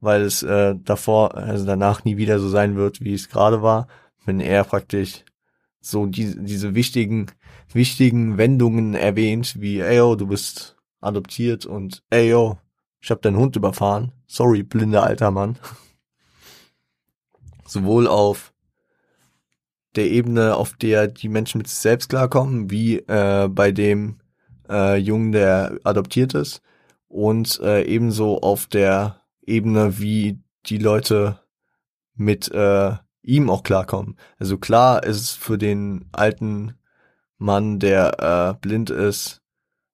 weil 0.00 0.22
es 0.22 0.42
äh, 0.42 0.74
davor, 0.76 1.36
also 1.36 1.64
danach 1.64 2.02
nie 2.02 2.16
wieder 2.16 2.40
so 2.40 2.48
sein 2.48 2.74
wird, 2.74 3.00
wie 3.00 3.14
es 3.14 3.28
gerade 3.28 3.62
war, 3.62 3.86
wenn 4.24 4.40
er 4.40 4.64
praktisch 4.64 5.24
so 5.80 6.06
die, 6.06 6.34
diese 6.36 6.74
wichtigen, 6.74 7.26
wichtigen 7.72 8.38
Wendungen 8.38 8.94
erwähnt, 8.94 9.60
wie, 9.60 9.80
ey, 9.80 9.98
yo, 9.98 10.14
du 10.14 10.26
bist 10.26 10.76
adoptiert 11.00 11.66
und, 11.66 12.02
ey, 12.10 12.30
yo, 12.30 12.58
ich 13.00 13.10
hab 13.10 13.22
deinen 13.22 13.36
Hund 13.36 13.56
überfahren. 13.56 14.12
Sorry, 14.26 14.62
blinder 14.62 15.04
alter 15.04 15.30
Mann. 15.30 15.58
Sowohl 17.66 18.06
auf 18.06 18.52
der 19.94 20.10
Ebene, 20.10 20.56
auf 20.56 20.74
der 20.74 21.08
die 21.08 21.28
Menschen 21.28 21.58
mit 21.58 21.68
sich 21.68 21.78
selbst 21.78 22.08
klarkommen, 22.08 22.70
wie 22.70 22.98
äh, 22.98 23.48
bei 23.48 23.72
dem 23.72 24.20
äh, 24.68 24.96
Jungen, 24.96 25.32
der 25.32 25.78
adoptiert 25.84 26.34
ist, 26.34 26.62
und 27.08 27.58
äh, 27.60 27.82
ebenso 27.84 28.40
auf 28.40 28.66
der 28.66 29.22
Ebene, 29.42 29.98
wie 29.98 30.40
die 30.66 30.78
Leute 30.78 31.40
mit 32.14 32.50
äh, 32.50 32.92
ihm 33.22 33.50
auch 33.50 33.62
klarkommen. 33.62 34.16
Also 34.38 34.58
klar 34.58 35.04
ist 35.04 35.20
es 35.20 35.30
für 35.32 35.58
den 35.58 36.06
alten 36.12 36.74
Mann, 37.38 37.78
der 37.78 38.54
äh, 38.56 38.58
blind 38.60 38.90
ist, 38.90 39.40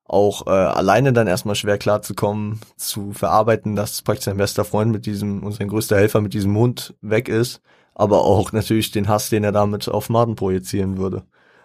auch 0.06 0.46
äh, 0.46 0.50
alleine 0.50 1.12
dann 1.12 1.26
erstmal 1.26 1.54
schwer 1.54 1.78
klarzukommen, 1.78 2.60
zu 2.76 3.12
verarbeiten, 3.12 3.74
dass 3.76 4.02
praktisch 4.02 4.26
sein 4.26 4.36
bester 4.36 4.64
Freund 4.64 4.92
mit 4.92 5.06
diesem 5.06 5.42
und 5.42 5.52
sein 5.52 5.68
größter 5.68 5.96
Helfer 5.96 6.20
mit 6.20 6.34
diesem 6.34 6.56
Hund 6.56 6.94
weg 7.00 7.28
ist, 7.28 7.62
aber 7.94 8.22
auch 8.22 8.52
natürlich 8.52 8.90
den 8.90 9.08
Hass, 9.08 9.30
den 9.30 9.44
er 9.44 9.52
damit 9.52 9.88
auf 9.88 10.10
Martin 10.10 10.36
projizieren 10.36 10.98
würde, 10.98 11.24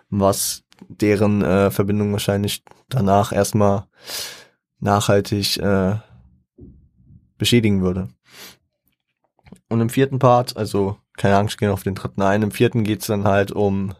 was 0.09 0.63
deren 0.87 1.43
äh, 1.43 1.71
Verbindung 1.71 2.13
wahrscheinlich 2.13 2.63
danach 2.87 3.33
erstmal 3.33 3.85
nachhaltig 4.79 5.57
äh, 5.57 5.97
beschädigen 7.37 7.81
würde. 7.81 8.09
Und 9.67 9.81
im 9.81 9.89
vierten 9.89 10.19
Part, 10.19 10.55
also 10.55 10.97
keine 11.17 11.37
Angst, 11.37 11.57
gehen 11.57 11.69
auf 11.69 11.83
den 11.83 11.95
dritten 11.95 12.21
ein, 12.21 12.41
im 12.41 12.51
vierten 12.51 12.83
geht's 12.83 13.07
dann 13.07 13.25
halt 13.25 13.51
um 13.51 13.93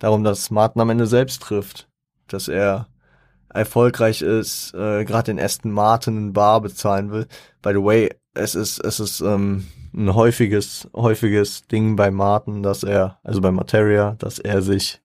darum, 0.00 0.24
dass 0.24 0.50
Martin 0.50 0.80
am 0.82 0.90
Ende 0.90 1.06
selbst 1.06 1.42
trifft, 1.42 1.88
dass 2.26 2.48
er 2.48 2.88
erfolgreich 3.48 4.22
ist, 4.22 4.74
äh, 4.74 5.04
gerade 5.04 5.32
den 5.32 5.40
Aston 5.40 5.70
Martin 5.70 6.16
in 6.16 6.32
Bar 6.32 6.60
bezahlen 6.60 7.12
will. 7.12 7.26
By 7.62 7.70
the 7.70 7.82
way, 7.82 8.10
es 8.34 8.54
ist 8.54 8.78
es 8.84 9.00
ist 9.00 9.20
ähm, 9.20 9.66
ein 9.92 10.14
häufiges 10.14 10.88
häufiges 10.94 11.66
Ding 11.66 11.96
bei 11.96 12.10
Martin, 12.10 12.62
dass 12.62 12.82
er 12.82 13.18
also 13.22 13.40
bei 13.40 13.50
Materia, 13.50 14.14
dass 14.18 14.38
er 14.38 14.62
sich 14.62 15.00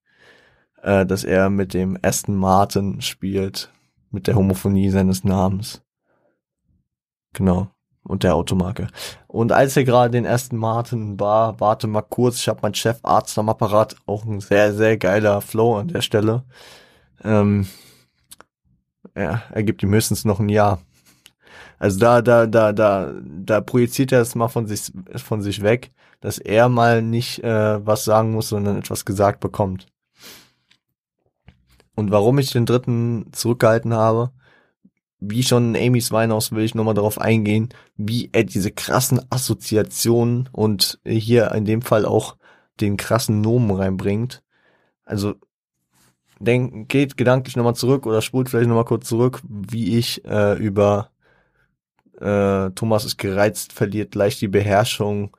äh, 0.81 1.05
dass 1.05 1.23
er 1.23 1.49
mit 1.49 1.73
dem 1.73 1.97
Aston 2.01 2.35
Martin 2.35 3.01
spielt, 3.01 3.71
mit 4.11 4.27
der 4.27 4.35
Homophonie 4.35 4.89
seines 4.89 5.23
Namens. 5.23 5.81
Genau. 7.33 7.74
Und 8.07 8.21
der 8.21 8.35
Automarke. 8.35 8.87
Und 9.27 9.51
als 9.51 9.75
er 9.75 9.83
gerade 9.83 10.11
den 10.11 10.25
ersten 10.25 10.57
Martin 10.57 11.19
war, 11.19 11.59
warte 11.59 11.87
mal 11.87 12.03
kurz, 12.03 12.37
ich 12.37 12.47
habe 12.47 12.59
meinen 12.61 12.75
Chefarzt 12.75 13.37
am 13.39 13.49
Apparat, 13.49 13.95
auch 14.05 14.25
ein 14.25 14.41
sehr, 14.41 14.73
sehr 14.75 14.97
geiler 14.97 15.41
Flow 15.41 15.75
an 15.77 15.87
der 15.87 16.01
Stelle. 16.01 16.43
Ähm, 17.23 17.67
ja, 19.17 19.41
er 19.51 19.63
gibt 19.63 19.81
ihm 19.81 19.91
höchstens 19.91 20.23
noch 20.23 20.39
ein 20.39 20.49
Jahr. 20.49 20.81
Also 21.79 21.99
da, 21.99 22.21
da, 22.21 22.45
da, 22.45 22.73
da, 22.73 23.13
da 23.21 23.61
projiziert 23.61 24.11
er 24.11 24.21
es 24.21 24.35
mal 24.35 24.49
von 24.49 24.67
sich, 24.67 24.91
von 25.15 25.41
sich 25.41 25.61
weg, 25.63 25.91
dass 26.21 26.37
er 26.37 26.69
mal 26.69 27.01
nicht 27.01 27.43
äh, 27.43 27.85
was 27.85 28.05
sagen 28.05 28.31
muss, 28.31 28.49
sondern 28.49 28.77
etwas 28.77 29.05
gesagt 29.05 29.39
bekommt. 29.39 29.87
Und 31.95 32.11
warum 32.11 32.37
ich 32.39 32.51
den 32.51 32.65
dritten 32.65 33.27
zurückgehalten 33.31 33.93
habe, 33.93 34.31
wie 35.19 35.43
schon 35.43 35.75
Amy's 35.75 36.11
Winehouse 36.11 36.51
will 36.51 36.63
ich 36.63 36.75
nochmal 36.75 36.93
darauf 36.93 37.19
eingehen, 37.19 37.69
wie 37.95 38.29
er 38.33 38.43
diese 38.43 38.71
krassen 38.71 39.21
Assoziationen 39.29 40.49
und 40.51 40.99
hier 41.05 41.51
in 41.51 41.65
dem 41.65 41.81
Fall 41.81 42.05
auch 42.05 42.35
den 42.81 42.97
krassen 42.97 43.41
Nomen 43.41 43.71
reinbringt. 43.71 44.43
Also 45.05 45.35
denk, 46.39 46.89
geht 46.89 47.17
gedanklich 47.17 47.55
nochmal 47.55 47.75
zurück 47.75 48.05
oder 48.05 48.21
spult 48.21 48.49
vielleicht 48.49 48.67
nochmal 48.67 48.85
kurz 48.85 49.07
zurück, 49.07 49.41
wie 49.47 49.97
ich 49.97 50.25
äh, 50.25 50.57
über 50.57 51.11
äh, 52.19 52.71
Thomas 52.71 53.05
ist 53.05 53.17
gereizt, 53.17 53.73
verliert 53.73 54.15
leicht 54.15 54.41
die 54.41 54.47
Beherrschung, 54.47 55.35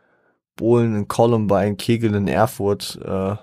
Bohlen 0.56 0.96
in 0.96 1.08
Columbine, 1.08 1.76
Kegel 1.76 2.14
in 2.14 2.28
Erfurt 2.28 2.98
äh, 3.04 3.36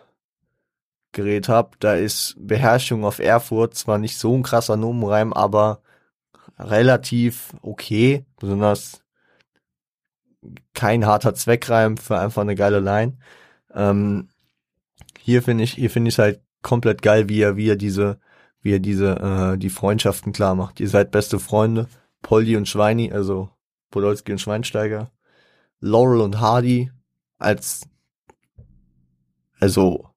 geredet 1.12 1.48
habe. 1.48 1.72
Da 1.80 1.94
ist 1.94 2.36
Beherrschung 2.40 3.06
auf 3.06 3.20
Erfurt 3.20 3.76
zwar 3.76 4.00
nicht 4.00 4.18
so 4.18 4.36
ein 4.36 4.44
krasser 4.44 4.78
Nomenreim, 4.78 5.32
aber 5.32 5.83
relativ 6.64 7.54
okay, 7.62 8.26
besonders 8.40 9.04
kein 10.74 11.06
harter 11.06 11.36
Zweckreim 11.36 11.98
für 11.98 12.20
einfach 12.20 12.42
eine 12.42 12.56
geile 12.56 12.80
Line. 12.80 13.18
Ähm, 13.74 14.30
hier 15.20 15.42
finde 15.42 15.64
ich, 15.64 15.74
hier 15.74 15.90
finde 15.90 16.10
ich 16.10 16.20
halt 16.20 16.42
komplett 16.62 17.02
geil, 17.02 17.30
wie 17.30 17.42
er, 17.42 17.56
wie 17.56 17.70
er 17.70 17.76
diese, 17.76 18.20
wie 18.62 18.74
er 18.74 18.80
diese, 18.80 19.54
äh, 19.54 19.58
die 19.58 19.70
Freundschaften 19.70 20.34
klar 20.34 20.56
macht. 20.56 20.80
Ihr 20.80 20.90
seid 20.90 21.12
beste 21.12 21.40
Freunde, 21.40 21.88
Polly 22.22 22.58
und 22.58 22.68
Schweini, 22.68 23.12
also 23.12 23.50
Podolski 23.92 24.32
und 24.32 24.40
Schweinsteiger, 24.40 25.12
Laurel 25.80 26.22
und 26.22 26.40
Hardy 26.40 26.92
als, 27.38 27.88
also 29.60 30.10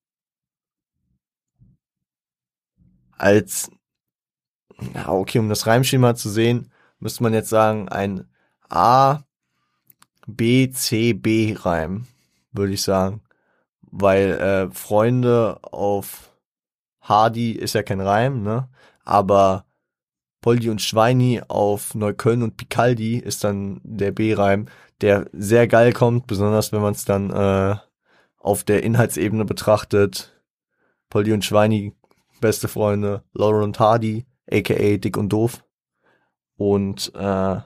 als 3.13 3.71
ja, 4.95 5.09
okay, 5.09 5.39
um 5.39 5.49
das 5.49 5.67
Reimschema 5.67 6.15
zu 6.15 6.29
sehen, 6.31 6.71
müsste 6.99 7.23
man 7.23 7.35
jetzt 7.35 7.49
sagen, 7.49 7.89
ein 7.89 8.29
A, 8.69 9.21
B, 10.27 10.71
C, 10.71 11.13
B 11.13 11.55
Reim, 11.59 12.07
würde 12.53 12.73
ich 12.73 12.83
sagen. 12.83 13.23
Weil 13.83 14.33
äh, 14.33 14.75
Freunde 14.75 15.59
auf 15.63 16.33
Hardy 17.01 17.53
ist 17.53 17.75
ja 17.75 17.83
kein 17.83 18.01
Reim, 18.01 18.43
ne? 18.43 18.69
Aber 19.05 19.67
Poldi 20.41 20.71
und 20.71 20.83
Schweini 20.83 21.43
auf 21.49 21.95
Neukölln 21.95 22.43
und 22.43 22.57
Picaldi 22.57 23.19
ist 23.19 23.43
dann 23.45 23.81
der 23.83 24.13
B-Reim, 24.13 24.67
der 25.01 25.29
sehr 25.33 25.67
geil 25.67 25.93
kommt, 25.93 26.27
besonders 26.27 26.73
wenn 26.73 26.83
man 26.83 26.93
es 26.93 27.05
dann 27.05 27.31
äh, 27.31 27.77
auf 28.39 28.63
der 28.63 28.83
Inhaltsebene 28.83 29.45
betrachtet. 29.45 30.41
Poldi 31.11 31.33
und 31.33 31.45
Schweini, 31.45 31.95
beste 32.41 32.69
Freunde, 32.69 33.25
Lauren 33.33 33.65
und 33.65 33.81
Hardy, 33.81 34.27
aka 34.51 34.97
Dick 34.97 35.17
und 35.17 35.33
Doof. 35.33 35.65
Und 36.57 37.13
äh, 37.15 37.61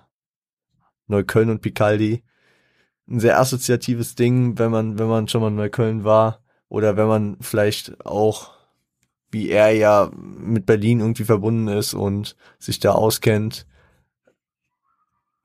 Neukölln 1.07 1.51
und 1.51 1.61
Picaldi. 1.61 2.25
Ein 3.09 3.21
sehr 3.21 3.39
assoziatives 3.39 4.15
Ding, 4.15 4.59
wenn 4.59 4.71
man, 4.71 4.99
wenn 4.99 5.09
man 5.09 5.29
schon 5.29 5.43
mal 5.43 5.49
in 5.49 5.57
Neukölln 5.57 6.05
war. 6.05 6.43
Oder 6.69 6.97
wenn 6.97 7.09
man 7.09 7.37
vielleicht 7.41 8.05
auch, 8.07 8.53
wie 9.31 9.51
er 9.51 9.73
ja 9.73 10.11
mit 10.15 10.67
Berlin 10.67 11.01
irgendwie 11.01 11.25
verbunden 11.25 11.69
ist 11.69 11.95
und 11.95 12.37
sich 12.59 12.79
da 12.79 12.93
auskennt. 12.93 13.67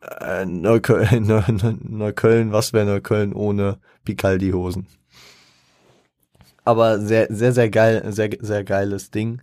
Äh, 0.02 0.46
Neukölln, 0.46 1.26
Neukölln, 1.84 2.52
was 2.52 2.74
wäre 2.74 2.86
Neukölln 2.86 3.34
ohne 3.34 3.80
Picaldi-Hosen? 4.06 4.88
Aber 6.64 7.00
sehr, 7.00 7.28
sehr, 7.30 7.54
sehr 7.54 7.70
geil, 7.70 8.04
sehr, 8.12 8.30
sehr 8.40 8.64
geiles 8.64 9.12
Ding 9.12 9.42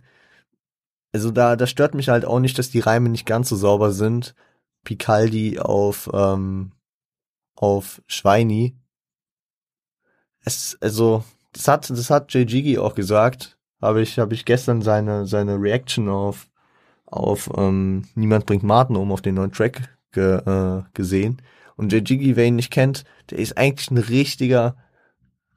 also 1.13 1.31
da, 1.31 1.55
das 1.55 1.69
stört 1.69 1.93
mich 1.93 2.09
halt 2.09 2.25
auch 2.25 2.39
nicht, 2.39 2.57
dass 2.57 2.71
die 2.71 2.79
Reime 2.79 3.09
nicht 3.09 3.25
ganz 3.25 3.49
so 3.49 3.55
sauber 3.55 3.91
sind, 3.91 4.33
Picaldi 4.83 5.59
auf, 5.59 6.09
ähm, 6.13 6.71
auf 7.55 8.01
Schweini. 8.07 8.75
Es, 10.43 10.77
also, 10.81 11.23
das 11.53 11.67
hat, 11.67 11.89
das 11.89 12.09
hat 12.09 12.33
Jay 12.33 12.43
Jiggy 12.43 12.79
auch 12.79 12.95
gesagt. 12.95 13.57
Habe 13.81 14.01
ich, 14.01 14.17
habe 14.17 14.33
ich 14.33 14.45
gestern 14.45 14.81
seine, 14.81 15.27
seine 15.27 15.55
Reaction 15.61 16.09
auf, 16.09 16.49
auf 17.05 17.49
ähm, 17.55 18.07
Niemand 18.15 18.45
bringt 18.45 18.63
Martin 18.63 18.95
um 18.95 19.11
auf 19.11 19.21
den 19.21 19.35
neuen 19.35 19.51
Track 19.51 19.97
ge, 20.11 20.37
äh, 20.37 20.83
gesehen. 20.93 21.41
Und 21.75 21.91
Jay 21.91 21.99
Jiggy, 21.99 22.35
wer 22.35 22.45
ihn 22.45 22.55
nicht 22.55 22.71
kennt, 22.71 23.03
der 23.29 23.39
ist 23.39 23.57
eigentlich 23.57 23.91
ein 23.91 23.97
richtiger 23.97 24.75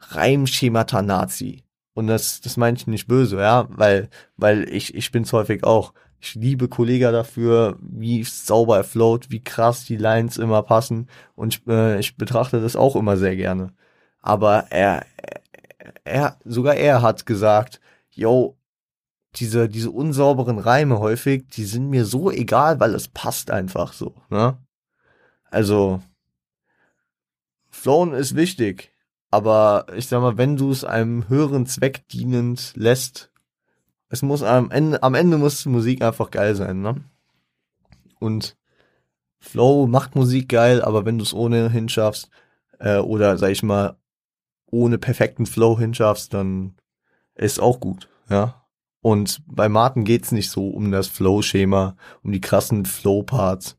Reimschemata-Nazi. 0.00 1.65
Und 1.96 2.08
das, 2.08 2.42
das 2.42 2.58
meine 2.58 2.76
ich 2.76 2.86
nicht 2.86 3.08
böse, 3.08 3.38
ja, 3.38 3.66
weil, 3.70 4.10
weil 4.36 4.68
ich, 4.68 4.94
ich 4.94 5.10
bin's 5.12 5.32
häufig 5.32 5.64
auch. 5.64 5.94
Ich 6.20 6.34
liebe 6.34 6.68
Kollega 6.68 7.10
dafür, 7.10 7.78
wie 7.80 8.22
sauber 8.22 8.76
er 8.76 8.84
float, 8.84 9.30
wie 9.30 9.42
krass 9.42 9.86
die 9.86 9.96
Lines 9.96 10.36
immer 10.36 10.62
passen. 10.62 11.08
Und 11.36 11.54
ich, 11.54 11.66
äh, 11.66 11.98
ich 11.98 12.18
betrachte 12.18 12.60
das 12.60 12.76
auch 12.76 12.96
immer 12.96 13.16
sehr 13.16 13.34
gerne. 13.34 13.72
Aber 14.20 14.66
er, 14.68 15.06
er, 16.04 16.36
sogar 16.44 16.74
er 16.74 17.00
hat 17.00 17.24
gesagt, 17.24 17.80
yo, 18.10 18.58
diese, 19.36 19.66
diese 19.66 19.90
unsauberen 19.90 20.58
Reime 20.58 20.98
häufig, 20.98 21.48
die 21.48 21.64
sind 21.64 21.88
mir 21.88 22.04
so 22.04 22.30
egal, 22.30 22.78
weil 22.78 22.94
es 22.94 23.08
passt 23.08 23.50
einfach 23.50 23.94
so, 23.94 24.14
ne? 24.28 24.58
Also, 25.50 26.02
Flown 27.70 28.12
ist 28.12 28.36
wichtig, 28.36 28.92
aber 29.30 29.86
ich 29.94 30.06
sag 30.06 30.20
mal, 30.20 30.38
wenn 30.38 30.56
du 30.56 30.70
es 30.70 30.84
einem 30.84 31.28
höheren 31.28 31.66
Zweck 31.66 32.06
dienend 32.08 32.72
lässt, 32.76 33.30
es 34.08 34.22
muss 34.22 34.42
am 34.42 34.70
Ende, 34.70 35.02
am 35.02 35.14
Ende 35.14 35.38
muss 35.38 35.66
Musik 35.66 36.02
einfach 36.02 36.30
geil 36.30 36.54
sein, 36.54 36.80
ne? 36.80 37.04
Und 38.18 38.56
Flow 39.38 39.86
macht 39.86 40.14
Musik 40.14 40.48
geil, 40.48 40.82
aber 40.82 41.04
wenn 41.04 41.18
du 41.18 41.24
es 41.24 41.34
ohnehin 41.34 41.88
schaffst, 41.88 42.30
äh, 42.78 42.98
oder 42.98 43.36
sag 43.38 43.50
ich 43.50 43.62
mal, 43.62 43.96
ohne 44.66 44.98
perfekten 44.98 45.46
Flow 45.46 45.78
hinschaffst, 45.78 46.34
dann 46.34 46.74
ist 47.34 47.60
auch 47.60 47.80
gut, 47.80 48.08
ja. 48.28 48.62
Und 49.00 49.42
bei 49.46 49.68
Martin 49.68 50.04
geht's 50.04 50.32
nicht 50.32 50.50
so 50.50 50.68
um 50.68 50.90
das 50.90 51.06
Flow-Schema, 51.06 51.96
um 52.24 52.32
die 52.32 52.40
krassen 52.40 52.84
Flow-Parts. 52.84 53.76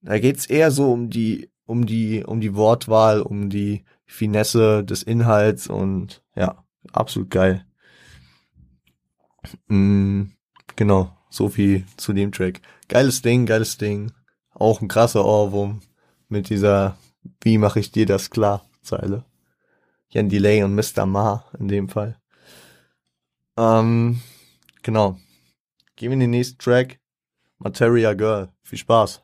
Da 0.00 0.18
geht's 0.18 0.46
eher 0.46 0.70
so 0.70 0.90
um 0.90 1.10
die, 1.10 1.50
um 1.66 1.84
die, 1.84 2.24
um 2.24 2.40
die 2.40 2.54
Wortwahl, 2.54 3.20
um 3.20 3.50
die 3.50 3.84
Finesse 4.04 4.84
des 4.84 5.02
Inhalts 5.02 5.66
und 5.68 6.22
ja, 6.34 6.64
absolut 6.92 7.30
geil. 7.30 7.64
Mm, 9.68 10.24
genau, 10.76 11.16
so 11.30 11.48
viel 11.48 11.86
zu 11.96 12.12
dem 12.12 12.32
Track. 12.32 12.60
Geiles 12.88 13.22
Ding, 13.22 13.46
geiles 13.46 13.78
Ding. 13.78 14.12
Auch 14.50 14.80
ein 14.80 14.88
krasser 14.88 15.24
Ohrwurm 15.24 15.80
mit 16.28 16.48
dieser 16.50 16.96
Wie 17.40 17.58
mache 17.58 17.80
ich 17.80 17.92
dir 17.92 18.06
das 18.06 18.30
klar 18.30 18.64
Zeile. 18.82 19.24
Jan 20.08 20.28
Delay 20.28 20.62
und 20.62 20.74
Mr. 20.74 21.06
Ma 21.06 21.44
in 21.58 21.68
dem 21.68 21.88
Fall. 21.88 22.20
Ähm, 23.56 24.20
genau. 24.82 25.18
Gehen 25.96 26.10
wir 26.10 26.14
in 26.14 26.20
den 26.20 26.30
nächsten 26.30 26.58
Track. 26.58 27.00
Materia 27.58 28.12
Girl. 28.14 28.48
Viel 28.62 28.78
Spaß. 28.78 29.22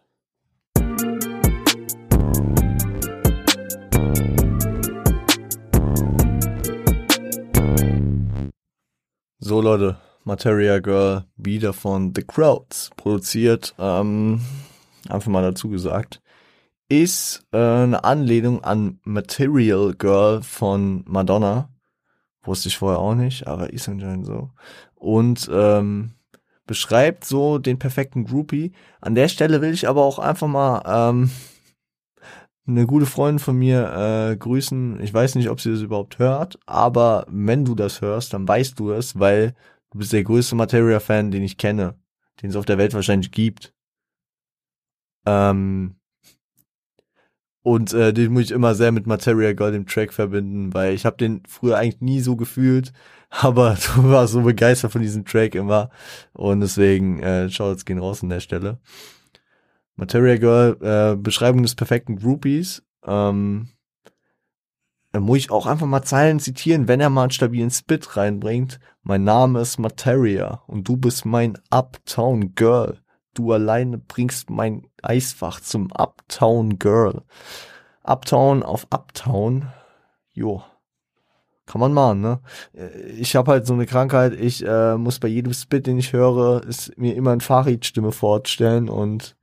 So 9.49 9.63
Leute, 9.63 9.97
Materia 10.25 10.79
Girl, 10.79 11.25
wieder 11.39 11.73
von 11.73 12.13
The 12.15 12.23
Crowds, 12.23 12.91
produziert, 12.97 13.75
ähm, 13.79 14.43
einfach 15.09 15.31
mal 15.31 15.41
dazu 15.41 15.71
gesagt 15.71 16.21
ist 16.91 17.47
äh, 17.53 17.57
eine 17.57 18.05
Anlehnung 18.05 18.63
an 18.63 19.01
Material 19.05 19.95
Girl 19.95 20.43
von 20.43 21.03
Madonna. 21.07 21.71
Wusste 22.43 22.69
ich 22.69 22.77
vorher 22.77 22.99
auch 22.99 23.15
nicht, 23.15 23.47
aber 23.47 23.73
ist 23.73 23.89
anscheinend 23.89 24.27
so. 24.27 24.51
Und 24.95 25.49
ähm, 25.51 26.13
beschreibt 26.67 27.25
so 27.25 27.57
den 27.57 27.79
perfekten 27.79 28.27
Groupie. 28.27 28.73
An 29.01 29.15
der 29.15 29.29
Stelle 29.29 29.63
will 29.63 29.73
ich 29.73 29.89
aber 29.89 30.03
auch 30.05 30.19
einfach 30.19 30.47
mal 30.47 30.83
ähm, 30.87 31.31
eine 32.69 32.87
gute 32.87 33.07
Freundin 33.07 33.39
von 33.39 33.57
mir 33.57 34.31
äh, 34.33 34.37
grüßen. 34.37 35.01
Ich 35.01 35.13
weiß 35.13 35.35
nicht, 35.35 35.49
ob 35.49 35.61
sie 35.61 35.73
das 35.73 35.81
überhaupt 35.81 36.19
hört, 36.19 36.59
aber 36.67 37.27
wenn 37.29 37.65
du 37.65 37.75
das 37.75 38.01
hörst, 38.01 38.35
dann 38.35 38.47
weißt 38.47 38.79
du 38.79 38.93
es, 38.93 39.19
weil 39.19 39.55
du 39.91 39.99
bist 39.99 40.13
der 40.13 40.25
größte 40.25 40.55
Materia-Fan, 40.55 41.31
den 41.31 41.43
ich 41.43 41.57
kenne, 41.57 41.95
den 42.43 42.51
es 42.51 42.57
auf 42.57 42.67
der 42.67 42.79
Welt 42.79 42.95
wahrscheinlich 42.95 43.33
gibt. 43.33 43.75
Ähm, 45.27 45.97
und 47.63 47.93
äh, 47.93 48.13
den 48.15 48.33
muss 48.33 48.45
ich 48.45 48.51
immer 48.53 48.75
sehr 48.75 48.93
mit 48.93 49.07
Materia 49.07 49.53
Girl 49.53 49.75
im 49.75 49.87
Track 49.87 50.13
verbinden, 50.13 50.73
weil 50.73 50.95
ich 50.95 51.05
habe 51.05 51.17
den 51.17 51.43
früher 51.47 51.77
eigentlich 51.77 52.01
nie 52.01 52.21
so 52.21 52.37
gefühlt, 52.37 52.93
aber 53.31 53.77
du 53.95 54.05
warst 54.11 54.33
so 54.33 54.43
begeistert 54.43 54.93
von 54.93 55.03
diesem 55.03 55.25
Track 55.25 55.55
immer. 55.55 55.91
Und 56.33 56.61
deswegen, 56.61 57.21
äh, 57.23 57.51
Shoutouts 57.51 57.85
gehen 57.85 57.99
raus 57.99 58.23
an 58.23 58.31
der 58.31 58.41
Stelle. 58.41 58.79
Materia 59.99 60.37
Girl, 60.37 60.77
äh, 60.81 61.17
Beschreibung 61.17 61.65
des 61.65 61.75
perfekten 61.75 62.17
Groupies. 62.17 62.85
Ähm, 63.05 63.69
da 65.11 65.19
muss 65.19 65.39
ich 65.39 65.51
auch 65.51 65.67
einfach 65.67 65.89
mal 65.89 66.05
Zeilen 66.05 66.39
zitieren, 66.39 66.87
wenn 66.87 67.01
er 67.01 67.11
mal 67.11 67.23
einen 67.23 67.31
stabilen 67.33 67.73
Spit 67.73 68.17
reinbringt. 68.17 68.79
Mein 69.03 69.25
Name 69.25 69.61
ist 69.61 69.79
Materia 69.79 70.63
und 70.69 70.87
du 70.87 70.97
bist 70.97 71.27
mein 71.27 71.59
Uptown 71.71 72.55
Girl. 72.55 73.01
Du 73.35 73.53
alleine 73.53 73.99
bringst 73.99 74.51
mein 74.51 74.87
Eisfach 75.03 75.61
zum 75.61 75.91
Uptown 75.91 76.79
Girl. 76.79 77.23
Uptown 78.05 78.63
auf 78.63 78.87
Uptown. 78.91 79.67
Jo. 80.33 80.63
Kann 81.67 81.81
man 81.81 81.93
machen, 81.93 82.21
ne? 82.21 82.41
Ich 83.17 83.35
habe 83.35 83.51
halt 83.51 83.67
so 83.67 83.75
eine 83.75 83.85
Krankheit, 83.85 84.33
ich 84.33 84.65
äh, 84.65 84.97
muss 84.97 85.19
bei 85.19 85.29
jedem 85.29 85.53
Spit, 85.53 85.89
den 85.89 85.99
ich 85.99 86.13
höre, 86.13 86.63
ist 86.63 86.97
mir 86.97 87.17
immer 87.17 87.33
ein 87.33 87.41
Farid-Stimme 87.41 88.13
vorstellen 88.13 88.89
und 88.89 89.37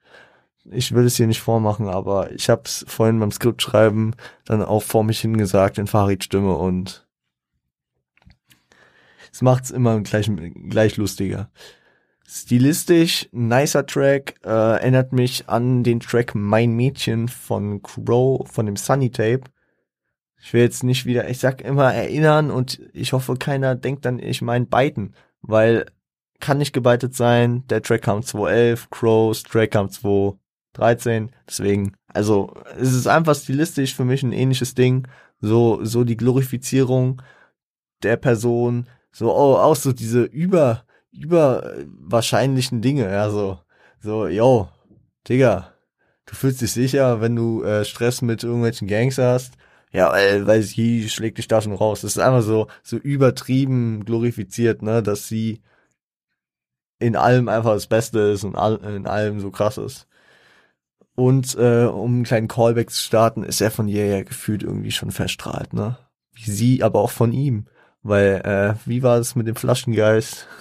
ich 0.72 0.93
will 0.93 1.05
es 1.05 1.16
hier 1.16 1.28
nicht 1.28 1.41
vormachen, 1.41 1.88
aber 1.88 2.32
ich 2.32 2.49
habe 2.49 2.63
es 2.66 2.86
vorhin 2.88 3.20
beim 3.20 3.32
Skriptschreiben 3.32 4.16
dann 4.45 4.63
auch 4.63 4.84
vor 4.84 5.03
mich 5.03 5.22
hingesagt 5.22 5.78
in 5.78 5.88
Farid-Stimme 5.88 6.55
und 6.55 7.07
es 9.32 9.41
macht's 9.41 9.70
immer 9.70 9.99
gleich, 10.01 10.32
gleich 10.70 10.97
lustiger. 10.97 11.49
Stilistisch, 12.28 13.28
nicer 13.32 13.86
Track, 13.86 14.36
äh, 14.43 14.49
erinnert 14.49 15.11
mich 15.13 15.47
an 15.47 15.84
den 15.84 15.99
Track 15.99 16.34
Mein 16.34 16.72
Mädchen 16.72 17.28
von 17.28 17.84
Crow, 17.84 18.47
von 18.49 18.66
dem 18.66 18.78
Sunny 18.78 19.11
Tape. 19.11 19.41
Ich 20.41 20.53
will 20.53 20.61
jetzt 20.61 20.84
nicht 20.84 21.05
wieder, 21.05 21.30
ich 21.30 21.39
sag 21.39 21.61
immer 21.61 21.93
erinnern 21.93 22.49
und 22.49 22.82
ich 22.93 23.13
hoffe, 23.13 23.36
keiner 23.36 23.76
denkt 23.76 24.05
dann, 24.05 24.20
ich 24.20 24.41
mein 24.41 24.68
beiden, 24.68 25.16
weil 25.41 25.86
kann 26.39 26.57
nicht 26.57 26.74
gebeitet 26.74 27.16
sein, 27.16 27.66
der 27.68 27.82
Track 27.82 28.03
kam 28.03 28.24
2011, 28.24 28.89
Crows 28.89 29.43
Track 29.43 29.72
kam 29.72 29.89
2013, 30.76 31.32
deswegen, 31.47 31.93
also, 32.07 32.53
es 32.78 32.93
ist 32.93 33.07
einfach 33.07 33.36
stilistisch 33.36 33.95
für 33.95 34.05
mich 34.05 34.23
ein 34.23 34.34
ähnliches 34.34 34.76
Ding, 34.76 35.07
so, 35.41 35.84
so 35.84 36.03
die 36.03 36.17
Glorifizierung 36.17 37.21
der 38.03 38.17
Person, 38.17 38.88
so, 39.11 39.32
oh, 39.34 39.55
auch 39.55 39.76
so 39.76 39.93
diese 39.93 40.23
über, 40.23 40.84
überwahrscheinlichen 41.11 42.82
Dinge, 42.82 43.09
ja, 43.09 43.30
so, 43.30 43.59
so, 43.99 44.28
yo, 44.28 44.69
Digga, 45.28 45.73
du 46.26 46.36
fühlst 46.36 46.61
dich 46.61 46.71
sicher, 46.73 47.21
wenn 47.21 47.36
du 47.36 47.63
äh, 47.63 47.86
Stress 47.86 48.21
mit 48.21 48.43
irgendwelchen 48.43 48.88
Gangs 48.88 49.17
hast, 49.17 49.53
ja, 49.91 50.11
weil, 50.11 50.45
weil 50.45 50.61
sie 50.61 51.09
schlägt 51.09 51.38
dich 51.38 51.47
da 51.47 51.61
schon 51.61 51.73
raus. 51.73 52.01
Das 52.01 52.11
ist 52.11 52.19
einfach 52.21 52.41
so, 52.41 52.67
so 52.84 52.97
übertrieben 52.97 54.03
glorifiziert, 54.03 54.82
ne, 54.82 55.01
dass 55.01 55.28
sie 55.30 55.61
in 56.99 57.15
allem 57.15 57.47
einfach 57.47 57.73
das 57.73 57.88
Beste 57.88 58.19
ist 58.19 58.43
und 58.43 58.55
all, 58.55 58.76
in 58.84 59.07
allem 59.07 59.39
so 59.39 59.51
krass 59.51 59.78
ist. 59.78 60.07
Und 61.16 61.55
äh, 61.55 61.86
um 61.86 62.16
einen 62.16 62.24
kleinen 62.24 62.49
Callback 62.49 62.89
zu 62.89 63.01
starten, 63.01 63.43
ist 63.43 63.61
er 63.61 63.72
von 63.72 63.88
ihr 63.88 64.05
ja 64.05 64.24
gefühlt 64.24 64.63
irgendwie 64.63 64.91
schon 64.91 65.11
verstrahlt, 65.11 65.74
ne? 65.74 65.97
Wie 66.34 66.51
sie, 66.51 66.84
aber 66.84 66.99
auch 66.99 67.11
von 67.11 67.32
ihm. 67.32 67.68
Weil, 68.03 68.41
äh, 68.43 68.76
wie 68.86 69.01
war 69.01 69.18
es 69.18 69.36
mit 69.36 69.47
dem 69.47 69.55
Flaschengeist? 69.55 70.47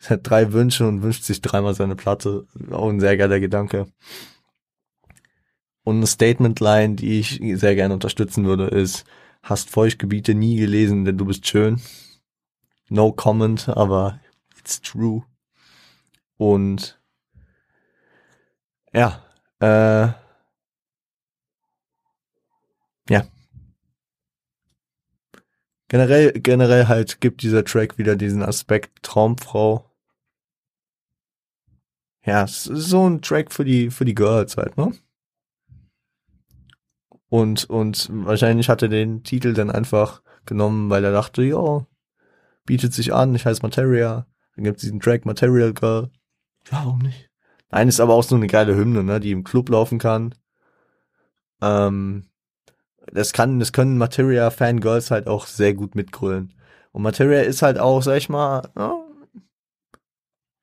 Er 0.00 0.10
hat 0.10 0.30
drei 0.30 0.52
Wünsche 0.52 0.86
und 0.86 1.02
wünscht 1.02 1.24
sich 1.24 1.40
dreimal 1.40 1.74
seine 1.74 1.96
Platte. 1.96 2.46
Auch 2.70 2.88
ein 2.88 3.00
sehr 3.00 3.16
geiler 3.16 3.40
Gedanke. 3.40 3.88
Und 5.82 5.96
eine 5.96 6.06
Statement-Line, 6.06 6.94
die 6.94 7.18
ich 7.18 7.40
sehr 7.58 7.74
gerne 7.74 7.94
unterstützen 7.94 8.44
würde, 8.44 8.68
ist, 8.68 9.04
hast 9.42 9.70
Feuchtgebiete 9.70 10.34
nie 10.36 10.56
gelesen, 10.56 11.04
denn 11.04 11.18
du 11.18 11.24
bist 11.24 11.48
schön. 11.48 11.80
No 12.88 13.10
comment, 13.10 13.68
aber 13.70 14.20
it's 14.60 14.80
true. 14.80 15.24
Und 16.36 17.00
ja, 18.92 19.24
äh, 19.60 20.08
ja. 23.10 23.26
Generell, 25.88 26.32
generell 26.32 26.86
halt 26.88 27.20
gibt 27.20 27.42
dieser 27.42 27.64
Track 27.64 27.96
wieder 27.98 28.16
diesen 28.16 28.42
Aspekt 28.42 29.02
Traumfrau 29.02 29.88
ja, 32.28 32.46
so 32.46 33.08
ein 33.08 33.22
Track 33.22 33.52
für 33.52 33.64
die, 33.64 33.90
für 33.90 34.04
die 34.04 34.14
Girls 34.14 34.58
halt, 34.58 34.76
ne? 34.76 34.92
Und, 37.30 37.64
und 37.70 38.08
wahrscheinlich 38.12 38.68
hat 38.68 38.82
er 38.82 38.88
den 38.88 39.22
Titel 39.22 39.54
dann 39.54 39.70
einfach 39.70 40.22
genommen, 40.44 40.90
weil 40.90 41.04
er 41.04 41.12
dachte, 41.12 41.42
ja, 41.42 41.86
bietet 42.66 42.92
sich 42.92 43.14
an, 43.14 43.34
ich 43.34 43.46
heiße 43.46 43.62
Materia. 43.62 44.26
Dann 44.54 44.64
gibt's 44.64 44.82
diesen 44.82 45.00
Track 45.00 45.24
Material 45.24 45.72
Girl. 45.72 46.10
Ja, 46.70 46.84
warum 46.84 46.98
nicht? 46.98 47.27
Nein, 47.70 47.88
ist 47.88 48.00
aber 48.00 48.14
auch 48.14 48.22
so 48.22 48.34
eine 48.34 48.46
geile 48.46 48.74
Hymne, 48.76 49.02
ne, 49.04 49.20
die 49.20 49.32
im 49.32 49.44
Club 49.44 49.68
laufen 49.68 49.98
kann. 49.98 50.34
Ähm, 51.60 52.28
das 53.12 53.32
kann, 53.32 53.58
das 53.58 53.72
können 53.72 53.98
Materia 53.98 54.50
Fangirls 54.50 55.10
halt 55.10 55.26
auch 55.26 55.46
sehr 55.46 55.74
gut 55.74 55.94
mitgrölen. 55.94 56.54
Und 56.92 57.02
Materia 57.02 57.40
ist 57.42 57.62
halt 57.62 57.78
auch, 57.78 58.02
sag 58.02 58.16
ich 58.16 58.28
mal, 58.28 58.70
ja, 58.76 58.94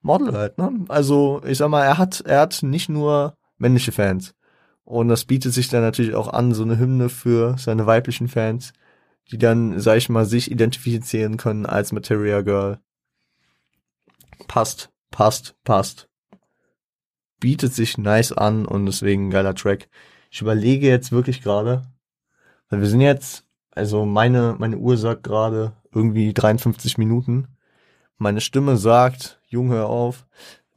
Model 0.02 0.34
halt, 0.34 0.58
ne? 0.60 0.86
Also, 0.88 1.42
ich 1.46 1.58
sag 1.58 1.70
mal, 1.70 1.84
er 1.84 1.98
hat, 1.98 2.22
er 2.22 2.42
hat 2.42 2.62
nicht 2.62 2.90
nur 2.90 3.38
männliche 3.58 3.92
Fans. 3.92 4.36
Und 4.84 5.08
das 5.08 5.26
bietet 5.26 5.54
sich 5.54 5.68
dann 5.68 5.82
natürlich 5.82 6.14
auch 6.14 6.28
an, 6.28 6.54
so 6.54 6.64
eine 6.64 6.78
Hymne 6.78 7.10
für 7.10 7.58
seine 7.58 7.88
weiblichen 7.88 8.28
Fans, 8.28 8.72
die 9.32 9.40
dann, 9.40 9.80
sag 9.80 9.98
ich 9.98 10.10
mal, 10.10 10.26
sich 10.26 10.52
identifizieren 10.52 11.38
können 11.38 11.66
als 11.66 11.92
Materia 11.92 12.42
Girl. 12.42 12.80
Passt, 14.48 14.92
passt, 15.10 15.56
passt. 15.64 16.08
Bietet 17.40 17.74
sich 17.74 17.98
nice 17.98 18.32
an 18.32 18.66
und 18.66 18.86
deswegen 18.86 19.30
geiler 19.30 19.56
Track. 19.56 19.90
Ich 20.32 20.42
überlege 20.42 20.88
jetzt 20.88 21.12
wirklich 21.12 21.42
gerade, 21.42 21.84
weil 22.70 22.82
wir 22.82 22.88
sind 22.88 23.02
jetzt, 23.02 23.46
also 23.72 24.06
meine, 24.06 24.56
meine 24.58 24.78
Uhr 24.78 24.98
sagt 24.98 25.24
gerade 25.24 25.74
irgendwie 25.94 26.34
53 26.34 26.98
Minuten. 26.98 27.48
Meine 28.18 28.42
Stimme 28.42 28.78
sagt, 28.78 29.40
Jung, 29.48 29.70
hör 29.72 29.90
auf. 29.90 30.26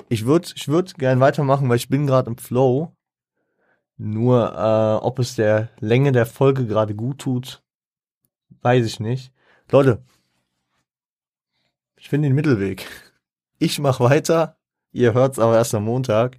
Ich 0.09 0.24
würde 0.26 0.48
ich 0.54 0.68
würd 0.68 0.94
gern 0.94 1.20
weitermachen, 1.20 1.68
weil 1.68 1.76
ich 1.76 1.88
bin 1.88 2.06
gerade 2.06 2.30
im 2.30 2.38
Flow. 2.38 2.94
Nur, 3.96 4.52
äh, 4.54 5.04
ob 5.04 5.18
es 5.18 5.34
der 5.34 5.70
Länge 5.80 6.12
der 6.12 6.26
Folge 6.26 6.66
gerade 6.66 6.94
gut 6.94 7.18
tut, 7.18 7.62
weiß 8.62 8.86
ich 8.86 9.00
nicht. 9.00 9.32
Leute, 9.70 10.02
ich 11.96 12.09
finde 12.09 12.28
den 12.28 12.34
Mittelweg. 12.34 12.86
Ich 13.59 13.80
mach 13.80 13.98
weiter. 13.98 14.56
Ihr 14.92 15.14
hört's 15.14 15.38
aber 15.40 15.56
erst 15.56 15.74
am 15.74 15.84
Montag. 15.84 16.38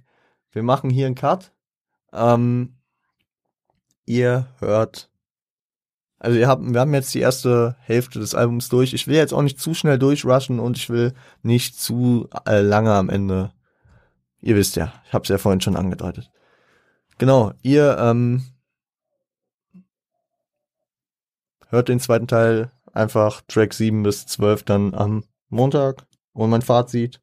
Wir 0.52 0.62
machen 0.62 0.90
hier 0.90 1.06
einen 1.06 1.14
Cut. 1.14 1.52
Ähm, 2.12 2.76
ihr 4.04 4.48
hört. 4.58 5.10
Also 6.18 6.38
ihr 6.38 6.48
habt, 6.48 6.62
wir 6.62 6.80
haben 6.80 6.92
jetzt 6.92 7.14
die 7.14 7.20
erste 7.20 7.76
Hälfte 7.80 8.18
des 8.18 8.34
Albums 8.34 8.68
durch. 8.68 8.92
Ich 8.92 9.06
will 9.06 9.16
jetzt 9.16 9.32
auch 9.32 9.42
nicht 9.42 9.58
zu 9.58 9.72
schnell 9.72 9.98
durchrushen 9.98 10.60
und 10.60 10.76
ich 10.76 10.90
will 10.90 11.14
nicht 11.42 11.80
zu 11.80 12.28
äh, 12.46 12.60
lange 12.60 12.92
am 12.92 13.08
Ende. 13.08 13.52
Ihr 14.40 14.56
wisst 14.56 14.76
ja, 14.76 14.92
ich 15.06 15.12
habe 15.12 15.22
es 15.22 15.28
ja 15.28 15.38
vorhin 15.38 15.60
schon 15.60 15.76
angedeutet. 15.76 16.30
Genau, 17.18 17.52
ihr 17.62 17.96
ähm, 17.98 18.44
hört 21.68 21.88
den 21.88 22.00
zweiten 22.00 22.26
Teil 22.26 22.70
einfach 22.92 23.42
Track 23.48 23.72
7 23.74 24.02
bis 24.02 24.26
12 24.26 24.64
dann 24.64 24.94
am 24.94 25.24
Montag 25.48 26.06
und 26.32 26.50
mein 26.50 26.62
Fazit, 26.62 27.20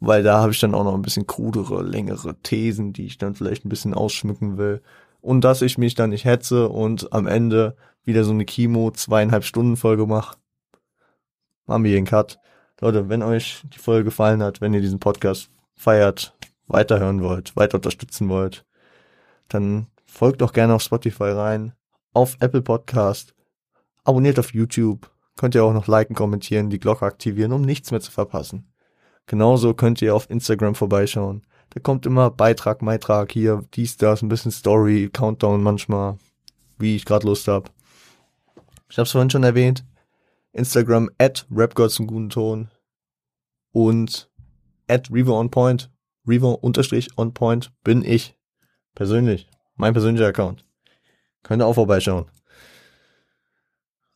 weil 0.00 0.22
da 0.22 0.40
habe 0.40 0.52
ich 0.52 0.60
dann 0.60 0.74
auch 0.74 0.84
noch 0.84 0.94
ein 0.94 1.02
bisschen 1.02 1.26
krudere, 1.26 1.82
längere 1.82 2.34
Thesen, 2.42 2.92
die 2.92 3.06
ich 3.06 3.18
dann 3.18 3.34
vielleicht 3.34 3.64
ein 3.64 3.68
bisschen 3.68 3.94
ausschmücken 3.94 4.56
will 4.56 4.82
und 5.20 5.42
dass 5.42 5.62
ich 5.62 5.78
mich 5.78 5.94
dann 5.94 6.10
nicht 6.10 6.24
hetze 6.24 6.68
und 6.68 7.12
am 7.12 7.26
Ende 7.26 7.76
wieder 8.04 8.24
so 8.24 8.32
eine 8.32 8.46
Chemo 8.46 8.90
zweieinhalb 8.90 9.44
Stunden 9.44 9.76
Folge 9.76 10.06
mache. 10.06 10.36
Machen 11.66 11.84
wir 11.84 11.90
hier 11.90 11.98
einen 11.98 12.06
Cut. 12.06 12.38
Leute, 12.80 13.10
wenn 13.10 13.22
euch 13.22 13.62
die 13.74 13.78
Folge 13.78 14.04
gefallen 14.04 14.42
hat, 14.42 14.62
wenn 14.62 14.72
ihr 14.72 14.80
diesen 14.80 15.00
Podcast 15.00 15.50
feiert, 15.74 16.34
weiterhören 16.66 17.22
wollt, 17.22 17.54
weiter 17.56 17.76
unterstützen 17.76 18.30
wollt, 18.30 18.64
dann 19.48 19.86
folgt 20.06 20.40
doch 20.40 20.54
gerne 20.54 20.74
auf 20.74 20.82
Spotify 20.82 21.24
rein, 21.24 21.72
auf 22.14 22.36
Apple 22.40 22.62
Podcast, 22.62 23.34
abonniert 24.04 24.38
auf 24.38 24.54
YouTube, 24.54 25.10
könnt 25.36 25.54
ihr 25.54 25.64
auch 25.64 25.74
noch 25.74 25.88
liken, 25.88 26.16
kommentieren, 26.16 26.70
die 26.70 26.80
Glocke 26.80 27.04
aktivieren, 27.04 27.52
um 27.52 27.62
nichts 27.62 27.90
mehr 27.90 28.00
zu 28.00 28.10
verpassen. 28.10 28.69
Genauso 29.26 29.74
könnt 29.74 30.02
ihr 30.02 30.14
auf 30.14 30.28
Instagram 30.28 30.74
vorbeischauen. 30.74 31.44
Da 31.70 31.80
kommt 31.80 32.04
immer 32.04 32.30
Beitrag, 32.30 32.80
Beitrag, 32.80 33.30
hier, 33.32 33.64
dies, 33.74 33.96
das, 33.96 34.22
ein 34.22 34.28
bisschen 34.28 34.50
Story, 34.50 35.08
Countdown 35.12 35.62
manchmal, 35.62 36.18
wie 36.78 36.96
ich 36.96 37.04
gerade 37.04 37.26
Lust 37.26 37.46
hab. 37.46 37.70
Ich 38.88 38.98
hab's 38.98 39.12
vorhin 39.12 39.30
schon 39.30 39.44
erwähnt. 39.44 39.84
Instagram 40.52 41.10
at 41.18 41.46
rapgods 41.50 42.00
im 42.00 42.08
guten 42.08 42.28
Ton 42.28 42.70
und 43.72 44.28
at 44.88 45.10
Revo 45.12 45.38
on 45.38 45.50
Point. 45.50 45.90
Revo 46.26 46.52
unterstrich 46.54 47.16
on 47.16 47.32
Point 47.32 47.72
bin 47.84 48.04
ich. 48.04 48.36
Persönlich. 48.96 49.48
Mein 49.76 49.92
persönlicher 49.92 50.26
Account. 50.26 50.64
Könnt 51.44 51.62
ihr 51.62 51.66
auch 51.66 51.74
vorbeischauen. 51.74 52.26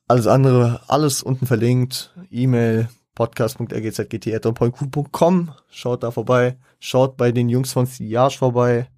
Alles 0.09 0.27
andere, 0.27 0.83
alles 0.89 1.23
unten 1.23 1.47
verlinkt. 1.47 2.15
E-Mail, 2.31 2.89
podcast.rgzgt.com. 3.15 5.53
Schaut 5.69 6.03
da 6.03 6.11
vorbei. 6.11 6.59
Schaut 6.79 7.17
bei 7.17 7.33
den 7.33 7.49
Jungs 7.49 7.73
von 7.73 7.87
Siage 7.87 8.37
vorbei. 8.39 8.91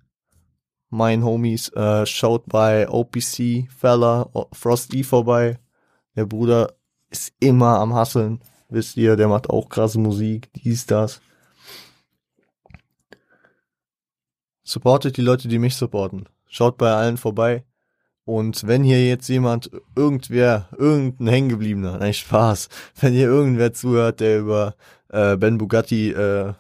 Mein 0.90 1.24
Homies. 1.24 1.68
Äh, 1.70 2.04
schaut 2.06 2.46
bei 2.46 2.88
OPC, 2.88 3.68
Fella, 3.70 4.28
Frosty 4.52 5.04
vorbei. 5.04 5.58
Der 6.14 6.26
Bruder 6.26 6.74
ist 7.10 7.32
immer 7.40 7.78
am 7.78 7.94
Hasseln. 7.94 8.40
Wisst 8.68 8.96
ihr, 8.96 9.16
der 9.16 9.28
macht 9.28 9.50
auch 9.50 9.68
krasse 9.68 9.98
Musik. 9.98 10.50
Dies, 10.54 10.86
das. 10.86 11.20
supportet 14.66 15.16
die 15.16 15.22
Leute, 15.22 15.48
die 15.48 15.58
mich 15.58 15.76
supporten. 15.76 16.28
Schaut 16.48 16.76
bei 16.76 16.92
allen 16.92 17.16
vorbei. 17.16 17.64
Und 18.26 18.66
wenn 18.66 18.82
hier 18.82 19.06
jetzt 19.06 19.28
jemand, 19.28 19.70
irgendwer, 19.94 20.68
irgendein 20.76 21.28
Hängengebliebener, 21.28 21.98
nein, 21.98 22.12
Spaß, 22.12 22.68
wenn 23.00 23.14
hier 23.14 23.28
irgendwer 23.28 23.72
zuhört, 23.72 24.18
der 24.18 24.40
über 24.40 24.74
äh, 25.10 25.36
Ben 25.36 25.58
Bugatti 25.58 26.10
äh, 26.10 26.52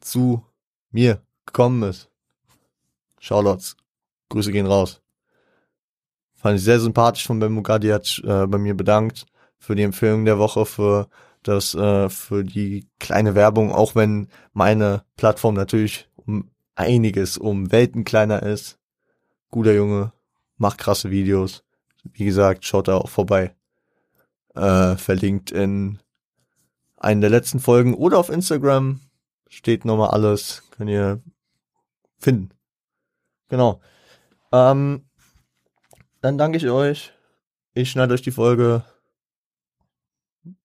zu 0.00 0.44
mir 0.90 1.22
gekommen 1.46 1.82
ist, 1.82 2.10
Shoutouts, 3.20 3.76
Grüße 4.28 4.52
gehen 4.52 4.66
raus. 4.66 5.00
Fand 6.36 6.58
ich 6.58 6.64
sehr 6.64 6.78
sympathisch 6.78 7.26
von 7.26 7.40
Ben 7.40 7.54
Bugatti, 7.54 7.88
hat 7.88 8.20
äh, 8.24 8.46
bei 8.46 8.58
mir 8.58 8.76
bedankt 8.76 9.24
für 9.58 9.74
die 9.74 9.84
Empfehlung 9.84 10.26
der 10.26 10.38
Woche, 10.38 10.66
für 10.66 11.08
das, 11.42 11.74
äh, 11.74 12.10
für 12.10 12.44
die 12.44 12.86
kleine 13.00 13.34
Werbung, 13.34 13.72
auch 13.72 13.94
wenn 13.94 14.28
meine 14.52 15.04
Plattform 15.16 15.54
natürlich 15.54 16.06
um 16.16 16.50
einiges 16.74 17.38
um 17.38 17.72
Welten 17.72 18.04
kleiner 18.04 18.42
ist. 18.42 18.78
Guter 19.50 19.72
Junge, 19.72 20.12
macht 20.58 20.78
krasse 20.78 21.10
Videos. 21.10 21.64
Wie 22.04 22.24
gesagt, 22.24 22.64
schaut 22.64 22.88
da 22.88 22.96
auch 22.96 23.08
vorbei. 23.08 23.54
Äh, 24.54 24.96
verlinkt 24.96 25.50
in 25.50 25.98
einen 26.96 27.20
der 27.20 27.30
letzten 27.30 27.60
Folgen 27.60 27.94
oder 27.94 28.18
auf 28.18 28.28
Instagram 28.28 29.00
steht 29.48 29.84
nochmal 29.84 30.10
alles. 30.10 30.62
Könnt 30.70 30.90
ihr 30.90 31.22
finden. 32.18 32.50
Genau. 33.48 33.80
Ähm, 34.52 35.08
dann 36.20 36.38
danke 36.38 36.58
ich 36.58 36.68
euch. 36.68 37.12
Ich 37.74 37.90
schneide 37.90 38.14
euch 38.14 38.22
die 38.22 38.32
Folge. 38.32 38.84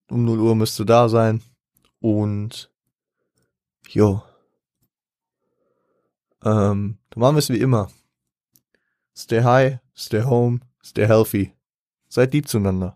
Um 0.09 0.25
0 0.25 0.39
Uhr 0.39 0.55
müsst 0.55 0.79
ihr 0.79 0.85
da 0.85 1.09
sein. 1.09 1.41
Und 1.99 2.71
jo. 3.87 4.23
Ähm, 6.43 6.97
dann 7.09 7.19
machen 7.19 7.35
wir 7.35 7.39
es 7.39 7.49
wie 7.49 7.59
immer. 7.59 7.89
Stay 9.15 9.43
high, 9.43 9.79
stay 9.93 10.21
home, 10.21 10.59
stay 10.81 11.05
healthy. 11.07 11.53
Seid 12.09 12.33
lieb 12.33 12.45
zueinander. 12.47 12.91